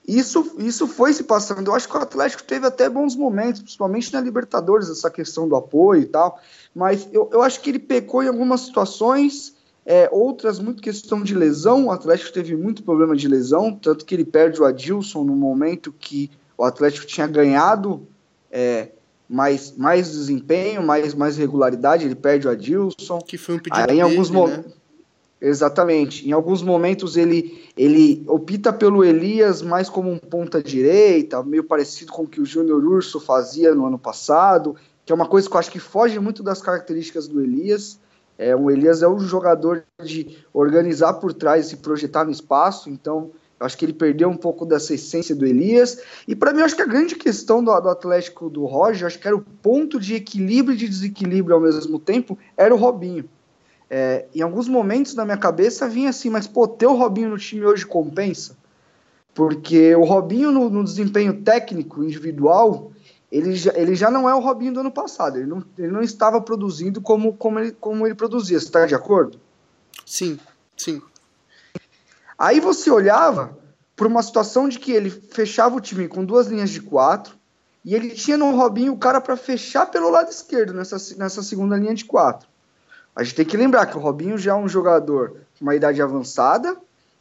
isso, 0.07 0.55
isso 0.59 0.87
foi 0.87 1.13
se 1.13 1.25
passando. 1.25 1.71
Eu 1.71 1.75
acho 1.75 1.89
que 1.89 1.97
o 1.97 2.01
Atlético 2.01 2.43
teve 2.43 2.67
até 2.67 2.89
bons 2.89 3.17
momentos, 3.17 3.63
principalmente 3.63 4.13
na 4.13 4.21
Libertadores, 4.21 4.91
essa 4.91 5.11
questão 5.11 5.49
do 5.49 5.57
apoio 5.57 6.03
e 6.03 6.07
tal. 6.07 6.41
Mas 6.75 7.09
eu, 7.13 7.29
eu 7.33 7.43
acho 7.43 7.61
que 7.61 7.71
ele 7.71 7.79
pecou 7.79 8.23
em 8.23 8.29
algumas 8.29 8.63
situações, 8.63 9.57
é, 9.85 10.09
outras 10.13 10.59
muito 10.59 10.83
questão 10.83 11.23
de 11.23 11.35
lesão. 11.35 11.87
O 11.87 11.91
Atlético 11.91 12.33
teve 12.33 12.55
muito 12.57 12.83
problema 12.83 13.17
de 13.17 13.29
lesão, 13.29 13.75
tanto 13.75 14.05
que 14.05 14.15
ele 14.15 14.25
perde 14.25 14.61
o 14.61 14.65
Adilson 14.65 15.25
no 15.25 15.35
momento 15.35 15.93
que 15.93 16.31
o 16.57 16.65
Atlético 16.65 17.07
tinha 17.07 17.27
ganhado 17.27 18.07
é, 18.51 18.91
mais, 19.29 19.77
mais 19.77 20.11
desempenho, 20.11 20.83
mais, 20.83 21.15
mais 21.15 21.37
regularidade. 21.37 22.05
Ele 22.05 22.15
perde 22.15 22.47
o 22.47 22.51
Adilson. 22.51 23.19
Que 23.19 23.37
foi 23.37 23.57
um 23.57 23.59
pedido 23.59 23.91
Aí, 23.91 23.99
em 23.99 24.01
alguns 24.01 24.31
dele, 24.31 24.47
né? 24.47 24.65
Exatamente. 25.41 26.29
Em 26.29 26.33
alguns 26.33 26.63
momentos 26.63 27.17
ele, 27.17 27.69
ele 27.77 28.25
opta 28.27 28.73
pelo 28.73 29.05
Elias 29.05 29.63
mais 29.63 29.89
como 29.89 30.11
um 30.11 30.19
ponta 30.19 30.63
direita, 30.63 31.43
meio 31.43 31.63
parecido 31.63 32.13
com 32.13 32.23
o 32.23 32.27
que 32.27 32.41
o 32.41 32.47
Júnior 32.47 32.83
Urso 32.85 33.21
fazia 33.21 33.75
no 33.75 33.87
ano 33.87 33.99
passado, 33.99 34.75
que 35.05 35.13
é 35.13 35.15
uma 35.15 35.27
coisa 35.27 35.49
que 35.49 35.55
eu 35.55 35.61
acho 35.61 35.71
que 35.71 35.79
foge 35.79 36.19
muito 36.19 36.43
das 36.43 36.61
características 36.61 37.29
do 37.29 37.41
Elias. 37.41 38.01
É, 38.37 38.55
o 38.55 38.71
Elias 38.71 39.03
é 39.03 39.09
um 39.09 39.19
jogador 39.19 39.85
de 40.03 40.39
organizar 40.53 41.15
por 41.15 41.33
trás 41.33 41.73
e 41.73 41.77
projetar 41.77 42.25
no 42.25 42.31
espaço, 42.31 42.91
então 42.91 43.31
eu 43.59 43.67
acho 43.67 43.77
que 43.77 43.85
ele 43.85 43.93
perdeu 43.93 44.29
um 44.29 44.37
pouco 44.37 44.65
dessa 44.65 44.95
essência 44.95 45.35
do 45.35 45.45
Elias. 45.45 46.01
E 46.27 46.37
para 46.37 46.53
mim, 46.53 46.61
eu 46.61 46.65
acho 46.65 46.77
que 46.77 46.83
a 46.83 46.87
grande 46.87 47.17
questão 47.17 47.63
do, 47.63 47.79
do 47.81 47.89
Atlético 47.89 48.49
do 48.49 48.65
Roger, 48.65 49.07
acho 49.07 49.19
que 49.19 49.27
era 49.27 49.37
o 49.37 49.41
ponto 49.41 49.99
de 49.99 50.15
equilíbrio 50.15 50.75
e 50.75 50.79
de 50.79 50.89
desequilíbrio 50.89 51.57
ao 51.57 51.61
mesmo 51.61 51.99
tempo, 51.99 52.39
era 52.57 52.75
o 52.75 52.79
Robinho. 52.79 53.29
É, 53.91 54.27
em 54.35 54.43
alguns 54.43 54.69
momentos 54.69 55.15
na 55.15 55.25
minha 55.25 55.39
cabeça 55.39 55.89
vinha 55.89 56.11
assim, 56.11 56.29
mas 56.29 56.47
pô, 56.47 56.69
ter 56.69 56.87
o 56.87 56.95
Robinho 56.95 57.31
no 57.31 57.39
time 57.39 57.65
hoje 57.65 57.87
compensa? 57.87 58.57
Porque 59.35 59.95
o 59.95 60.05
Robinho 60.05 60.53
no, 60.53 60.69
no 60.69 60.85
desempenho 60.85 61.43
técnico, 61.43 62.05
individual, 62.05 62.93
ele 63.31 63.55
já, 63.55 63.73
ele 63.75 63.95
já 63.95 64.11
não 64.11 64.29
é 64.29 64.35
o 64.35 64.41
Robinho 64.41 64.73
do 64.73 64.81
ano 64.81 64.91
passado. 64.91 65.37
Ele 65.37 65.47
não, 65.47 65.65
ele 65.77 65.93
não 65.93 66.03
estava 66.03 66.41
produzindo 66.41 67.01
como, 67.01 67.33
como, 67.35 67.59
ele, 67.59 67.73
como 67.73 68.07
ele 68.07 68.15
produzia. 68.15 68.59
Você 68.59 68.67
está 68.67 68.87
de 68.87 68.95
acordo? 68.95 69.39
Sim, 70.05 70.39
sim. 70.77 71.01
Aí 72.39 72.61
você 72.61 72.91
olhava 72.91 73.59
para 73.97 74.07
uma 74.07 74.23
situação 74.23 74.69
de 74.69 74.79
que 74.79 74.93
ele 74.93 75.11
fechava 75.11 75.75
o 75.75 75.81
time 75.81 76.07
com 76.07 76.25
duas 76.25 76.47
linhas 76.47 76.71
de 76.71 76.81
quatro 76.81 77.37
e 77.85 77.95
ele 77.95 78.11
tinha 78.11 78.37
no 78.37 78.55
Robinho 78.55 78.93
o 78.93 78.99
cara 78.99 79.21
para 79.21 79.37
fechar 79.37 79.87
pelo 79.87 80.09
lado 80.09 80.31
esquerdo 80.31 80.73
nessa, 80.73 80.97
nessa 81.17 81.43
segunda 81.43 81.77
linha 81.77 81.95
de 81.95 82.05
quatro. 82.05 82.49
A 83.17 83.25
gente 83.25 83.35
tem 83.35 83.45
que 83.45 83.57
lembrar 83.57 83.87
que 83.87 83.97
o 83.97 84.01
Robinho 84.01 84.39
já 84.39 84.53
é 84.53 84.55
um 84.55 84.69
jogador 84.69 85.41
com 85.59 85.65
uma 85.65 85.75
idade 85.75 86.01
avançada 86.01 86.77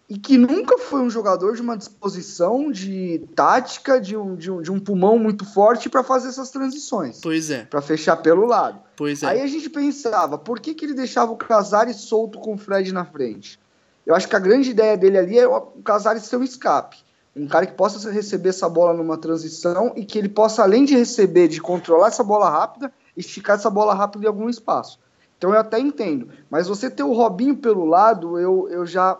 e 0.08 0.17
que 0.17 0.38
nunca 0.38 0.77
foi 0.77 1.01
um 1.01 1.10
jogador 1.10 1.56
de 1.56 1.62
uma 1.62 1.75
disposição 1.75 2.71
de 2.71 3.27
tática, 3.36 3.99
de 3.99 4.15
um, 4.15 4.36
de 4.36 4.51
um, 4.51 4.62
de 4.62 4.71
um 4.71 4.80
pulmão 4.80 5.17
muito 5.17 5.43
forte 5.45 5.89
para 5.89 6.03
fazer 6.03 6.30
essas 6.30 6.51
transições. 6.51 7.19
Pois 7.21 7.49
é. 7.49 7.65
Para 7.65 7.82
fechar 7.82 8.17
pelo 8.17 8.45
lado. 8.45 8.80
Pois 8.95 9.23
é. 9.23 9.25
Aí 9.25 9.41
a 9.41 9.47
gente 9.47 9.69
pensava, 9.69 10.38
por 10.38 10.60
que, 10.60 10.75
que 10.75 10.86
ele 10.86 10.93
deixava 10.93 11.32
o 11.32 11.36
Casares 11.36 11.97
solto 11.97 12.39
com 12.39 12.53
o 12.53 12.58
Fred 12.58 12.93
na 12.93 13.03
frente? 13.03 13.60
Eu 14.08 14.15
acho 14.15 14.30
que 14.30 14.36
a 14.38 14.39
grande 14.39 14.70
ideia 14.70 14.96
dele 14.96 15.17
ali 15.17 15.38
é 15.38 15.46
o 15.46 15.60
Casares 15.84 16.24
ser 16.24 16.38
um 16.38 16.43
escape. 16.43 16.96
Um 17.36 17.46
cara 17.46 17.65
que 17.65 17.74
possa 17.74 18.10
receber 18.10 18.50
essa 18.50 18.70
bola 18.70 18.93
numa 18.93 19.17
transição 19.17 19.91
e 19.98 20.06
que 20.06 20.17
ele 20.17 20.30
possa, 20.30 20.63
além 20.63 20.86
de 20.86 20.96
receber, 20.96 21.50
de 21.50 21.60
controlar 21.60 22.08
essa 22.08 22.24
bola 22.24 22.50
rápida, 22.50 22.89
esticar 23.17 23.58
essa 23.58 23.70
bola 23.70 23.93
rápida 23.93 24.24
em 24.24 24.28
algum 24.30 24.48
espaço. 24.48 24.98
Então 25.38 25.54
eu 25.54 25.60
até 25.60 25.78
entendo. 25.78 26.30
Mas 26.50 26.70
você 26.70 26.89
ter 26.89 27.04
o 27.04 27.12
Robinho 27.12 27.58
pelo 27.58 27.84
lado, 27.84 28.39
eu, 28.39 28.70
eu 28.70 28.86
já. 28.86 29.20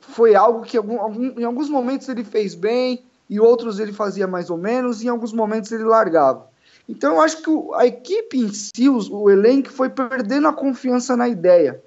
Foi 0.00 0.34
algo 0.34 0.62
que 0.62 0.78
algum, 0.78 0.98
algum, 0.98 1.38
em 1.38 1.44
alguns 1.44 1.68
momentos 1.68 2.08
ele 2.08 2.24
fez 2.24 2.54
bem, 2.54 3.04
e 3.28 3.38
outros 3.38 3.78
ele 3.78 3.92
fazia 3.92 4.26
mais 4.26 4.48
ou 4.48 4.56
menos, 4.56 5.02
e 5.02 5.06
em 5.06 5.10
alguns 5.10 5.32
momentos 5.34 5.70
ele 5.70 5.84
largava. 5.84 6.48
Então 6.88 7.16
eu 7.16 7.20
acho 7.20 7.42
que 7.42 7.50
a 7.74 7.84
equipe 7.86 8.38
em 8.38 8.50
si, 8.50 8.88
o, 8.88 8.98
o 9.14 9.30
elenco, 9.30 9.70
foi 9.70 9.90
perdendo 9.90 10.48
a 10.48 10.54
confiança 10.54 11.14
na 11.14 11.28
ideia. 11.28 11.82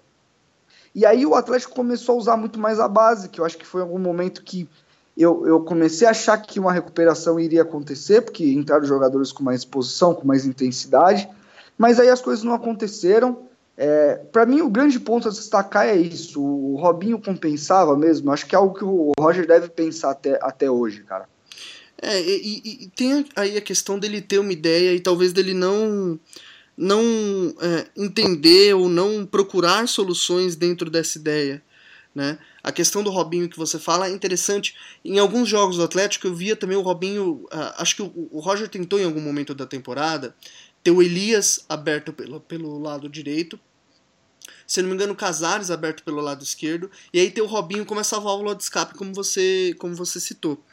E 0.98 1.06
aí 1.06 1.28
o 1.28 1.36
Atlético 1.36 1.76
começou 1.76 2.16
a 2.16 2.18
usar 2.18 2.38
muito 2.38 2.60
mais 2.60 2.80
a 2.80 2.88
base, 2.88 3.30
que 3.30 3.40
eu 3.40 3.46
acho 3.46 3.56
que 3.56 3.68
foi 3.68 3.82
algum 3.82 4.00
momento 4.00 4.42
que 4.42 4.68
eu, 5.16 5.46
eu 5.46 5.60
comecei 5.60 6.08
a 6.08 6.10
achar 6.10 6.36
que 6.40 6.60
uma 6.60 6.74
recuperação 6.74 7.40
iria 7.40 7.62
acontecer, 7.62 8.24
porque 8.24 8.44
entraram 8.44 8.84
jogadores 8.84 9.32
com 9.32 9.44
mais 9.44 9.60
exposição, 9.60 10.16
com 10.16 10.26
mais 10.26 10.48
intensidade. 10.48 11.30
Mas 11.78 12.00
aí 12.00 12.10
as 12.10 12.20
coisas 12.20 12.44
não 12.44 12.52
aconteceram. 12.52 13.44
É, 13.78 14.16
para 14.32 14.44
mim, 14.48 14.62
o 14.62 14.72
grande 14.72 15.00
ponto 15.00 15.28
a 15.28 15.32
destacar 15.32 15.86
é 15.86 15.96
isso. 15.96 16.42
O 16.42 16.78
Robinho 16.78 17.22
compensava 17.22 17.96
mesmo. 17.96 18.32
Acho 18.32 18.48
que 18.48 18.56
é 18.56 18.58
algo 18.58 18.74
que 18.74 18.84
o 18.84 19.12
Roger 19.20 19.46
deve 19.46 19.70
pensar 19.70 20.10
até, 20.10 20.40
até 20.42 20.68
hoje, 20.68 21.04
cara. 21.04 21.30
É, 22.02 22.20
e, 22.20 22.62
e, 22.86 22.92
tem 22.96 23.24
aí 23.36 23.56
a 23.56 23.62
questão 23.62 24.00
dele 24.00 24.20
ter 24.20 24.40
uma 24.40 24.52
ideia 24.52 24.96
e 24.96 25.00
talvez 25.00 25.32
dele 25.32 25.54
não 25.54 26.20
não 26.78 27.56
é, 27.60 27.88
entender 27.98 28.76
ou 28.76 28.88
não 28.88 29.26
procurar 29.26 29.88
soluções 29.88 30.56
dentro 30.56 30.90
dessa 30.92 31.18
ideia. 31.18 31.64
Né? 32.14 32.38
A 32.64 32.72
questão 32.72 33.04
do 33.04 33.10
Robinho 33.10 33.50
que 33.50 33.58
você 33.58 33.80
fala 33.80 34.08
é 34.08 34.12
interessante. 34.12 34.76
Em 35.04 35.18
alguns 35.18 35.50
jogos 35.50 35.78
do 35.78 35.84
Atlético 35.84 36.28
eu 36.28 36.36
via 36.36 36.56
também 36.56 36.78
o 36.78 36.82
Robinho. 36.82 37.46
Uh, 37.46 37.74
acho 37.78 37.96
que 37.96 38.02
o, 38.02 38.30
o, 38.32 38.40
Roger 38.40 38.68
tentou 38.68 39.00
em 39.00 39.06
algum 39.06 39.22
momento 39.22 39.56
da 39.56 39.66
temporada 39.66 40.36
ter 40.84 40.92
o 40.92 41.02
Elias 41.02 41.66
aberto 41.68 42.14
pelo, 42.14 42.40
pelo 42.40 42.80
lado 42.80 43.10
direito. 43.10 43.60
Se 44.66 44.82
não 44.82 44.90
me 44.90 44.96
engano, 44.96 45.14
o 45.14 45.16
Casares 45.16 45.72
aberto 45.72 46.04
pelo 46.04 46.20
lado 46.20 46.44
esquerdo. 46.44 46.92
E 47.14 47.20
aí 47.20 47.32
ter 47.32 47.42
o 47.42 47.46
Robinho 47.46 47.86
como 47.86 48.02
essa 48.02 48.20
válvula 48.20 48.56
de 48.56 48.64
escape, 48.64 48.96
como 48.96 49.14
você, 49.14 49.74
como 49.80 49.96
você 49.96 50.20
citou. 50.20 50.64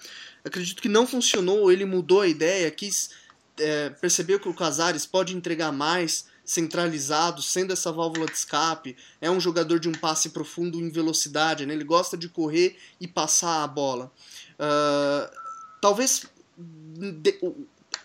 Acredito 0.44 0.82
que 0.82 0.88
não 0.88 1.06
funcionou, 1.06 1.70
ele 1.70 1.84
mudou 1.84 2.20
a 2.20 2.28
ideia, 2.28 2.70
quis 2.70 3.10
é, 3.58 3.90
percebeu 3.90 4.40
que 4.40 4.48
o 4.48 4.54
Casares 4.54 5.06
pode 5.06 5.36
entregar 5.36 5.72
mais 5.72 6.26
centralizado, 6.44 7.40
sendo 7.40 7.72
essa 7.72 7.90
válvula 7.90 8.26
de 8.26 8.32
escape, 8.32 8.96
é 9.20 9.30
um 9.30 9.40
jogador 9.40 9.78
de 9.78 9.88
um 9.88 9.92
passe 9.92 10.28
profundo 10.28 10.78
em 10.78 10.90
velocidade, 10.90 11.64
né? 11.64 11.72
ele 11.72 11.84
gosta 11.84 12.16
de 12.16 12.28
correr 12.28 12.76
e 13.00 13.08
passar 13.08 13.64
a 13.64 13.66
bola. 13.66 14.12
Uh, 14.54 15.34
talvez 15.80 16.26
de, 16.56 17.38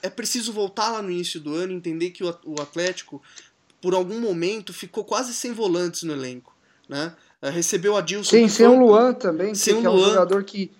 é 0.02 0.10
preciso 0.10 0.54
voltar 0.54 0.90
lá 0.90 1.02
no 1.02 1.12
início 1.12 1.40
do 1.40 1.54
ano 1.54 1.74
e 1.74 1.76
entender 1.76 2.12
que 2.12 2.24
o, 2.24 2.56
Atlético, 2.62 3.22
por 3.82 3.94
algum 3.94 4.22
momento, 4.22 4.72
ficou 4.72 5.04
quase 5.04 5.34
sem 5.34 5.52
volantes 5.52 6.04
no 6.04 6.14
elenco. 6.14 6.56
Né? 6.88 7.14
Uh, 7.42 7.50
recebeu 7.50 7.98
a 7.98 8.02
Dilson. 8.02 8.38
Sim, 8.38 8.48
sem 8.48 8.68
o 8.68 8.80
Luan 8.80 9.14
também, 9.14 9.54
sem 9.54 9.76
que, 9.76 9.82
que 9.82 9.88
é 9.88 9.90
um 9.90 10.00
jogador 10.00 10.44
que 10.46 10.72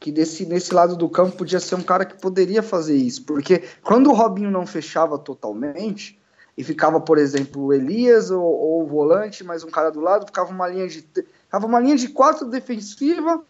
que 0.00 0.12
desse, 0.12 0.46
nesse 0.46 0.72
lado 0.72 0.96
do 0.96 1.08
campo 1.08 1.36
podia 1.36 1.58
ser 1.58 1.74
um 1.74 1.82
cara 1.82 2.04
que 2.04 2.20
poderia 2.20 2.62
fazer 2.62 2.96
isso, 2.96 3.24
porque 3.24 3.64
quando 3.82 4.10
o 4.10 4.14
Robinho 4.14 4.50
não 4.50 4.66
fechava 4.66 5.18
totalmente 5.18 6.18
e 6.56 6.62
ficava, 6.62 7.00
por 7.00 7.18
exemplo, 7.18 7.64
o 7.64 7.72
Elias 7.72 8.30
ou, 8.30 8.42
ou 8.42 8.82
o 8.82 8.86
volante, 8.86 9.44
mais 9.44 9.64
um 9.64 9.70
cara 9.70 9.90
do 9.90 10.00
lado, 10.00 10.26
ficava 10.26 10.50
uma 10.50 10.68
linha 10.68 10.86
de 10.86 11.00
ficava 11.00 11.66
uma 11.66 11.80
linha 11.80 11.96
de 11.96 12.08
quatro 12.08 12.46
defensiva, 12.46 13.42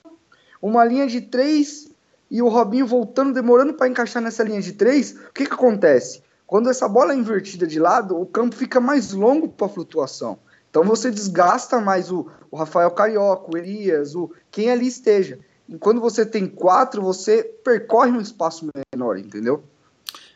uma 0.61 0.85
linha 0.85 1.07
de 1.07 1.21
três 1.21 1.91
e 2.31 2.43
o 2.43 2.49
Robinho 2.49 2.87
voltando, 2.87 3.33
demorando 3.33 3.75
para 3.75 3.89
encaixar 3.89 4.23
nessa 4.23 4.43
linha 4.43 4.61
de 4.61 4.73
três. 4.73 5.13
O 5.13 5.33
que 5.33 5.47
que 5.47 5.53
acontece? 5.53 6.23
Quando 6.47 6.71
essa 6.71 6.89
bola 6.89 7.13
é 7.13 7.17
invertida 7.17 7.67
de 7.67 7.79
lado, 7.79 8.19
o 8.19 8.27
campo 8.27 8.55
fica 8.55 8.81
mais 8.81 9.13
longo 9.13 9.49
para 9.49 9.69
flutuação. 9.69 10.39
Então 10.71 10.83
você 10.83 11.11
desgasta 11.11 11.81
mais 11.81 12.11
o, 12.11 12.27
o 12.51 12.57
Rafael 12.57 12.91
Carioca, 12.91 13.51
o 13.53 13.57
Elias, 13.57 14.15
o 14.15 14.31
quem 14.51 14.71
ali 14.71 14.87
esteja. 14.87 15.39
E 15.69 15.77
quando 15.77 16.01
você 16.01 16.25
tem 16.25 16.47
quatro, 16.47 17.03
você 17.03 17.43
percorre 17.43 18.11
um 18.11 18.21
espaço 18.21 18.69
menor, 18.93 19.19
entendeu? 19.19 19.63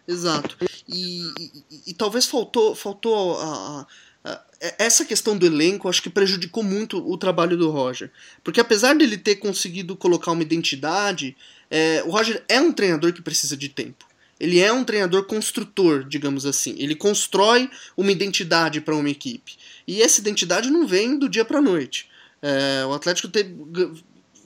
Exato. 0.06 0.56
E, 0.86 1.22
e, 1.38 1.82
e 1.88 1.94
talvez 1.94 2.26
faltou, 2.26 2.74
faltou 2.74 3.38
a, 3.40 3.86
a, 4.24 4.30
a, 4.30 4.42
essa 4.78 5.04
questão 5.04 5.36
do 5.36 5.46
elenco, 5.46 5.88
acho 5.88 6.02
que 6.02 6.10
prejudicou 6.10 6.62
muito 6.62 6.98
o 6.98 7.16
trabalho 7.16 7.56
do 7.56 7.70
Roger. 7.70 8.10
Porque 8.44 8.60
apesar 8.60 8.94
dele 8.94 9.16
ter 9.16 9.36
conseguido 9.36 9.96
colocar 9.96 10.32
uma 10.32 10.42
identidade, 10.42 11.36
é, 11.70 12.02
o 12.04 12.10
Roger 12.10 12.44
é 12.48 12.60
um 12.60 12.72
treinador 12.72 13.12
que 13.12 13.22
precisa 13.22 13.56
de 13.56 13.68
tempo. 13.68 14.04
Ele 14.38 14.58
é 14.58 14.72
um 14.72 14.82
treinador 14.82 15.24
construtor, 15.24 16.04
digamos 16.04 16.44
assim. 16.44 16.74
Ele 16.76 16.96
constrói 16.96 17.70
uma 17.96 18.10
identidade 18.10 18.80
para 18.80 18.96
uma 18.96 19.08
equipe. 19.08 19.56
E 19.86 20.02
essa 20.02 20.20
identidade 20.20 20.68
não 20.68 20.84
vem 20.84 21.16
do 21.16 21.28
dia 21.28 21.44
para 21.44 21.58
a 21.58 21.62
noite. 21.62 22.10
É, 22.42 22.84
o 22.84 22.92
Atlético 22.92 23.28
teve, 23.28 23.54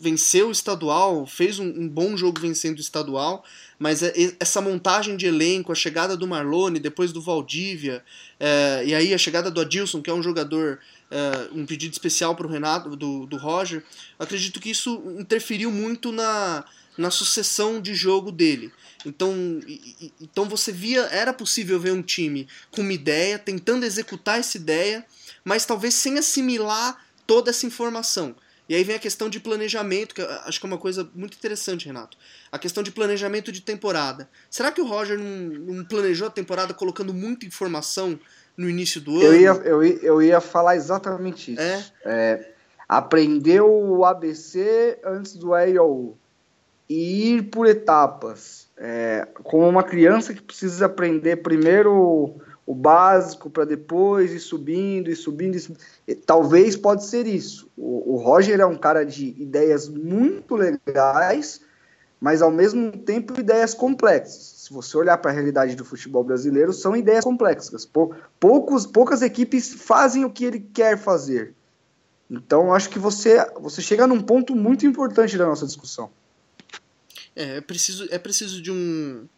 venceu 0.01 0.49
o 0.49 0.53
estadual, 0.53 1.27
fez 1.27 1.59
um, 1.59 1.67
um, 1.67 1.89
bom 1.89 2.17
jogo 2.17 2.41
vencendo 2.41 2.79
o 2.79 2.81
estadual, 2.81 3.45
mas 3.79 4.03
é, 4.03 4.13
essa 4.39 4.61
montagem 4.61 5.17
de 5.17 5.27
elenco, 5.27 5.73
a 5.73 5.75
chegada 5.75 6.17
do 6.17 6.27
Marlone, 6.27 6.79
depois 6.79 7.13
do 7.13 7.21
Valdívia, 7.21 8.05
é, 8.39 8.85
e 8.87 8.95
aí 8.95 9.15
a 9.15 9.19
chegada 9.19 9.51
do 9.51 9.61
Adilson, 9.61 10.03
que 10.03 10.11
é 10.11 10.15
um 10.15 10.23
jogador, 10.23 10.79
é, 11.11 11.49
um 11.53 11.65
pedido 11.67 11.93
especial 11.93 12.35
para 12.35 12.47
o 12.47 12.51
Renato, 12.51 12.97
do, 12.97 13.27
do 13.27 13.37
Roger, 13.37 13.83
acredito 14.19 14.61
que 14.61 14.71
isso 14.71 15.03
interferiu 15.19 15.71
muito 15.71 16.13
na, 16.13 16.65
na 16.97 17.11
sucessão 17.11 17.81
de 17.81 17.95
jogo 17.95 18.31
dele. 18.33 18.73
Então, 19.05 19.33
então 20.21 20.49
você 20.49 20.73
via, 20.73 21.03
era 21.13 21.33
possível 21.33 21.79
ver 21.79 21.93
um 21.93 22.03
time 22.03 22.49
com 22.71 22.83
uma 22.83 22.93
ideia, 22.93 23.39
tentando 23.39 23.85
executar 23.85 24.39
essa 24.39 24.57
ideia, 24.57 25.05
mas 25.45 25.65
talvez 25.65 25.95
sem 25.95 26.19
assimilar 26.19 27.05
toda 27.27 27.51
essa 27.51 27.67
informação. 27.67 28.35
E 28.69 28.75
aí 28.75 28.83
vem 28.83 28.97
a 28.97 28.99
questão 28.99 29.29
de 29.29 29.39
planejamento, 29.39 30.15
que 30.15 30.23
acho 30.23 30.59
que 30.59 30.67
é 30.67 30.69
uma 30.69 30.79
coisa 30.79 31.09
muito 31.15 31.37
interessante, 31.37 31.87
Renato. 31.87 32.17
A 32.51 32.59
questão 32.59 32.83
de 32.83 32.91
planejamento 32.91 33.53
de 33.53 33.61
temporada. 33.61 34.29
Será 34.51 34.73
que 34.73 34.81
o 34.81 34.87
Roger 34.87 35.19
não, 35.19 35.75
não 35.75 35.85
planejou 35.85 36.27
a 36.27 36.31
temporada 36.31 36.75
colocando 36.75 37.15
muita 37.15 37.47
informação 37.47 38.19
no 38.57 38.69
início 38.69 39.01
do 39.01 39.23
eu 39.23 39.31
ano? 39.31 39.41
Ia, 39.41 39.51
eu, 39.65 39.85
ia, 39.85 39.99
eu 40.03 40.23
ia 40.23 40.41
falar 40.41 40.75
exatamente 40.77 41.53
isso. 41.53 41.63
É? 41.63 41.85
É, 42.05 42.53
aprendeu 42.89 43.71
o 43.71 44.05
ABC 44.05 44.99
antes 45.05 45.35
do 45.35 45.57
EIOU. 45.57 46.17
E 46.89 47.35
ir 47.35 47.43
por 47.45 47.67
etapas. 47.67 48.69
É, 48.77 49.27
como 49.43 49.69
uma 49.69 49.83
criança 49.83 50.35
que 50.35 50.43
precisa 50.43 50.87
aprender 50.87 51.37
primeiro 51.37 52.41
o 52.67 52.75
básico 52.75 53.49
para 53.49 53.65
depois 53.65 54.33
ir 54.33 54.41
subindo 54.41 55.09
e 55.09 55.15
subindo, 55.15 55.59
subindo. 55.59 55.81
Talvez 56.27 56.77
pode 56.77 57.05
ser 57.05 57.27
isso. 57.27 57.71
O, 57.77 58.15
o, 58.15 58.17
Roger 58.17 58.59
é 58.59 58.67
um 58.67 58.77
cara 58.77 59.05
de 59.05 59.29
ideias 59.41 59.89
muito 59.89 60.57
legais, 60.57 61.61
mas 62.21 62.43
ao 62.43 62.51
mesmo 62.51 62.91
tempo 62.91 63.39
ideias 63.39 63.73
complexas. 63.73 64.65
Se 64.65 64.73
você 64.73 64.97
olhar 64.97 65.17
para 65.19 65.31
a 65.31 65.35
realidade 65.35 65.77
do 65.77 65.85
futebol 65.85 66.25
brasileiro, 66.25 66.73
são 66.73 66.97
ideias 66.97 67.23
complexas. 67.25 67.89
Poucos, 68.41 68.85
poucas 68.85 69.23
equipes 69.23 69.73
fazem 69.73 70.25
o 70.25 70.31
que 70.31 70.45
ele 70.45 70.59
quer 70.59 70.99
fazer. 70.99 71.55
Então, 72.29 72.75
acho 72.75 72.91
que 72.91 72.99
você, 72.99 73.37
você 73.61 73.81
chega 73.81 74.09
num 74.09 74.21
ponto 74.21 74.57
muito 74.57 74.85
importante 74.85 75.39
da 75.39 75.47
nossa 75.47 75.65
discussão. 75.65 76.11
É, 77.37 77.59
é 77.59 77.61
preciso, 77.61 78.09
é 78.11 78.19
preciso 78.19 78.61
de 78.61 78.73
um, 78.73 79.29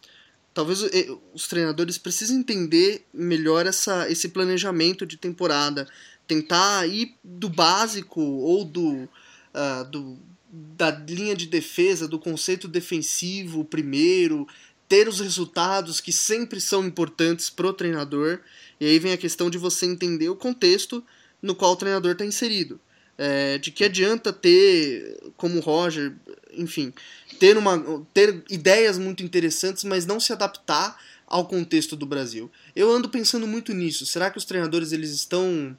talvez 0.59 0.83
eh, 0.83 1.07
os 1.33 1.47
treinadores 1.47 1.99
precisem 1.99 2.38
entender 2.38 3.07
melhor 3.14 3.64
essa, 3.64 4.11
esse 4.11 4.31
planejamento 4.31 5.07
de 5.07 5.16
temporada, 5.16 5.87
tentar 6.27 6.85
ir 6.85 7.14
do 7.23 7.49
básico 7.49 8.21
ou 8.21 8.64
do, 8.64 9.05
uh, 9.05 9.88
do 9.88 10.18
da 10.51 10.90
linha 10.90 11.37
de 11.37 11.47
defesa, 11.47 12.09
do 12.09 12.18
conceito 12.18 12.66
defensivo 12.66 13.64
primeiro, 13.64 14.49
ter 14.88 15.07
os 15.07 15.21
resultados 15.21 16.01
que 16.01 16.11
sempre 16.11 16.61
são 16.61 16.85
importantes 16.85 17.49
pro 17.49 17.73
treinador. 17.73 18.40
E 18.81 18.87
aí 18.87 18.99
vem 18.99 19.12
a 19.12 19.16
questão 19.16 19.49
de 19.49 19.59
você 19.59 19.87
entender 19.87 20.29
o 20.29 20.35
contexto 20.35 21.05
no 21.40 21.55
qual 21.55 21.75
o 21.75 21.77
treinador 21.77 22.12
está 22.12 22.27
inserido. 22.27 22.81
É, 23.20 23.59
de 23.59 23.72
que 23.72 23.83
adianta 23.83 24.33
ter, 24.33 25.18
como 25.37 25.59
Roger, 25.59 26.14
enfim, 26.52 26.92
ter, 27.40 27.59
uma, 27.59 28.07
ter 28.14 28.44
ideias 28.48 28.96
muito 28.96 29.24
interessantes, 29.24 29.83
mas 29.83 30.07
não 30.07 30.20
se 30.20 30.33
adaptar 30.33 30.96
ao 31.26 31.46
contexto 31.46 31.94
do 31.94 32.07
Brasil. 32.07 32.50
Eu 32.74 32.90
ando 32.90 33.09
pensando 33.09 33.46
muito 33.46 33.74
nisso. 33.74 34.07
Será 34.07 34.31
que 34.31 34.38
os 34.38 34.44
treinadores 34.44 34.92
eles 34.92 35.11
estão 35.11 35.76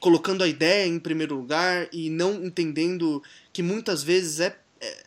colocando 0.00 0.44
a 0.44 0.48
ideia 0.48 0.86
em 0.86 0.98
primeiro 0.98 1.34
lugar 1.34 1.88
e 1.92 2.08
não 2.08 2.44
entendendo 2.44 3.22
que 3.52 3.62
muitas 3.62 4.02
vezes 4.02 4.38
é, 4.38 4.56
é, 4.80 5.04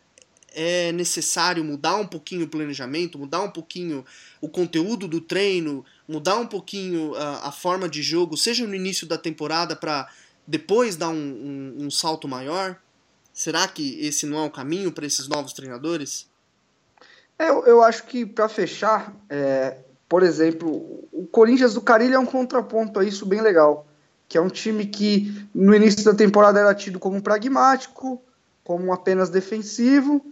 é 0.54 0.92
necessário 0.92 1.64
mudar 1.64 1.96
um 1.96 2.06
pouquinho 2.06 2.44
o 2.44 2.48
planejamento, 2.48 3.18
mudar 3.18 3.40
um 3.40 3.50
pouquinho 3.50 4.04
o 4.40 4.48
conteúdo 4.48 5.08
do 5.08 5.20
treino, 5.20 5.84
mudar 6.06 6.36
um 6.36 6.46
pouquinho 6.46 7.14
a, 7.14 7.48
a 7.48 7.52
forma 7.52 7.88
de 7.88 8.02
jogo, 8.02 8.36
seja 8.36 8.66
no 8.66 8.74
início 8.74 9.06
da 9.06 9.16
temporada 9.16 9.74
para 9.74 10.10
depois 10.46 10.96
dar 10.96 11.08
um, 11.08 11.14
um, 11.14 11.86
um 11.86 11.90
salto 11.90 12.28
maior? 12.28 12.76
Será 13.32 13.66
que 13.66 13.98
esse 14.04 14.26
não 14.26 14.38
é 14.38 14.46
o 14.46 14.50
caminho 14.50 14.92
para 14.92 15.06
esses 15.06 15.28
novos 15.28 15.52
treinadores? 15.52 16.28
É, 17.38 17.48
eu, 17.48 17.64
eu 17.64 17.82
acho 17.82 18.04
que, 18.04 18.26
para 18.26 18.48
fechar, 18.48 19.14
é, 19.28 19.78
por 20.08 20.22
exemplo, 20.22 20.68
o 21.12 21.26
Corinthians 21.30 21.74
do 21.74 21.80
Carilho 21.80 22.14
é 22.14 22.18
um 22.18 22.26
contraponto 22.26 23.00
a 23.00 23.04
isso 23.04 23.24
bem 23.24 23.40
legal. 23.40 23.86
Que 24.28 24.38
é 24.38 24.40
um 24.40 24.48
time 24.48 24.86
que 24.86 25.46
no 25.54 25.74
início 25.74 26.04
da 26.04 26.14
temporada 26.14 26.60
era 26.60 26.74
tido 26.74 26.98
como 26.98 27.22
pragmático, 27.22 28.20
como 28.64 28.92
apenas 28.92 29.30
defensivo, 29.30 30.24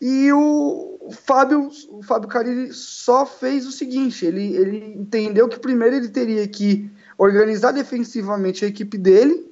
e 0.00 0.30
o, 0.32 1.10
Fábio, 1.24 1.70
o 1.88 2.02
Fábio 2.02 2.28
Carilli 2.28 2.72
só 2.72 3.24
fez 3.24 3.66
o 3.66 3.72
seguinte: 3.72 4.26
ele, 4.26 4.54
ele 4.54 4.94
entendeu 4.98 5.48
que 5.48 5.58
primeiro 5.58 5.96
ele 5.96 6.08
teria 6.08 6.46
que 6.46 6.90
organizar 7.16 7.72
defensivamente 7.72 8.64
a 8.64 8.68
equipe 8.68 8.98
dele 8.98 9.45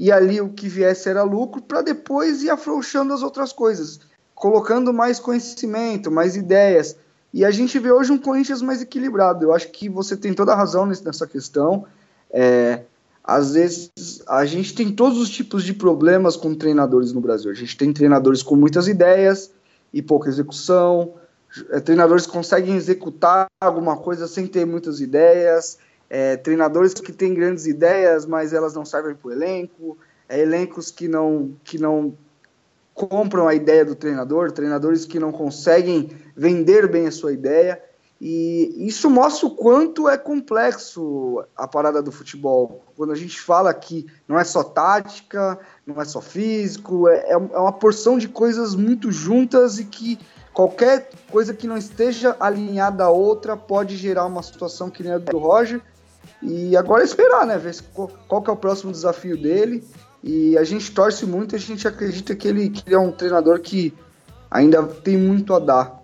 e 0.00 0.10
ali 0.10 0.40
o 0.40 0.48
que 0.48 0.66
viesse 0.66 1.10
era 1.10 1.22
lucro, 1.22 1.60
para 1.60 1.82
depois 1.82 2.42
ir 2.42 2.48
afrouxando 2.48 3.12
as 3.12 3.22
outras 3.22 3.52
coisas, 3.52 4.00
colocando 4.34 4.94
mais 4.94 5.20
conhecimento, 5.20 6.10
mais 6.10 6.36
ideias. 6.36 6.96
E 7.34 7.44
a 7.44 7.50
gente 7.50 7.78
vê 7.78 7.92
hoje 7.92 8.10
um 8.10 8.16
Corinthians 8.16 8.62
mais 8.62 8.80
equilibrado. 8.80 9.44
Eu 9.44 9.52
acho 9.52 9.68
que 9.68 9.90
você 9.90 10.16
tem 10.16 10.32
toda 10.32 10.54
a 10.54 10.56
razão 10.56 10.86
nessa 10.86 11.26
questão. 11.26 11.84
É, 12.30 12.80
às 13.22 13.52
vezes 13.52 13.90
a 14.26 14.46
gente 14.46 14.74
tem 14.74 14.90
todos 14.90 15.18
os 15.18 15.28
tipos 15.28 15.64
de 15.64 15.74
problemas 15.74 16.34
com 16.34 16.54
treinadores 16.54 17.12
no 17.12 17.20
Brasil. 17.20 17.50
A 17.50 17.54
gente 17.54 17.76
tem 17.76 17.92
treinadores 17.92 18.42
com 18.42 18.56
muitas 18.56 18.88
ideias 18.88 19.50
e 19.92 20.00
pouca 20.00 20.30
execução, 20.30 21.12
é, 21.68 21.78
treinadores 21.78 22.26
conseguem 22.26 22.74
executar 22.74 23.48
alguma 23.60 23.98
coisa 23.98 24.26
sem 24.26 24.46
ter 24.46 24.64
muitas 24.64 24.98
ideias, 24.98 25.76
é, 26.10 26.36
treinadores 26.36 26.92
que 26.94 27.12
têm 27.12 27.32
grandes 27.32 27.66
ideias, 27.66 28.26
mas 28.26 28.52
elas 28.52 28.74
não 28.74 28.84
servem 28.84 29.14
para 29.14 29.28
o 29.28 29.32
elenco, 29.32 29.96
é, 30.28 30.40
elencos 30.40 30.90
que 30.90 31.06
não, 31.06 31.54
que 31.62 31.78
não 31.78 32.12
compram 32.92 33.46
a 33.46 33.54
ideia 33.54 33.84
do 33.84 33.94
treinador, 33.94 34.50
treinadores 34.50 35.06
que 35.06 35.20
não 35.20 35.30
conseguem 35.30 36.10
vender 36.36 36.90
bem 36.90 37.06
a 37.06 37.12
sua 37.12 37.32
ideia. 37.32 37.80
E 38.20 38.86
isso 38.86 39.08
mostra 39.08 39.46
o 39.46 39.54
quanto 39.54 40.06
é 40.06 40.18
complexo 40.18 41.42
a 41.56 41.66
parada 41.66 42.02
do 42.02 42.12
futebol. 42.12 42.84
Quando 42.94 43.12
a 43.12 43.16
gente 43.16 43.40
fala 43.40 43.72
que 43.72 44.06
não 44.28 44.38
é 44.38 44.44
só 44.44 44.62
tática, 44.62 45.58
não 45.86 45.98
é 46.02 46.04
só 46.04 46.20
físico, 46.20 47.08
é, 47.08 47.30
é 47.30 47.36
uma 47.36 47.72
porção 47.72 48.18
de 48.18 48.28
coisas 48.28 48.74
muito 48.74 49.10
juntas 49.10 49.78
e 49.78 49.86
que 49.86 50.18
qualquer 50.52 51.08
coisa 51.30 51.54
que 51.54 51.66
não 51.66 51.78
esteja 51.78 52.36
alinhada 52.38 53.04
a 53.04 53.10
outra 53.10 53.56
pode 53.56 53.96
gerar 53.96 54.26
uma 54.26 54.42
situação 54.42 54.90
que 54.90 55.02
nem 55.02 55.12
a 55.12 55.18
do 55.18 55.38
Roger. 55.38 55.80
E 56.42 56.76
agora 56.76 57.02
é 57.02 57.04
esperar, 57.04 57.46
né? 57.46 57.58
Ver 57.58 57.76
qual 57.92 58.42
que 58.42 58.50
é 58.50 58.52
o 58.52 58.56
próximo 58.56 58.92
desafio 58.92 59.40
dele. 59.40 59.84
E 60.22 60.56
a 60.58 60.64
gente 60.64 60.90
torce 60.92 61.24
muito, 61.24 61.54
a 61.54 61.58
gente 61.58 61.86
acredita 61.86 62.34
que 62.34 62.46
ele, 62.46 62.70
que 62.70 62.82
ele 62.86 62.94
é 62.94 62.98
um 62.98 63.12
treinador 63.12 63.60
que 63.60 63.94
ainda 64.50 64.82
tem 64.82 65.16
muito 65.16 65.54
a 65.54 65.58
dar. 65.58 65.99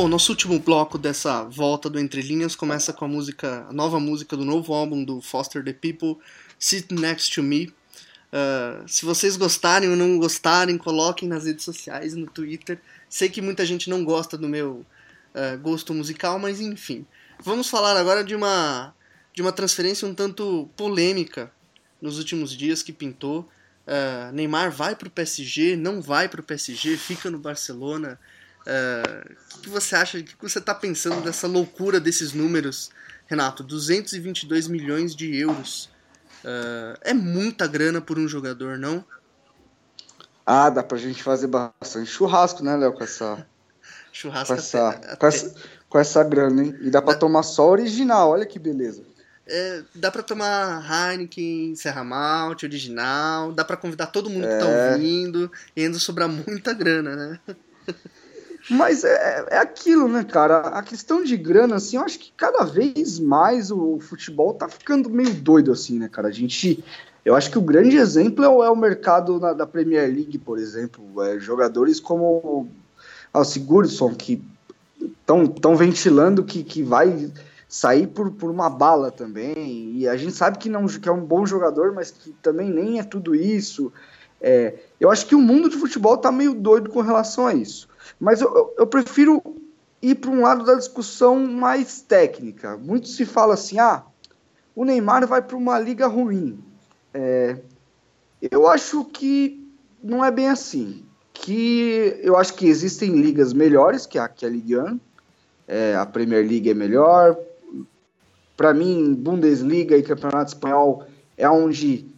Bom, 0.00 0.08
nosso 0.08 0.32
último 0.32 0.58
bloco 0.58 0.96
dessa 0.96 1.44
volta 1.44 1.90
do 1.90 2.00
Entre 2.00 2.22
Linhas 2.22 2.56
começa 2.56 2.90
com 2.90 3.04
a 3.04 3.08
música, 3.08 3.66
a 3.68 3.72
nova 3.74 4.00
música 4.00 4.34
do 4.34 4.46
novo 4.46 4.72
álbum 4.72 5.04
do 5.04 5.20
Foster 5.20 5.62
the 5.62 5.74
People, 5.74 6.16
Sit 6.58 6.90
Next 6.90 7.34
to 7.34 7.42
Me. 7.42 7.66
Uh, 7.66 8.88
se 8.88 9.04
vocês 9.04 9.36
gostarem 9.36 9.90
ou 9.90 9.96
não 9.96 10.18
gostarem, 10.18 10.78
coloquem 10.78 11.28
nas 11.28 11.44
redes 11.44 11.66
sociais, 11.66 12.14
no 12.14 12.26
Twitter. 12.26 12.80
Sei 13.10 13.28
que 13.28 13.42
muita 13.42 13.66
gente 13.66 13.90
não 13.90 14.02
gosta 14.02 14.38
do 14.38 14.48
meu 14.48 14.86
uh, 15.34 15.58
gosto 15.60 15.92
musical, 15.92 16.38
mas 16.38 16.62
enfim. 16.62 17.04
Vamos 17.38 17.68
falar 17.68 17.94
agora 17.94 18.24
de 18.24 18.34
uma, 18.34 18.94
de 19.34 19.42
uma 19.42 19.52
transferência 19.52 20.08
um 20.08 20.14
tanto 20.14 20.66
polêmica 20.78 21.52
nos 22.00 22.16
últimos 22.16 22.56
dias 22.56 22.82
que 22.82 22.90
pintou. 22.90 23.46
Uh, 23.86 24.32
Neymar 24.32 24.72
vai 24.72 24.96
para 24.96 25.08
o 25.08 25.10
PSG, 25.10 25.76
não 25.76 26.00
vai 26.00 26.26
para 26.26 26.40
o 26.40 26.42
PSG, 26.42 26.96
fica 26.96 27.30
no 27.30 27.38
Barcelona. 27.38 28.18
Uh, 28.66 29.34
o 29.56 29.60
que 29.60 29.68
você 29.68 29.96
acha, 29.96 30.18
o 30.18 30.24
que 30.24 30.36
você 30.40 30.58
está 30.58 30.74
pensando 30.74 31.22
dessa 31.22 31.46
loucura 31.46 31.98
desses 31.98 32.32
números, 32.32 32.90
Renato? 33.26 33.62
222 33.62 34.68
milhões 34.68 35.14
de 35.14 35.34
euros. 35.36 35.90
Uh, 36.44 36.96
é 37.02 37.14
muita 37.14 37.66
grana 37.66 38.00
por 38.00 38.18
um 38.18 38.28
jogador, 38.28 38.78
não? 38.78 39.04
Ah, 40.44 40.70
dá 40.70 40.82
pra 40.82 40.98
gente 40.98 41.22
fazer 41.22 41.46
bastante 41.46 42.10
churrasco, 42.10 42.62
né, 42.62 42.76
Léo, 42.76 42.92
com 42.92 43.04
essa. 43.04 43.46
churrasco 44.12 44.54
com 44.54 44.54
essa, 44.54 44.88
até, 44.88 45.16
com, 45.16 45.26
essa, 45.26 45.54
com 45.88 45.98
essa 45.98 46.24
grana, 46.24 46.64
hein? 46.64 46.78
E 46.80 46.90
dá 46.90 47.00
pra 47.00 47.14
dá... 47.14 47.18
tomar 47.18 47.42
só 47.42 47.68
original, 47.68 48.30
olha 48.30 48.46
que 48.46 48.58
beleza. 48.58 49.04
É, 49.46 49.82
dá 49.94 50.10
pra 50.10 50.22
tomar 50.22 50.84
Heineken, 50.88 51.74
Serra 51.74 52.04
Malte, 52.04 52.66
original, 52.66 53.52
dá 53.52 53.64
pra 53.64 53.76
convidar 53.76 54.06
todo 54.06 54.30
mundo 54.30 54.46
é... 54.46 54.58
que 54.58 54.64
tá 54.64 54.70
é. 54.70 54.92
ouvindo 54.92 55.50
e 55.74 55.82
ainda 55.82 55.98
sobrar 55.98 56.28
muita 56.28 56.72
grana, 56.72 57.16
né? 57.16 57.40
Mas 58.70 59.02
é, 59.02 59.46
é 59.50 59.58
aquilo, 59.58 60.06
né, 60.06 60.22
cara? 60.22 60.60
A 60.60 60.82
questão 60.82 61.24
de 61.24 61.36
grana, 61.36 61.76
assim, 61.76 61.96
eu 61.96 62.04
acho 62.04 62.18
que 62.20 62.32
cada 62.36 62.64
vez 62.64 63.18
mais 63.18 63.70
o 63.70 63.98
futebol 63.98 64.54
tá 64.54 64.68
ficando 64.68 65.10
meio 65.10 65.34
doido, 65.34 65.72
assim, 65.72 65.98
né, 65.98 66.08
cara? 66.08 66.28
A 66.28 66.32
gente. 66.32 66.82
Eu 67.24 67.34
acho 67.34 67.50
que 67.50 67.58
o 67.58 67.62
grande 67.62 67.96
exemplo 67.96 68.44
é 68.44 68.48
o, 68.48 68.62
é 68.62 68.70
o 68.70 68.76
mercado 68.76 69.38
na, 69.40 69.52
da 69.52 69.66
Premier 69.66 70.06
League, 70.08 70.38
por 70.38 70.58
exemplo. 70.58 71.22
É, 71.22 71.38
jogadores 71.38 71.98
como 71.98 72.68
o 73.34 73.44
Sigurdsson, 73.44 74.14
que 74.14 74.42
estão 75.20 75.76
ventilando 75.76 76.44
que, 76.44 76.62
que 76.62 76.82
vai 76.82 77.30
sair 77.68 78.06
por, 78.06 78.30
por 78.32 78.50
uma 78.50 78.70
bala 78.70 79.10
também. 79.10 79.92
E 79.96 80.08
a 80.08 80.16
gente 80.16 80.32
sabe 80.32 80.58
que, 80.58 80.68
não, 80.68 80.86
que 80.86 81.08
é 81.08 81.12
um 81.12 81.24
bom 81.24 81.44
jogador, 81.44 81.92
mas 81.92 82.10
que 82.10 82.32
também 82.42 82.70
nem 82.70 82.98
é 82.98 83.02
tudo 83.02 83.34
isso. 83.34 83.92
É, 84.40 84.74
eu 84.98 85.10
acho 85.10 85.26
que 85.26 85.34
o 85.34 85.40
mundo 85.40 85.68
de 85.68 85.76
futebol 85.76 86.16
tá 86.16 86.32
meio 86.32 86.54
doido 86.54 86.88
com 86.90 87.00
relação 87.00 87.46
a 87.46 87.54
isso. 87.54 87.88
Mas 88.18 88.40
eu, 88.40 88.74
eu 88.78 88.86
prefiro 88.86 89.42
ir 90.00 90.14
para 90.14 90.30
um 90.30 90.40
lado 90.40 90.64
da 90.64 90.74
discussão 90.74 91.38
mais 91.46 92.00
técnica. 92.00 92.76
Muito 92.76 93.08
se 93.08 93.24
fala 93.24 93.54
assim: 93.54 93.78
ah, 93.78 94.02
o 94.74 94.84
Neymar 94.84 95.26
vai 95.26 95.42
para 95.42 95.56
uma 95.56 95.78
liga 95.78 96.06
ruim. 96.06 96.58
É, 97.12 97.58
eu 98.50 98.66
acho 98.66 99.04
que 99.04 99.66
não 100.02 100.24
é 100.24 100.30
bem 100.30 100.48
assim. 100.48 101.04
Que 101.32 102.18
eu 102.22 102.36
acho 102.36 102.54
que 102.54 102.66
existem 102.66 103.16
ligas 103.16 103.52
melhores 103.52 104.06
que 104.06 104.18
a, 104.18 104.28
que 104.28 104.44
a 104.44 104.48
Ligue 104.48 104.76
1. 104.76 105.00
É, 105.68 105.94
a 105.94 106.04
Premier 106.04 106.46
League 106.46 106.68
é 106.68 106.74
melhor. 106.74 107.36
Para 108.56 108.74
mim, 108.74 109.14
Bundesliga 109.14 109.96
e 109.96 110.02
Campeonato 110.02 110.52
Espanhol 110.52 111.06
é 111.36 111.48
onde 111.48 112.09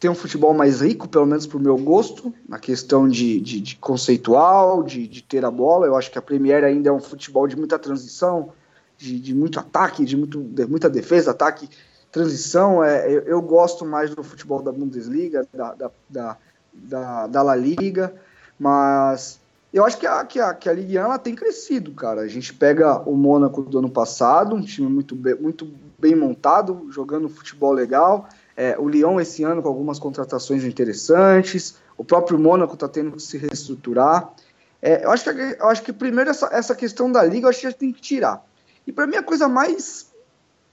tem 0.00 0.10
um 0.10 0.14
futebol 0.14 0.54
mais 0.54 0.80
rico, 0.80 1.06
pelo 1.06 1.26
menos 1.26 1.46
para 1.46 1.58
o 1.58 1.60
meu 1.60 1.76
gosto, 1.76 2.32
na 2.48 2.58
questão 2.58 3.06
de, 3.06 3.38
de, 3.38 3.60
de 3.60 3.76
conceitual, 3.76 4.82
de, 4.82 5.06
de, 5.06 5.22
ter 5.22 5.44
a 5.44 5.50
bola. 5.50 5.86
Eu 5.86 5.94
acho 5.94 6.10
que 6.10 6.18
a 6.18 6.22
Premier 6.22 6.64
ainda 6.64 6.88
é 6.88 6.92
um 6.92 6.98
futebol 6.98 7.46
de 7.46 7.54
muita 7.54 7.78
transição, 7.78 8.50
de, 8.96 9.34
muito 9.34 9.60
ataque, 9.60 10.06
de, 10.06 10.16
muito, 10.16 10.40
muita 10.66 10.88
defesa, 10.88 11.32
ataque, 11.32 11.68
transição. 12.10 12.82
É, 12.82 13.12
eu, 13.12 13.20
eu, 13.24 13.42
gosto 13.42 13.84
mais 13.84 14.08
do 14.14 14.22
futebol 14.22 14.62
da 14.62 14.72
Bundesliga, 14.72 15.46
da, 15.52 15.74
da, 15.74 15.90
da, 16.08 16.36
da, 16.72 17.26
da 17.26 17.42
La 17.42 17.54
Liga, 17.54 18.14
mas 18.58 19.38
eu 19.70 19.84
acho 19.84 19.98
que 19.98 20.06
a, 20.06 20.24
que 20.24 20.40
a, 20.40 20.54
que 20.54 20.70
a 20.70 20.72
Ligue 20.72 20.98
1 20.98 21.02
ela 21.02 21.18
tem 21.18 21.34
crescido, 21.34 21.92
cara. 21.92 22.22
A 22.22 22.28
gente 22.28 22.54
pega 22.54 23.00
o 23.00 23.14
Mônaco 23.14 23.60
do 23.60 23.78
ano 23.78 23.90
passado, 23.90 24.56
um 24.56 24.62
time 24.62 24.88
muito, 24.88 25.14
muito 25.38 25.70
bem 25.98 26.16
montado, 26.16 26.86
jogando 26.90 27.28
futebol 27.28 27.72
legal 27.72 28.26
é, 28.60 28.78
o 28.78 28.86
Lyon 28.86 29.18
esse 29.18 29.42
ano 29.42 29.62
com 29.62 29.68
algumas 29.68 29.98
contratações 29.98 30.64
interessantes. 30.64 31.76
O 31.96 32.04
próprio 32.04 32.38
Mônaco 32.38 32.74
está 32.74 32.86
tendo 32.86 33.12
que 33.12 33.22
se 33.22 33.38
reestruturar. 33.38 34.34
É, 34.82 35.02
eu, 35.06 35.10
acho 35.10 35.24
que, 35.24 35.30
eu 35.58 35.66
acho 35.66 35.82
que 35.82 35.94
primeiro 35.94 36.28
essa, 36.28 36.46
essa 36.52 36.74
questão 36.74 37.10
da 37.10 37.24
liga 37.24 37.46
eu 37.46 37.48
acho 37.48 37.60
que 37.60 37.66
já 37.66 37.72
tem 37.72 37.90
que 37.90 38.02
tirar. 38.02 38.44
E 38.86 38.92
para 38.92 39.06
mim 39.06 39.16
a 39.16 39.22
coisa 39.22 39.48
mais, 39.48 40.10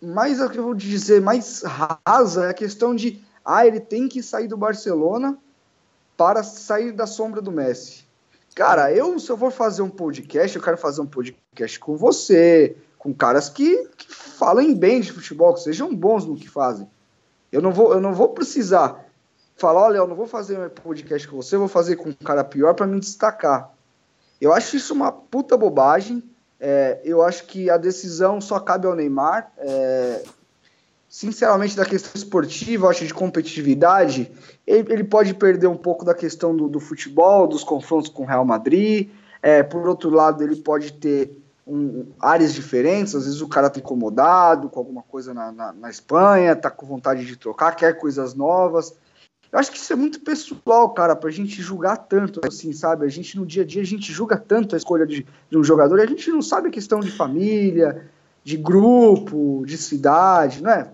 mais 0.01 0.41
eu 0.41 0.63
vou 0.63 0.73
dizer, 0.73 1.21
mais 1.21 1.63
rasa 1.63 2.47
é 2.47 2.49
a 2.49 2.53
questão 2.53 2.93
de 2.93 3.23
ah, 3.45 3.65
ele 3.65 3.79
tem 3.79 4.09
que 4.09 4.21
sair 4.21 4.49
do 4.49 4.57
Barcelona 4.57 5.37
para 6.17 6.43
sair 6.43 6.91
da 6.91 7.07
sombra 7.07 7.41
do 7.41 7.53
Messi. 7.53 8.05
Cara, 8.53 8.91
eu, 8.91 9.17
se 9.17 9.29
eu 9.29 9.37
for 9.37 9.51
fazer 9.51 9.81
um 9.81 9.89
podcast, 9.89 10.57
eu 10.57 10.61
quero 10.61 10.77
fazer 10.77 10.99
um 10.99 11.05
podcast 11.05 11.79
com 11.79 11.95
você, 11.95 12.75
com 12.97 13.13
caras 13.13 13.47
que, 13.47 13.87
que 13.95 14.13
falem 14.13 14.75
bem 14.75 14.99
de 14.99 15.13
futebol, 15.13 15.53
que 15.53 15.61
sejam 15.61 15.95
bons 15.95 16.25
no 16.25 16.35
que 16.35 16.49
fazem. 16.49 16.85
Eu 17.57 17.61
não 17.63 17.71
vou, 17.71 17.91
eu 17.91 17.99
não 17.99 18.13
vou 18.13 18.29
precisar 18.29 19.03
falar, 19.55 19.81
olha, 19.81 19.97
eu 19.97 20.07
não 20.07 20.15
vou 20.15 20.27
fazer 20.27 20.59
um 20.59 20.69
podcast 20.69 21.27
com 21.27 21.37
você, 21.37 21.55
eu 21.55 21.59
vou 21.59 21.67
fazer 21.67 21.95
com 21.95 22.09
um 22.09 22.13
cara 22.13 22.43
pior 22.43 22.75
para 22.75 22.85
me 22.85 22.99
destacar. 22.99 23.73
Eu 24.39 24.53
acho 24.53 24.75
isso 24.77 24.93
uma 24.93 25.11
puta 25.11 25.57
bobagem. 25.57 26.21
É, 26.59 27.01
eu 27.03 27.23
acho 27.23 27.45
que 27.45 27.67
a 27.67 27.77
decisão 27.77 28.39
só 28.39 28.59
cabe 28.59 28.85
ao 28.85 28.95
Neymar. 28.95 29.51
É, 29.57 30.23
sinceramente, 31.09 31.75
da 31.75 31.83
questão 31.83 32.11
esportiva, 32.13 32.89
acho 32.89 33.07
de 33.07 33.13
competitividade, 33.13 34.31
ele, 34.67 34.93
ele, 34.93 35.03
pode 35.03 35.33
perder 35.33 35.65
um 35.65 35.77
pouco 35.77 36.05
da 36.05 36.13
questão 36.13 36.55
do, 36.55 36.67
do 36.67 36.79
futebol, 36.79 37.47
dos 37.47 37.63
confrontos 37.63 38.07
com 38.07 38.21
o 38.21 38.27
Real 38.27 38.45
Madrid. 38.45 39.09
É, 39.41 39.63
por 39.63 39.87
outro 39.87 40.11
lado, 40.11 40.43
ele 40.43 40.57
pode 40.57 40.93
ter 40.93 41.35
um, 41.67 42.13
áreas 42.19 42.53
diferentes, 42.53 43.13
às 43.13 43.25
vezes 43.25 43.41
o 43.41 43.47
cara 43.47 43.69
tá 43.69 43.79
incomodado 43.79 44.69
com 44.69 44.79
alguma 44.79 45.03
coisa 45.03 45.33
na, 45.33 45.51
na, 45.51 45.73
na, 45.73 45.89
Espanha, 45.89 46.55
tá 46.55 46.71
com 46.71 46.85
vontade 46.85 47.25
de 47.25 47.35
trocar, 47.35 47.75
quer 47.75 47.97
coisas 47.99 48.33
novas. 48.33 48.95
Eu 49.51 49.59
acho 49.59 49.71
que 49.71 49.77
isso 49.77 49.91
é 49.91 49.95
muito 49.95 50.21
pessoal, 50.21 50.89
cara, 50.93 51.15
pra 51.15 51.29
gente 51.29 51.61
julgar 51.61 51.97
tanto, 51.97 52.41
assim, 52.45 52.73
sabe? 52.73 53.05
A 53.05 53.09
gente 53.09 53.37
no 53.37 53.45
dia 53.45 53.63
a 53.63 53.65
dia, 53.65 53.81
a 53.81 53.85
gente 53.85 54.11
julga 54.11 54.37
tanto 54.37 54.75
a 54.75 54.77
escolha 54.77 55.05
de, 55.05 55.25
de 55.49 55.57
um 55.57 55.63
jogador, 55.63 55.99
a 55.99 56.05
gente 56.05 56.29
não 56.29 56.41
sabe 56.41 56.69
a 56.69 56.71
questão 56.71 56.99
de 56.99 57.11
família, 57.11 58.09
de 58.43 58.55
grupo, 58.55 59.63
de 59.65 59.77
cidade, 59.77 60.61
não 60.63 60.71
é? 60.71 60.91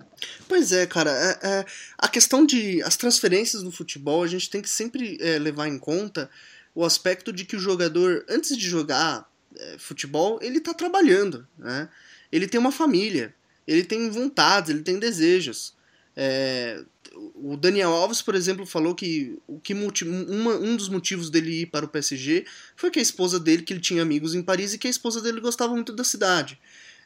Pois 0.48 0.72
é, 0.72 0.86
cara. 0.86 1.12
É, 1.12 1.40
é, 1.48 1.66
a 1.98 2.08
questão 2.08 2.46
de 2.46 2.82
as 2.84 2.96
transferências 2.96 3.62
no 3.62 3.72
futebol, 3.72 4.24
a 4.24 4.28
gente 4.28 4.50
tem 4.50 4.62
que 4.62 4.70
sempre 4.70 5.18
é, 5.22 5.38
levar 5.38 5.68
em 5.68 5.78
conta 5.78 6.30
o 6.76 6.84
aspecto 6.84 7.32
de 7.32 7.46
que 7.46 7.56
o 7.56 7.60
jogador, 7.60 8.26
antes 8.30 8.58
de 8.58 8.68
jogar 8.68 9.28
futebol, 9.78 10.40
ele 10.42 10.58
está 10.58 10.74
trabalhando, 10.74 11.48
né? 11.58 11.90
Ele 12.32 12.48
tem 12.48 12.60
uma 12.60 12.72
família, 12.72 13.34
ele 13.68 13.84
tem 13.84 14.10
vontades, 14.10 14.70
ele 14.70 14.82
tem 14.82 15.00
desejos. 15.00 15.74
É, 16.16 16.84
o 17.36 17.56
Daniel 17.56 17.92
Alves, 17.92 18.22
por 18.22 18.36
exemplo, 18.36 18.66
falou 18.66 18.96
que, 18.96 19.38
o 19.48 19.60
que 19.60 19.74
uma, 19.74 20.56
um 20.56 20.76
dos 20.76 20.90
motivos 20.90 21.30
dele 21.30 21.62
ir 21.62 21.66
para 21.68 21.86
o 21.86 21.88
PSG 21.88 22.46
foi 22.76 22.90
que 22.90 23.00
a 23.00 23.02
esposa 23.02 23.40
dele, 23.40 23.64
que 23.64 23.74
ele 23.74 23.80
tinha 23.80 24.02
amigos 24.02 24.34
em 24.34 24.42
Paris 24.42 24.74
e 24.74 24.78
que 24.78 24.88
a 24.88 24.90
esposa 24.90 25.22
dele 25.22 25.40
gostava 25.40 25.74
muito 25.74 25.94
da 25.94 26.04
cidade. 26.04 26.60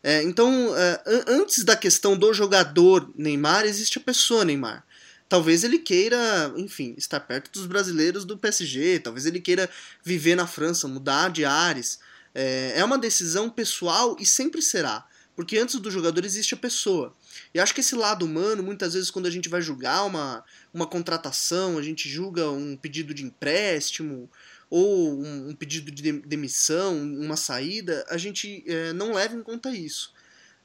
É, 0.04 0.22
então, 0.24 0.76
é, 0.78 1.02
antes 1.28 1.64
da 1.64 1.76
questão 1.76 2.18
do 2.18 2.34
jogador 2.34 3.12
Neymar, 3.18 3.66
existe 3.66 3.98
a 3.98 4.02
pessoa 4.02 4.46
Neymar. 4.46 4.86
Talvez 5.28 5.64
ele 5.66 5.80
queira, 5.80 6.54
enfim, 6.56 6.94
estar 6.98 7.20
perto 7.20 7.52
dos 7.52 7.66
brasileiros 7.66 8.24
do 8.24 8.38
PSG, 8.38 9.00
talvez 9.00 9.26
ele 9.26 9.42
queira 9.42 9.70
viver 10.02 10.36
na 10.36 10.48
França, 10.48 10.88
mudar 10.88 11.30
de 11.30 11.44
ares. 11.44 12.00
É, 12.40 12.74
é 12.76 12.86
uma 12.86 13.00
decisão 13.00 13.50
pessoal 13.50 14.16
e 14.20 14.26
sempre 14.26 14.62
será, 14.62 15.08
porque 15.36 15.58
antes 15.58 15.80
do 15.80 15.90
jogador 15.90 16.24
existe 16.24 16.54
a 16.54 16.58
pessoa. 16.58 17.16
E 17.52 17.60
acho 17.60 17.74
que 17.74 17.82
esse 17.82 17.96
lado 17.96 18.26
humano, 18.26 18.62
muitas 18.62 18.94
vezes, 18.94 19.10
quando 19.10 19.26
a 19.26 19.32
gente 19.32 19.50
vai 19.50 19.60
julgar 19.60 20.06
uma, 20.06 20.46
uma 20.72 20.86
contratação, 20.86 21.80
a 21.80 21.82
gente 21.82 22.08
julga 22.08 22.48
um 22.52 22.78
pedido 22.78 23.12
de 23.12 23.24
empréstimo 23.24 24.30
ou 24.70 25.20
um, 25.20 25.50
um 25.50 25.56
pedido 25.56 25.90
de 25.90 26.12
demissão, 26.12 26.96
uma 26.96 27.36
saída, 27.36 28.06
a 28.08 28.18
gente 28.18 28.64
é, 28.68 28.94
não 28.94 29.14
leva 29.14 29.36
em 29.36 29.42
conta 29.42 29.72
isso. 29.72 30.14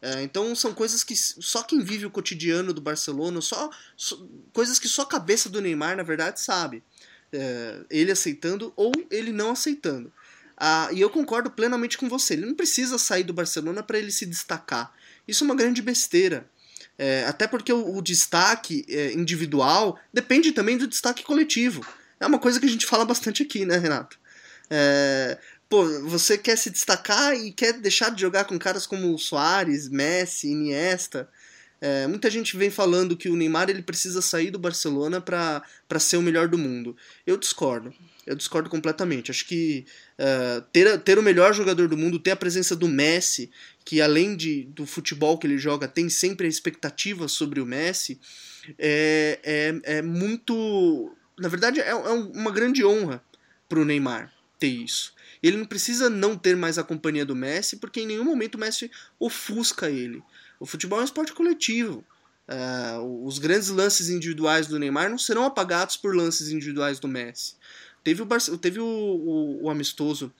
É, 0.03 0.23
então 0.23 0.55
são 0.55 0.75
coisas 0.75 1.03
que 1.03 1.17
só 1.17 1.63
quem 1.63 1.81
vive 1.81 2.05
o 2.05 2.11
cotidiano 2.11 2.75
do 2.75 2.83
Barcelona, 2.83 3.41
só, 3.41 3.71
coisas 4.53 4.79
que 4.79 4.89
só 4.89 5.03
a 5.03 5.07
cabeça 5.09 5.49
do 5.49 5.61
Neymar, 5.63 5.97
na 5.97 6.03
verdade, 6.03 6.39
sabe. 6.39 6.83
É, 7.33 7.81
ele 7.89 8.13
aceitando 8.13 8.75
ou 8.77 8.93
ele 9.11 9.33
não 9.33 9.53
aceitando. 9.53 10.13
Ah, 10.65 10.89
e 10.93 11.01
eu 11.01 11.11
concordo 11.11 11.51
plenamente 11.51 11.99
com 11.99 12.09
você. 12.09 12.35
Ele 12.35 12.47
não 12.47 12.55
precisa 12.55 12.97
sair 12.97 13.25
do 13.25 13.33
Barcelona 13.33 13.83
para 13.83 13.99
ele 13.99 14.13
se 14.13 14.25
destacar. 14.25 14.93
Isso 15.27 15.43
é 15.43 15.47
uma 15.47 15.57
grande 15.57 15.83
besteira. 15.83 16.49
É, 16.97 17.25
até 17.27 17.49
porque 17.49 17.73
o, 17.73 17.97
o 17.97 18.01
destaque 18.01 18.87
é, 18.89 19.13
individual 19.13 19.99
depende 20.15 20.53
também 20.53 20.79
do 20.79 20.87
destaque 20.87 21.25
coletivo. 21.25 21.85
É 22.21 22.27
uma 22.29 22.39
coisa 22.39 22.61
que 22.61 22.67
a 22.67 22.69
gente 22.69 22.87
fala 22.87 23.05
bastante 23.05 23.43
aqui, 23.43 23.67
né, 23.67 23.77
Renato? 23.77 24.17
É, 24.71 25.37
pô, 25.69 25.85
você 26.03 26.39
quer 26.39 26.57
se 26.57 26.71
destacar 26.71 27.35
e 27.35 27.51
quer 27.51 27.73
deixar 27.73 28.11
de 28.11 28.21
jogar 28.21 28.45
com 28.45 28.57
caras 28.57 28.87
como 28.87 29.19
Soares, 29.19 29.89
Messi, 29.89 30.47
Iniesta. 30.47 31.29
É, 31.81 32.07
muita 32.07 32.31
gente 32.31 32.57
vem 32.57 32.71
falando 32.71 33.17
que 33.17 33.29
o 33.29 33.35
Neymar 33.35 33.69
ele 33.69 33.83
precisa 33.83 34.23
sair 34.23 34.53
do 34.53 34.61
Barcelona 34.61 35.21
para 35.21 35.99
ser 35.99 36.19
o 36.19 36.23
melhor 36.23 36.47
do 36.47 36.57
mundo. 36.57 36.97
Eu 37.27 37.37
discordo. 37.37 37.93
Eu 38.27 38.37
discordo 38.37 38.71
completamente. 38.71 39.31
Acho 39.31 39.47
que 39.47 39.85
uh, 40.19 40.63
ter, 40.73 40.99
ter 41.01 41.19
o 41.19 41.23
melhor 41.23 41.53
jogador 41.53 41.89
do 41.89 41.97
mundo, 41.97 42.19
ter 42.19 42.31
a 42.31 42.37
presença 42.37 42.77
do 42.77 42.87
Messi, 42.87 43.51
que 43.85 44.01
além 44.01 44.37
de, 44.37 44.65
do 44.65 44.87
futebol 44.87 45.37
que 45.39 45.47
ele 45.47 45.59
joga, 45.59 45.89
tem 45.89 46.09
sempre 46.09 46.47
a 46.47 46.51
expectativa 46.51 47.27
sobre 47.27 47.61
o 47.61 47.67
Messi, 47.67 48.21
é, 48.79 49.41
é, 49.43 49.99
é 49.99 50.03
muito. 50.03 51.15
Na 51.39 51.49
verdade, 51.49 51.81
é, 51.81 51.89
é 51.89 51.95
uma 51.95 52.53
grande 52.53 52.85
honra 52.85 53.23
para 53.69 53.81
o 53.81 53.85
Neymar 53.85 54.33
ter 54.59 54.69
isso. 54.69 55.13
Ele 55.43 55.57
não 55.57 55.65
precisa 55.65 56.09
não 56.09 56.37
ter 56.37 56.57
mais 56.57 56.79
a 56.79 56.85
companhia 56.85 57.27
do 57.27 57.35
Messi, 57.35 57.77
porque 57.77 58.01
em 58.01 58.07
nenhum 58.07 58.25
momento 58.25 58.55
o 58.55 58.59
Messi 58.59 58.89
ofusca 59.19 59.91
ele. 59.91 60.23
O 60.61 60.67
futebol 60.67 61.01
é 61.01 61.03
um 61.03 61.05
esporte 61.05 61.33
coletivo. 61.33 62.05
Uh, 62.49 63.25
os 63.27 63.39
grandes 63.39 63.69
lances 63.69 64.09
individuais 64.09 64.67
do 64.69 64.79
Neymar 64.79 65.11
não 65.11 65.19
serão 65.19 65.45
apagados 65.45 65.97
por 65.97 66.15
lances 66.15 66.51
individuais 66.51 67.01
do 67.01 67.09
Messi. 67.09 67.55
Teve 68.05 68.23
o, 68.23 68.25
Bar 68.25 68.41
teve 68.61 68.81
o, 68.81 68.85
o, 68.85 69.65
o 69.65 69.71
amistoso 69.71 70.33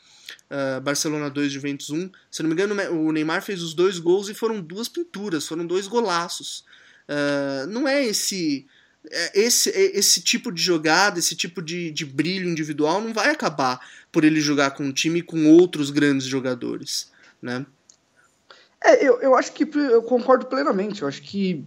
uh, 0.51 0.81
Barcelona 0.81 1.31
2, 1.31 1.53
Juventus 1.53 1.91
1. 1.91 2.11
Se 2.31 2.43
não 2.43 2.49
me 2.49 2.55
engano, 2.55 2.75
o 2.93 3.13
Neymar 3.13 3.43
fez 3.43 3.63
os 3.63 3.75
dois 3.75 3.99
gols 3.99 4.29
e 4.29 4.35
foram 4.35 4.61
duas 4.61 4.89
pinturas, 4.89 5.47
foram 5.47 5.67
dois 5.67 5.87
golaços. 5.87 6.65
Uh, 7.09 7.67
não 7.69 7.87
é 7.87 8.05
esse 8.05 8.67
é, 9.11 9.41
esse, 9.41 9.71
é, 9.71 9.99
esse 9.99 10.23
tipo 10.23 10.53
de 10.53 10.63
jogada, 10.63 11.19
esse 11.19 11.35
tipo 11.35 11.61
de, 11.61 11.91
de 11.91 12.05
brilho 12.05 12.49
individual 12.49 13.01
não 13.01 13.13
vai 13.13 13.31
acabar 13.31 13.81
por 14.13 14.25
ele 14.25 14.41
jogar 14.41 14.73
com 14.73 14.85
um 14.85 14.93
time 14.93 15.23
com 15.23 15.51
outros 15.53 15.91
grandes 15.91 16.27
jogadores, 16.27 17.11
né? 17.41 17.67
É, 18.85 19.07
eu, 19.07 19.21
eu 19.21 19.35
acho 19.35 19.53
que 19.53 19.69
eu 19.77 20.03
concordo 20.03 20.47
plenamente. 20.47 21.03
Eu 21.03 21.09
acho 21.09 21.23
que, 21.23 21.65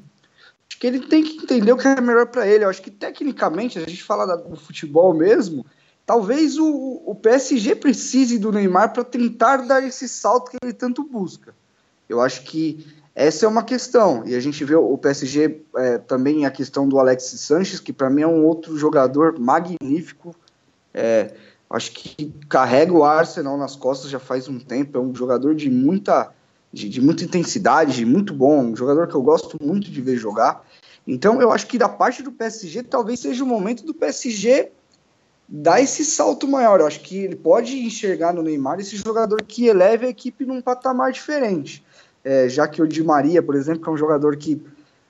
acho 0.69 0.79
que 0.79 0.87
ele 0.87 0.99
tem 0.99 1.23
que 1.23 1.43
entender 1.43 1.71
o 1.71 1.77
que 1.77 1.87
é 1.87 1.99
melhor 2.01 2.27
para 2.27 2.47
ele. 2.47 2.63
Eu 2.63 2.69
acho 2.69 2.81
que 2.81 2.91
tecnicamente, 2.91 3.79
a 3.79 3.81
gente 3.81 4.03
fala 4.03 4.35
do 4.35 4.55
futebol 4.55 5.13
mesmo, 5.13 5.65
talvez 6.05 6.57
o, 6.57 7.01
o 7.05 7.15
PSG 7.15 7.75
precise 7.75 8.37
do 8.37 8.51
Neymar 8.51 8.93
para 8.93 9.03
tentar 9.03 9.57
dar 9.57 9.83
esse 9.83 10.07
salto 10.07 10.51
que 10.51 10.57
ele 10.61 10.73
tanto 10.73 11.03
busca. 11.03 11.53
Eu 12.07 12.21
acho 12.21 12.43
que 12.43 12.85
essa 13.15 13.45
é 13.45 13.49
uma 13.49 13.63
questão. 13.63 14.23
E 14.25 14.35
a 14.35 14.39
gente 14.39 14.63
vê 14.63 14.75
o 14.75 14.97
PSG 14.97 15.61
é, 15.77 15.97
também 15.97 16.45
a 16.45 16.51
questão 16.51 16.87
do 16.87 16.99
Alexis 16.99 17.41
Sanches, 17.41 17.79
que 17.79 17.93
para 17.93 18.09
mim 18.09 18.21
é 18.21 18.27
um 18.27 18.45
outro 18.45 18.77
jogador 18.77 19.39
magnífico. 19.39 20.35
É, 20.93 21.33
acho 21.69 21.91
que 21.91 22.31
carrega 22.47 22.93
o 22.93 23.03
Arsenal 23.03 23.57
nas 23.57 23.75
costas 23.75 24.11
já 24.11 24.19
faz 24.19 24.47
um 24.47 24.59
tempo. 24.59 24.97
É 24.97 25.01
um 25.01 25.15
jogador 25.15 25.55
de 25.55 25.69
muita, 25.69 26.31
de, 26.71 26.87
de 26.87 27.01
muita 27.01 27.23
intensidade, 27.23 27.95
de 27.95 28.05
muito 28.05 28.33
bom. 28.33 28.65
Um 28.65 28.75
jogador 28.75 29.07
que 29.07 29.15
eu 29.15 29.23
gosto 29.23 29.57
muito 29.59 29.89
de 29.89 30.01
ver 30.01 30.17
jogar. 30.17 30.63
Então 31.07 31.41
eu 31.41 31.51
acho 31.51 31.67
que 31.67 31.77
da 31.77 31.89
parte 31.89 32.21
do 32.21 32.31
PSG 32.31 32.83
talvez 32.83 33.19
seja 33.21 33.43
o 33.43 33.47
momento 33.47 33.83
do 33.85 33.93
PSG 33.93 34.71
dar 35.47 35.81
esse 35.81 36.03
salto 36.03 36.47
maior. 36.47 36.79
Eu 36.79 36.87
acho 36.87 37.01
que 37.01 37.17
ele 37.17 37.35
pode 37.35 37.77
enxergar 37.77 38.33
no 38.33 38.41
Neymar 38.41 38.79
esse 38.79 38.95
jogador 38.95 39.41
que 39.43 39.67
eleve 39.67 40.05
a 40.05 40.09
equipe 40.09 40.45
num 40.45 40.61
patamar 40.61 41.11
diferente 41.11 41.83
é, 42.25 42.49
já 42.49 42.67
que 42.67 42.81
o 42.81 42.87
Di 42.87 43.03
Maria, 43.03 43.43
por 43.43 43.55
exemplo, 43.55 43.87
é 43.87 43.93
um 43.93 43.97
jogador 43.97 44.35
que 44.35 44.59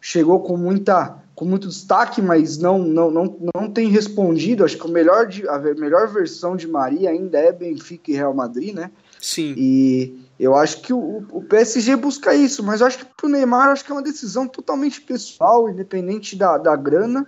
chegou 0.01 0.41
com 0.41 0.57
muita 0.57 1.23
com 1.33 1.43
muito 1.43 1.67
destaque, 1.67 2.21
mas 2.21 2.57
não, 2.57 2.79
não, 2.79 3.11
não, 3.11 3.37
não 3.53 3.69
tem 3.69 3.89
respondido. 3.89 4.63
Acho 4.63 4.77
que 4.77 4.85
o 4.85 4.89
melhor 4.89 5.27
de, 5.27 5.45
a 5.49 5.59
melhor 5.59 6.07
versão 6.07 6.55
de 6.55 6.65
Maria 6.65 7.09
ainda 7.09 7.37
é 7.37 7.51
Benfica 7.51 8.09
e 8.09 8.13
Real 8.13 8.33
Madrid, 8.33 8.73
né? 8.73 8.89
Sim. 9.19 9.53
E 9.57 10.17
eu 10.39 10.55
acho 10.55 10.79
que 10.79 10.93
o, 10.93 11.25
o 11.29 11.43
PSG 11.43 11.97
busca 11.97 12.33
isso, 12.33 12.63
mas 12.63 12.79
eu 12.79 12.87
acho 12.87 12.99
que 12.99 13.05
pro 13.17 13.27
Neymar 13.27 13.67
acho 13.67 13.83
que 13.83 13.91
é 13.91 13.95
uma 13.95 14.01
decisão 14.01 14.47
totalmente 14.47 15.01
pessoal, 15.01 15.69
independente 15.69 16.37
da, 16.37 16.57
da 16.57 16.73
grana, 16.77 17.27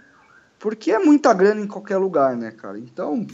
porque 0.60 0.92
é 0.92 1.00
muita 1.00 1.34
grana 1.34 1.62
em 1.62 1.68
qualquer 1.68 1.98
lugar, 1.98 2.36
né, 2.36 2.52
cara? 2.52 2.78
Então, 2.78 3.26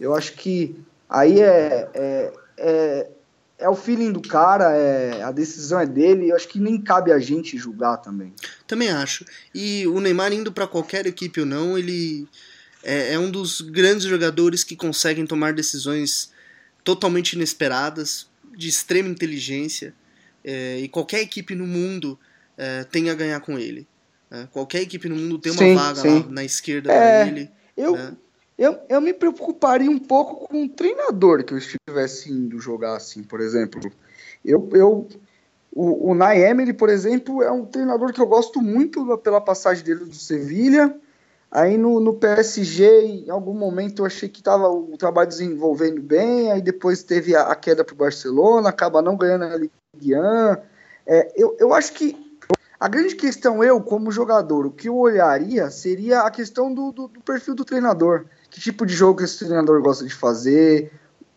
eu 0.00 0.14
acho 0.14 0.32
que 0.34 0.78
aí 1.08 1.40
é, 1.40 1.88
é, 1.94 2.32
é 2.58 3.10
é 3.58 3.68
o 3.68 3.74
feeling 3.74 4.12
do 4.12 4.20
cara, 4.20 4.76
é, 4.76 5.22
a 5.22 5.32
decisão 5.32 5.80
é 5.80 5.86
dele, 5.86 6.30
eu 6.30 6.36
acho 6.36 6.48
que 6.48 6.58
nem 6.58 6.80
cabe 6.80 7.10
a 7.10 7.18
gente 7.18 7.56
julgar 7.56 7.96
também. 7.98 8.32
Também 8.66 8.90
acho. 8.90 9.24
E 9.54 9.86
o 9.86 10.00
Neymar 10.00 10.32
indo 10.32 10.52
para 10.52 10.66
qualquer 10.66 11.06
equipe 11.06 11.40
ou 11.40 11.46
não, 11.46 11.78
ele 11.78 12.28
é, 12.82 13.14
é, 13.14 13.18
um 13.18 13.30
dos 13.30 13.60
grandes 13.60 14.04
jogadores 14.04 14.62
que 14.62 14.76
conseguem 14.76 15.26
tomar 15.26 15.54
decisões 15.54 16.30
totalmente 16.84 17.32
inesperadas, 17.32 18.28
de 18.54 18.68
extrema 18.68 19.08
inteligência, 19.08 19.94
é, 20.44 20.78
e 20.78 20.88
qualquer 20.88 21.20
equipe 21.20 21.54
no 21.54 21.66
mundo 21.66 22.18
é, 22.56 22.84
tem 22.84 23.10
a 23.10 23.14
ganhar 23.14 23.40
com 23.40 23.58
ele. 23.58 23.86
Né? 24.30 24.48
Qualquer 24.52 24.82
equipe 24.82 25.08
no 25.08 25.16
mundo 25.16 25.38
tem 25.38 25.52
uma 25.52 25.58
sim, 25.58 25.74
vaga 25.74 26.00
sim. 26.00 26.20
lá 26.20 26.26
na 26.30 26.44
esquerda 26.44 26.92
é, 26.92 27.24
para 27.24 27.30
ele. 27.30 27.50
Eu, 27.76 27.92
né? 27.92 28.16
Eu, 28.58 28.78
eu 28.88 29.00
me 29.02 29.12
preocuparia 29.12 29.90
um 29.90 29.98
pouco 29.98 30.48
com 30.48 30.64
o 30.64 30.68
treinador 30.68 31.44
que 31.44 31.52
eu 31.52 31.58
estivesse 31.58 32.32
indo 32.32 32.58
jogar 32.58 32.96
assim, 32.96 33.22
por 33.22 33.40
exemplo. 33.40 33.92
Eu, 34.42 34.68
eu, 34.72 35.08
o, 35.74 36.10
o 36.10 36.14
Naem, 36.14 36.72
por 36.72 36.88
exemplo, 36.88 37.42
é 37.42 37.52
um 37.52 37.66
treinador 37.66 38.12
que 38.14 38.20
eu 38.20 38.26
gosto 38.26 38.62
muito 38.62 39.18
pela 39.18 39.42
passagem 39.42 39.84
dele 39.84 40.06
do 40.06 40.14
Sevilha. 40.14 40.96
Aí 41.50 41.76
no, 41.76 42.00
no 42.00 42.14
PSG, 42.14 43.24
em 43.26 43.30
algum 43.30 43.54
momento, 43.54 44.00
eu 44.00 44.06
achei 44.06 44.28
que 44.28 44.40
estava 44.40 44.68
o 44.70 44.96
trabalho 44.96 45.28
desenvolvendo 45.28 46.00
bem. 46.00 46.50
Aí 46.50 46.62
depois 46.62 47.02
teve 47.02 47.36
a, 47.36 47.42
a 47.42 47.54
queda 47.54 47.84
para 47.84 47.94
o 47.94 47.98
Barcelona, 47.98 48.70
acaba 48.70 49.02
não 49.02 49.18
ganhando 49.18 49.44
a 49.44 49.56
Ligue 49.56 49.70
1. 50.14 50.56
É, 51.06 51.32
eu, 51.36 51.54
eu 51.60 51.74
acho 51.74 51.92
que 51.92 52.25
a 52.78 52.88
grande 52.88 53.14
questão, 53.14 53.64
eu, 53.64 53.80
como 53.80 54.10
jogador, 54.10 54.66
o 54.66 54.70
que 54.70 54.88
eu 54.88 54.96
olharia 54.96 55.70
seria 55.70 56.20
a 56.20 56.30
questão 56.30 56.72
do, 56.72 56.92
do, 56.92 57.08
do 57.08 57.20
perfil 57.20 57.54
do 57.54 57.64
treinador 57.64 58.26
que 58.56 58.60
tipo 58.60 58.86
de 58.86 58.94
jogo 58.94 59.22
esse 59.22 59.38
treinador 59.38 59.82
gosta 59.82 60.02
de 60.04 60.14
fazer, 60.14 60.90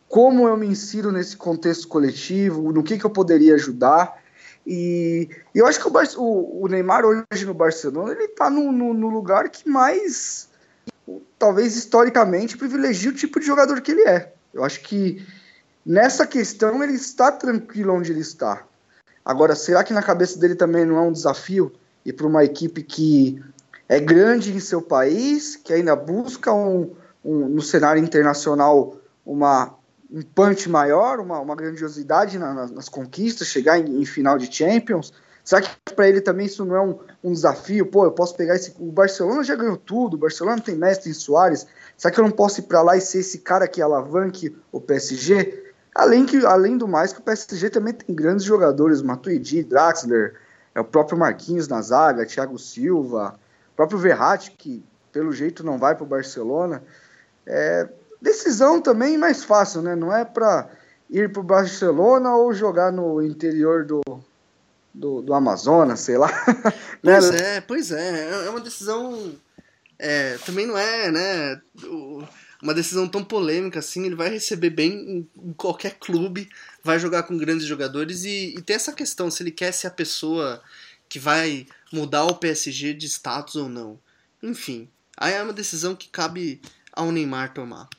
como 0.07 0.47
eu 0.47 0.55
me 0.55 0.67
insiro 0.67 1.11
nesse 1.11 1.35
contexto 1.35 1.85
coletivo, 1.87 2.71
no 2.71 2.81
que, 2.81 2.97
que 2.97 3.05
eu 3.05 3.09
poderia 3.09 3.55
ajudar. 3.55 4.23
E, 4.65 5.29
e 5.53 5.59
eu 5.59 5.67
acho 5.67 5.81
que 5.81 5.87
o, 5.87 6.21
o, 6.21 6.63
o, 6.63 6.67
Neymar 6.69 7.03
hoje 7.03 7.45
no 7.45 7.53
Barcelona 7.53 8.13
ele 8.13 8.23
está 8.23 8.49
no, 8.49 8.71
no, 8.71 8.93
no, 8.93 9.09
lugar 9.09 9.49
que 9.49 9.67
mais, 9.69 10.47
talvez 11.37 11.75
historicamente, 11.75 12.57
privilegia 12.57 13.11
o 13.11 13.15
tipo 13.15 13.37
de 13.37 13.45
jogador 13.45 13.81
que 13.81 13.91
ele 13.91 14.07
é. 14.07 14.31
Eu 14.53 14.63
acho 14.63 14.79
que 14.81 15.25
nessa 15.85 16.25
questão 16.25 16.81
ele 16.81 16.93
está 16.93 17.33
tranquilo 17.33 17.93
onde 17.93 18.13
ele 18.13 18.21
está. 18.21 18.65
Agora, 19.29 19.55
será 19.55 19.83
que 19.83 19.93
na 19.93 20.01
cabeça 20.01 20.39
dele 20.39 20.55
também 20.55 20.83
não 20.83 20.97
é 20.97 21.01
um 21.01 21.11
desafio 21.11 21.71
ir 22.03 22.13
para 22.13 22.25
uma 22.25 22.43
equipe 22.43 22.81
que 22.81 23.39
é 23.87 23.99
grande 23.99 24.51
em 24.51 24.59
seu 24.59 24.81
país, 24.81 25.55
que 25.55 25.71
ainda 25.71 25.95
busca 25.95 26.51
um, 26.51 26.95
um, 27.23 27.47
no 27.47 27.61
cenário 27.61 28.03
internacional 28.03 28.95
uma, 29.23 29.75
um 30.11 30.23
punch 30.23 30.67
maior, 30.67 31.19
uma, 31.19 31.39
uma 31.41 31.55
grandiosidade 31.55 32.39
na, 32.39 32.55
nas, 32.55 32.71
nas, 32.71 32.89
conquistas, 32.89 33.49
chegar 33.49 33.77
em, 33.77 34.01
em, 34.01 34.03
final 34.03 34.35
de 34.35 34.51
Champions? 34.51 35.13
Será 35.43 35.61
que 35.61 35.93
para 35.93 36.09
ele 36.09 36.21
também 36.21 36.47
isso 36.47 36.65
não 36.65 36.75
é 36.75 36.81
um, 36.81 36.97
um, 37.23 37.31
desafio? 37.31 37.85
Pô, 37.85 38.05
eu 38.05 38.11
posso 38.11 38.35
pegar 38.35 38.55
esse. 38.55 38.73
O 38.79 38.91
Barcelona 38.91 39.43
já 39.43 39.55
ganhou 39.55 39.77
tudo, 39.77 40.15
o 40.15 40.19
Barcelona 40.19 40.59
tem 40.59 40.73
mestre 40.73 41.07
em 41.07 41.13
Soares. 41.13 41.67
Será 41.95 42.11
que 42.11 42.19
eu 42.19 42.23
não 42.23 42.31
posso 42.31 42.61
ir 42.61 42.63
para 42.63 42.81
lá 42.81 42.97
e 42.97 43.01
ser 43.01 43.19
esse 43.19 43.37
cara 43.37 43.67
que 43.67 43.79
alavanque 43.79 44.57
o 44.71 44.81
PSG? 44.81 45.68
Além, 45.93 46.25
que, 46.25 46.45
além 46.45 46.77
do 46.77 46.87
mais, 46.87 47.11
que 47.11 47.19
o 47.19 47.23
PSG 47.23 47.69
também 47.69 47.93
tem 47.93 48.15
grandes 48.15 48.45
jogadores, 48.45 49.01
Matuidi, 49.01 49.63
Draxler, 49.63 50.35
é 50.73 50.79
o 50.79 50.85
próprio 50.85 51.17
Marquinhos 51.17 51.67
na 51.67 51.81
zaga, 51.81 52.25
Thiago 52.25 52.57
Silva, 52.57 53.39
o 53.73 53.75
próprio 53.75 53.97
Verratti, 53.97 54.51
que 54.51 54.83
pelo 55.11 55.31
jeito 55.31 55.63
não 55.63 55.77
vai 55.77 55.95
para 55.95 56.03
o 56.03 56.07
Barcelona. 56.07 56.83
É, 57.45 57.89
decisão 58.21 58.81
também 58.81 59.17
mais 59.17 59.43
fácil, 59.43 59.81
né? 59.81 59.95
Não 59.95 60.15
é 60.15 60.23
para 60.23 60.69
ir 61.09 61.31
para 61.31 61.39
o 61.39 61.43
Barcelona 61.43 62.35
ou 62.35 62.53
jogar 62.53 62.91
no 62.91 63.21
interior 63.21 63.83
do, 63.83 64.01
do, 64.93 65.21
do 65.21 65.33
Amazonas, 65.33 65.99
sei 66.01 66.17
lá. 66.17 66.29
Pois 67.01 67.31
né? 67.31 67.55
é, 67.55 67.61
pois 67.61 67.91
é. 67.91 68.45
É 68.45 68.49
uma 68.49 68.59
decisão. 68.59 69.33
É, 69.97 70.37
também 70.45 70.67
não 70.67 70.77
é, 70.77 71.09
né? 71.09 71.61
Uma 72.61 72.73
decisão 72.73 73.07
tão 73.07 73.23
polêmica 73.23 73.79
assim. 73.79 74.05
Ele 74.05 74.15
vai 74.15 74.29
receber 74.29 74.69
bem 74.69 75.27
em 75.37 75.53
qualquer 75.53 75.97
clube, 75.97 76.49
vai 76.83 76.99
jogar 76.99 77.23
com 77.23 77.37
grandes 77.37 77.65
jogadores 77.65 78.23
e, 78.25 78.55
e 78.57 78.61
tem 78.61 78.75
essa 78.75 78.93
questão: 78.93 79.31
se 79.31 79.41
ele 79.43 79.51
quer 79.51 79.71
ser 79.71 79.87
a 79.87 79.91
pessoa 79.91 80.61
que 81.07 81.17
vai 81.17 81.65
mudar 81.91 82.25
o 82.25 82.35
PSG 82.35 82.93
de 82.93 83.07
status 83.07 83.55
ou 83.55 83.67
não. 83.67 83.99
Enfim, 84.43 84.89
aí 85.17 85.33
é 85.33 85.41
uma 85.41 85.53
decisão 85.53 85.95
que 85.95 86.07
cabe 86.07 86.61
ao 86.93 87.11
Neymar 87.11 87.53
tomar. 87.53 87.89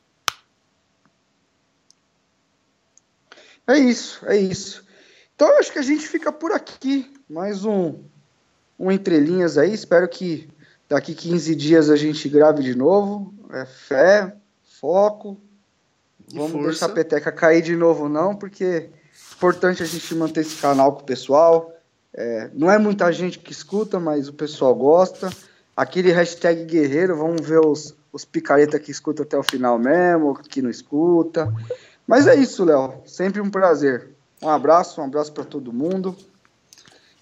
É 3.67 3.79
isso, 3.79 4.25
é 4.27 4.37
isso. 4.37 4.85
Então 5.35 5.49
eu 5.49 5.59
acho 5.59 5.73
que 5.73 5.79
a 5.79 5.83
gente 5.83 6.07
fica 6.07 6.33
por 6.33 6.53
aqui. 6.53 7.11
Mais 7.29 7.65
um, 7.65 8.03
um 8.79 8.91
entrelinhas 8.91 9.57
aí. 9.57 9.73
Espero 9.73 10.09
que 10.09 10.49
daqui 10.89 11.15
15 11.15 11.55
dias 11.55 11.89
a 11.89 11.97
gente 11.97 12.29
grave 12.29 12.63
de 12.63 12.75
novo. 12.75 13.35
É 13.51 13.65
fé, 13.65 14.37
foco. 14.81 15.37
Vamos 16.33 16.53
força. 16.53 16.69
deixar 16.69 16.87
a 16.87 16.89
peteca 16.91 17.33
cair 17.33 17.63
de 17.63 17.77
novo, 17.77 18.09
não, 18.09 18.35
porque 18.35 18.65
é 18.65 18.91
importante 19.37 19.83
a 19.83 19.87
gente 19.87 20.15
manter 20.15 20.41
esse 20.41 20.57
canal 20.57 20.93
com 20.93 21.03
o 21.03 21.05
pessoal. 21.05 21.73
É, 22.15 22.51
não 22.55 22.71
é 22.71 22.79
muita 22.79 23.13
gente 23.13 23.39
que 23.39 23.53
escuta, 23.53 24.01
mas 24.01 24.29
o 24.29 24.33
pessoal 24.33 24.75
gosta. 24.75 25.31
Aquele 25.77 26.13
hashtag 26.13 26.65
guerreiro, 26.65 27.17
vamos 27.17 27.47
ver 27.47 27.61
os, 27.61 27.95
os 28.13 28.25
picareta 28.25 28.79
que 28.79 28.91
escuta 28.91 29.23
até 29.23 29.37
o 29.37 29.43
final 29.43 29.79
mesmo, 29.79 30.35
que 30.35 30.63
não 30.63 30.71
escuta. 30.71 31.53
Mas 32.07 32.27
é 32.27 32.35
isso, 32.35 32.65
Léo. 32.65 33.03
Sempre 33.07 33.41
um 33.41 33.51
prazer. 33.51 34.09
Um 34.43 34.49
abraço, 34.49 35.01
um 35.01 35.05
abraço 35.05 35.33
para 35.33 35.45
todo 35.45 35.73
mundo. 35.73 36.17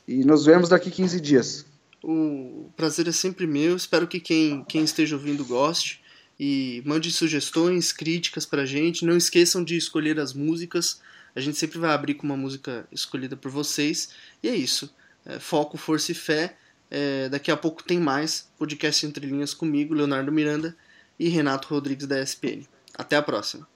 E 0.07 0.25
nos 0.25 0.47
vemos 0.47 0.69
daqui 0.69 0.91
15 0.91 1.21
dias. 1.21 1.67
O 2.03 2.71
prazer 2.77 3.09
é 3.09 3.13
sempre 3.13 3.47
meu. 3.47 3.77
Espero 3.77 4.07
que 4.07 4.21
quem, 4.21 4.65
quem 4.65 4.85
esteja 4.85 5.17
ouvindo 5.17 5.45
goste. 5.45 5.98
E 6.39 6.83
mande 6.87 7.11
sugestões, 7.11 7.93
críticas 7.93 8.47
pra 8.47 8.65
gente. 8.65 9.05
Não 9.05 9.17
esqueçam 9.17 9.65
de 9.65 9.77
escolher 9.77 10.21
as 10.21 10.33
músicas. 10.33 11.01
A 11.35 11.41
gente 11.41 11.59
sempre 11.59 11.79
vai 11.79 11.91
abrir 11.91 12.15
com 12.15 12.25
uma 12.25 12.37
música 12.37 12.87
escolhida 12.93 13.37
por 13.37 13.51
vocês. 13.51 14.11
E 14.43 14.49
é 14.49 14.55
isso. 14.55 14.95
É, 15.27 15.39
foco, 15.39 15.77
força 15.77 16.13
e 16.13 16.15
fé. 16.15 16.57
É, 16.91 17.29
daqui 17.29 17.51
a 17.51 17.57
pouco 17.57 17.83
tem 17.83 17.99
mais 17.99 18.49
podcast 18.59 19.05
Entre 19.05 19.27
Linhas 19.27 19.53
comigo, 19.53 19.95
Leonardo 19.95 20.33
Miranda 20.33 20.77
e 21.19 21.29
Renato 21.29 21.69
Rodrigues 21.69 22.07
da 22.07 22.21
SPN. 22.21 22.67
Até 22.95 23.17
a 23.17 23.23
próxima. 23.23 23.69